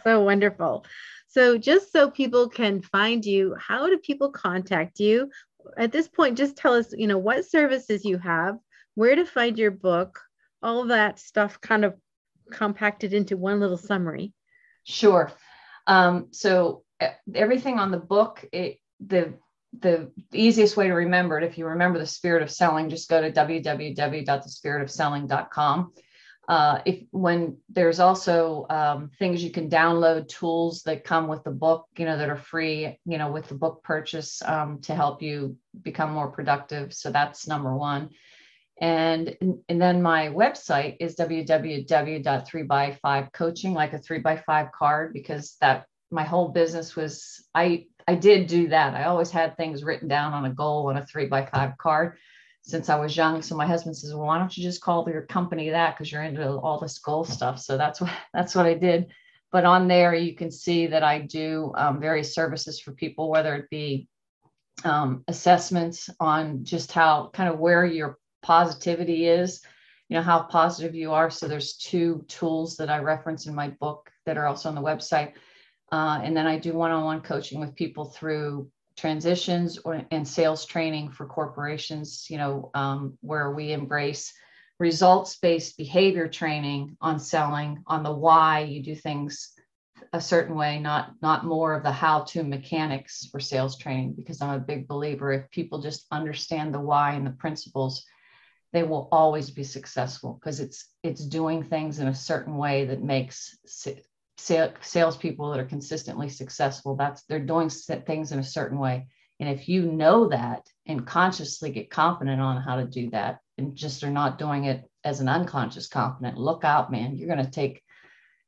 so 0.04 0.20
wonderful. 0.20 0.84
So, 1.28 1.58
just 1.58 1.92
so 1.92 2.10
people 2.10 2.48
can 2.48 2.80
find 2.80 3.24
you, 3.24 3.54
how 3.58 3.88
do 3.88 3.98
people 3.98 4.30
contact 4.30 5.00
you? 5.00 5.30
At 5.76 5.92
this 5.92 6.08
point, 6.08 6.38
just 6.38 6.56
tell 6.56 6.74
us, 6.74 6.94
you 6.96 7.06
know, 7.06 7.18
what 7.18 7.44
services 7.44 8.04
you 8.04 8.18
have, 8.18 8.56
where 8.94 9.16
to 9.16 9.26
find 9.26 9.58
your 9.58 9.70
book, 9.70 10.18
all 10.62 10.86
that 10.86 11.18
stuff 11.18 11.60
kind 11.60 11.84
of 11.84 11.94
compacted 12.50 13.12
into 13.12 13.36
one 13.36 13.60
little 13.60 13.76
summary? 13.76 14.32
Sure. 14.84 15.30
Um, 15.86 16.28
so 16.30 16.84
everything 17.34 17.78
on 17.78 17.90
the 17.90 17.98
book, 17.98 18.42
it, 18.52 18.78
the 19.00 19.34
the 19.80 20.10
easiest 20.32 20.78
way 20.78 20.88
to 20.88 20.94
remember 20.94 21.38
it, 21.38 21.44
if 21.44 21.58
you 21.58 21.66
remember 21.66 21.98
the 21.98 22.06
spirit 22.06 22.42
of 22.42 22.50
selling, 22.50 22.88
just 22.88 23.10
go 23.10 23.20
to 23.20 23.30
www.thespiritofselling.com. 23.30 25.92
Uh, 26.48 26.80
if 26.86 27.02
when 27.10 27.58
there's 27.68 28.00
also 28.00 28.64
um, 28.70 29.10
things 29.18 29.44
you 29.44 29.50
can 29.50 29.68
download, 29.68 30.26
tools 30.28 30.82
that 30.84 31.04
come 31.04 31.28
with 31.28 31.44
the 31.44 31.50
book, 31.50 31.84
you 31.98 32.06
know, 32.06 32.16
that 32.16 32.30
are 32.30 32.38
free, 32.38 32.98
you 33.04 33.18
know, 33.18 33.30
with 33.30 33.46
the 33.48 33.54
book 33.54 33.84
purchase 33.84 34.40
um, 34.42 34.80
to 34.80 34.94
help 34.94 35.20
you 35.20 35.58
become 35.82 36.10
more 36.10 36.30
productive. 36.30 36.94
So 36.94 37.10
that's 37.10 37.46
number 37.46 37.76
one. 37.76 38.08
And, 38.80 39.36
and 39.68 39.82
then 39.82 40.00
my 40.00 40.28
website 40.28 40.96
is 41.00 41.16
www.3by5 41.16 43.32
coaching, 43.32 43.74
like 43.74 43.92
a 43.92 43.98
three 43.98 44.20
by 44.20 44.38
five 44.38 44.72
card, 44.72 45.12
because 45.12 45.56
that 45.60 45.84
my 46.10 46.24
whole 46.24 46.48
business 46.48 46.96
was 46.96 47.44
I 47.54 47.86
I 48.06 48.14
did 48.14 48.46
do 48.46 48.68
that. 48.68 48.94
I 48.94 49.04
always 49.04 49.30
had 49.30 49.56
things 49.56 49.84
written 49.84 50.08
down 50.08 50.32
on 50.32 50.46
a 50.46 50.54
goal 50.54 50.88
on 50.88 50.96
a 50.96 51.04
three 51.04 51.26
by 51.26 51.44
five 51.44 51.76
card 51.76 52.16
since 52.68 52.90
I 52.90 52.96
was 52.96 53.16
young. 53.16 53.40
So 53.40 53.56
my 53.56 53.66
husband 53.66 53.96
says, 53.96 54.14
well, 54.14 54.26
why 54.26 54.38
don't 54.38 54.54
you 54.54 54.62
just 54.62 54.82
call 54.82 55.08
your 55.08 55.22
company 55.22 55.70
that 55.70 55.96
because 55.96 56.12
you're 56.12 56.22
into 56.22 56.46
all 56.46 56.78
this 56.78 56.98
goal 56.98 57.24
stuff. 57.24 57.58
So 57.58 57.78
that's 57.78 57.98
what 58.00 58.10
that's 58.34 58.54
what 58.54 58.66
I 58.66 58.74
did. 58.74 59.06
But 59.50 59.64
on 59.64 59.88
there, 59.88 60.14
you 60.14 60.34
can 60.36 60.50
see 60.50 60.86
that 60.88 61.02
I 61.02 61.20
do 61.20 61.72
um, 61.74 61.98
various 61.98 62.34
services 62.34 62.78
for 62.78 62.92
people, 62.92 63.30
whether 63.30 63.54
it 63.56 63.70
be 63.70 64.06
um, 64.84 65.24
assessments 65.26 66.10
on 66.20 66.64
just 66.64 66.92
how 66.92 67.30
kind 67.32 67.48
of 67.48 67.58
where 67.58 67.86
your 67.86 68.18
positivity 68.42 69.26
is, 69.26 69.62
you 70.10 70.16
know, 70.16 70.22
how 70.22 70.42
positive 70.42 70.94
you 70.94 71.12
are. 71.12 71.30
So 71.30 71.48
there's 71.48 71.78
two 71.78 72.26
tools 72.28 72.76
that 72.76 72.90
I 72.90 72.98
reference 72.98 73.46
in 73.46 73.54
my 73.54 73.68
book 73.80 74.10
that 74.26 74.36
are 74.36 74.46
also 74.46 74.68
on 74.68 74.74
the 74.74 74.82
website. 74.82 75.32
Uh, 75.90 76.20
and 76.22 76.36
then 76.36 76.46
I 76.46 76.58
do 76.58 76.74
one-on-one 76.74 77.22
coaching 77.22 77.60
with 77.60 77.74
people 77.74 78.04
through 78.04 78.70
transitions 78.98 79.78
or 79.78 80.04
and 80.10 80.26
sales 80.26 80.66
training 80.66 81.10
for 81.10 81.24
corporations, 81.26 82.26
you 82.28 82.36
know, 82.36 82.70
um, 82.74 83.16
where 83.20 83.52
we 83.52 83.72
embrace 83.72 84.34
results-based 84.78 85.76
behavior 85.76 86.28
training 86.28 86.96
on 87.00 87.18
selling, 87.18 87.82
on 87.86 88.02
the 88.02 88.12
why 88.12 88.60
you 88.60 88.82
do 88.82 88.94
things 88.94 89.52
a 90.12 90.20
certain 90.20 90.54
way, 90.54 90.78
not 90.78 91.12
not 91.22 91.44
more 91.44 91.74
of 91.74 91.82
the 91.82 91.92
how-to 91.92 92.42
mechanics 92.42 93.26
for 93.30 93.40
sales 93.40 93.78
training, 93.78 94.14
because 94.14 94.42
I'm 94.42 94.54
a 94.54 94.58
big 94.72 94.88
believer 94.88 95.32
if 95.32 95.50
people 95.50 95.80
just 95.80 96.06
understand 96.10 96.74
the 96.74 96.80
why 96.80 97.14
and 97.14 97.26
the 97.26 97.30
principles, 97.30 98.04
they 98.72 98.82
will 98.82 99.08
always 99.12 99.50
be 99.50 99.64
successful 99.64 100.34
because 100.34 100.60
it's 100.60 100.86
it's 101.02 101.24
doing 101.24 101.62
things 101.62 101.98
in 102.00 102.08
a 102.08 102.14
certain 102.14 102.56
way 102.56 102.86
that 102.86 103.02
makes 103.02 103.56
sales 104.38 104.72
salespeople 104.80 105.50
that 105.50 105.60
are 105.60 105.64
consistently 105.64 106.28
successful. 106.28 106.96
That's 106.96 107.22
they're 107.24 107.40
doing 107.40 107.68
things 107.68 108.32
in 108.32 108.38
a 108.38 108.44
certain 108.44 108.78
way, 108.78 109.08
and 109.40 109.48
if 109.48 109.68
you 109.68 109.82
know 109.82 110.28
that 110.28 110.66
and 110.86 111.06
consciously 111.06 111.70
get 111.70 111.90
confident 111.90 112.40
on 112.40 112.62
how 112.62 112.76
to 112.76 112.84
do 112.84 113.10
that, 113.10 113.40
and 113.58 113.76
just 113.76 114.04
are 114.04 114.10
not 114.10 114.38
doing 114.38 114.64
it 114.64 114.88
as 115.04 115.20
an 115.20 115.28
unconscious 115.28 115.88
confident, 115.88 116.38
look 116.38 116.64
out, 116.64 116.90
man! 116.90 117.16
You're 117.16 117.28
gonna 117.28 117.50
take 117.50 117.82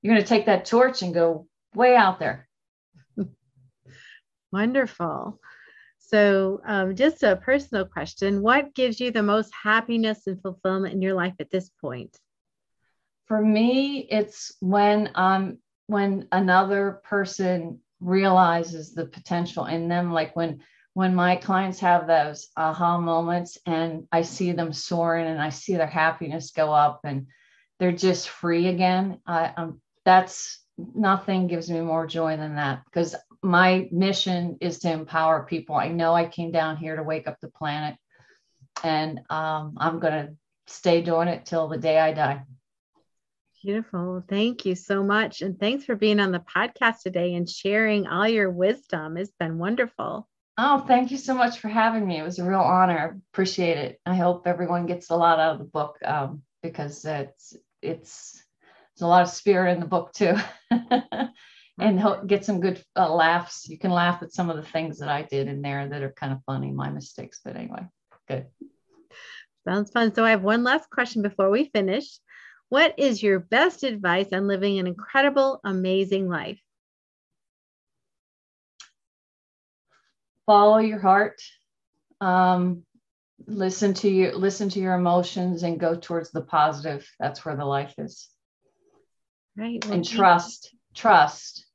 you're 0.00 0.14
gonna 0.14 0.26
take 0.26 0.46
that 0.46 0.64
torch 0.64 1.02
and 1.02 1.12
go 1.12 1.46
way 1.74 1.96
out 1.96 2.18
there. 2.18 2.48
Wonderful. 4.52 5.40
So, 5.98 6.60
um, 6.66 6.96
just 6.96 7.22
a 7.22 7.36
personal 7.36 7.84
question 7.84 8.42
What 8.42 8.74
gives 8.74 9.00
you 9.00 9.10
the 9.10 9.22
most 9.22 9.52
happiness 9.62 10.26
and 10.26 10.40
fulfillment 10.40 10.94
in 10.94 11.02
your 11.02 11.14
life 11.14 11.34
at 11.40 11.50
this 11.50 11.70
point? 11.80 12.16
For 13.26 13.40
me, 13.40 14.08
it's 14.10 14.56
when 14.60 15.10
um 15.14 15.58
when 15.90 16.28
another 16.30 17.00
person 17.04 17.80
realizes 18.00 18.94
the 18.94 19.06
potential 19.06 19.66
in 19.66 19.88
them, 19.88 20.12
like 20.12 20.36
when 20.36 20.60
when 20.94 21.14
my 21.14 21.36
clients 21.36 21.80
have 21.80 22.06
those 22.06 22.48
aha 22.56 22.98
moments 22.98 23.58
and 23.64 24.06
I 24.10 24.22
see 24.22 24.52
them 24.52 24.72
soaring 24.72 25.26
and 25.26 25.40
I 25.40 25.50
see 25.50 25.76
their 25.76 25.86
happiness 25.86 26.50
go 26.50 26.72
up 26.72 27.00
and 27.04 27.26
they're 27.78 27.92
just 27.92 28.28
free 28.28 28.66
again. 28.66 29.20
I, 29.24 29.52
um, 29.56 29.80
that's 30.04 30.60
nothing 30.76 31.46
gives 31.46 31.70
me 31.70 31.80
more 31.80 32.06
joy 32.06 32.36
than 32.36 32.56
that 32.56 32.82
because 32.84 33.14
my 33.42 33.88
mission 33.90 34.58
is 34.60 34.80
to 34.80 34.92
empower 34.92 35.44
people. 35.44 35.76
I 35.76 35.88
know 35.88 36.12
I 36.12 36.26
came 36.26 36.52
down 36.52 36.76
here 36.76 36.96
to 36.96 37.02
wake 37.02 37.26
up 37.26 37.38
the 37.40 37.48
planet, 37.48 37.96
and 38.82 39.20
um, 39.30 39.74
I'm 39.78 39.98
going 39.98 40.12
to 40.12 40.36
stay 40.66 41.02
doing 41.02 41.28
it 41.28 41.46
till 41.46 41.68
the 41.68 41.78
day 41.78 41.98
I 41.98 42.12
die. 42.12 42.42
Beautiful. 43.62 44.24
Thank 44.26 44.64
you 44.64 44.74
so 44.74 45.02
much. 45.02 45.42
And 45.42 45.60
thanks 45.60 45.84
for 45.84 45.94
being 45.94 46.18
on 46.18 46.32
the 46.32 46.40
podcast 46.40 47.02
today 47.02 47.34
and 47.34 47.48
sharing 47.48 48.06
all 48.06 48.26
your 48.26 48.50
wisdom. 48.50 49.18
It's 49.18 49.32
been 49.38 49.58
wonderful. 49.58 50.26
Oh, 50.56 50.78
thank 50.86 51.10
you 51.10 51.18
so 51.18 51.34
much 51.34 51.58
for 51.58 51.68
having 51.68 52.06
me. 52.06 52.18
It 52.18 52.22
was 52.22 52.38
a 52.38 52.44
real 52.44 52.60
honor. 52.60 53.20
Appreciate 53.32 53.76
it. 53.76 54.00
I 54.06 54.14
hope 54.14 54.46
everyone 54.46 54.86
gets 54.86 55.10
a 55.10 55.16
lot 55.16 55.38
out 55.38 55.52
of 55.52 55.58
the 55.58 55.64
book 55.64 55.98
um, 56.04 56.42
because 56.62 57.04
it's 57.04 57.54
it's 57.82 58.42
there's 58.94 59.02
a 59.02 59.06
lot 59.06 59.22
of 59.22 59.28
spirit 59.28 59.72
in 59.72 59.80
the 59.80 59.86
book 59.86 60.12
too. 60.14 60.36
and 61.78 62.28
get 62.28 62.46
some 62.46 62.60
good 62.60 62.82
uh, 62.96 63.12
laughs. 63.12 63.68
You 63.68 63.78
can 63.78 63.90
laugh 63.90 64.22
at 64.22 64.32
some 64.32 64.48
of 64.48 64.56
the 64.56 64.62
things 64.62 64.98
that 64.98 65.10
I 65.10 65.22
did 65.22 65.48
in 65.48 65.60
there 65.60 65.86
that 65.86 66.02
are 66.02 66.12
kind 66.12 66.32
of 66.32 66.42
funny, 66.46 66.70
my 66.70 66.88
mistakes. 66.88 67.40
But 67.44 67.56
anyway, 67.56 67.86
good. 68.26 68.46
Sounds 69.68 69.90
fun. 69.90 70.14
So 70.14 70.24
I 70.24 70.30
have 70.30 70.42
one 70.42 70.64
last 70.64 70.88
question 70.88 71.20
before 71.20 71.50
we 71.50 71.66
finish. 71.66 72.18
What 72.70 72.94
is 72.98 73.20
your 73.20 73.40
best 73.40 73.82
advice 73.82 74.32
on 74.32 74.46
living 74.46 74.78
an 74.78 74.86
incredible, 74.86 75.60
amazing 75.64 76.28
life? 76.28 76.60
Follow 80.46 80.78
your 80.78 81.00
heart. 81.00 81.42
Um, 82.20 82.84
listen 83.46 83.94
to 83.94 84.08
your 84.08 84.36
listen 84.36 84.68
to 84.70 84.78
your 84.78 84.94
emotions 84.94 85.64
and 85.64 85.80
go 85.80 85.96
towards 85.96 86.30
the 86.30 86.42
positive. 86.42 87.08
That's 87.18 87.44
where 87.44 87.56
the 87.56 87.64
life 87.64 87.94
is. 87.98 88.28
Right. 89.56 89.84
Well, 89.84 89.94
and 89.94 90.08
trust, 90.08 90.72
trust 90.94 91.66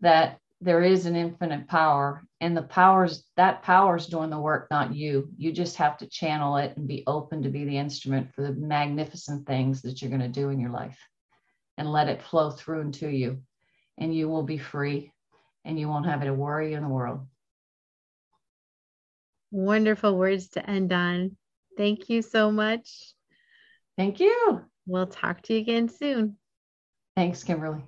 that 0.00 0.38
there 0.60 0.82
is 0.82 1.06
an 1.06 1.14
infinite 1.14 1.68
power 1.68 2.24
and 2.40 2.56
the 2.56 2.62
powers 2.62 3.24
that 3.36 3.62
power 3.62 3.96
is 3.96 4.06
doing 4.06 4.30
the 4.30 4.40
work 4.40 4.68
not 4.70 4.94
you. 4.94 5.28
You 5.36 5.52
just 5.52 5.76
have 5.76 5.96
to 5.98 6.08
channel 6.08 6.56
it 6.56 6.76
and 6.76 6.88
be 6.88 7.04
open 7.06 7.42
to 7.42 7.48
be 7.48 7.64
the 7.64 7.78
instrument 7.78 8.34
for 8.34 8.42
the 8.42 8.52
magnificent 8.52 9.46
things 9.46 9.82
that 9.82 10.02
you're 10.02 10.10
going 10.10 10.20
to 10.20 10.28
do 10.28 10.48
in 10.48 10.58
your 10.58 10.70
life 10.70 10.98
and 11.76 11.90
let 11.90 12.08
it 12.08 12.22
flow 12.22 12.50
through 12.50 12.80
into 12.80 13.08
you 13.08 13.40
and 13.98 14.14
you 14.14 14.28
will 14.28 14.42
be 14.42 14.58
free 14.58 15.12
and 15.64 15.78
you 15.78 15.88
won't 15.88 16.06
have 16.06 16.26
a 16.26 16.32
worry 16.32 16.74
in 16.74 16.82
the 16.82 16.88
world. 16.88 17.20
Wonderful 19.50 20.16
words 20.16 20.48
to 20.50 20.68
end 20.68 20.92
on. 20.92 21.36
Thank 21.76 22.08
you 22.08 22.22
so 22.22 22.50
much. 22.50 23.14
Thank 23.96 24.18
you. 24.18 24.62
We'll 24.86 25.06
talk 25.06 25.42
to 25.42 25.54
you 25.54 25.60
again 25.60 25.88
soon. 25.88 26.36
Thanks 27.14 27.44
kimberly 27.44 27.82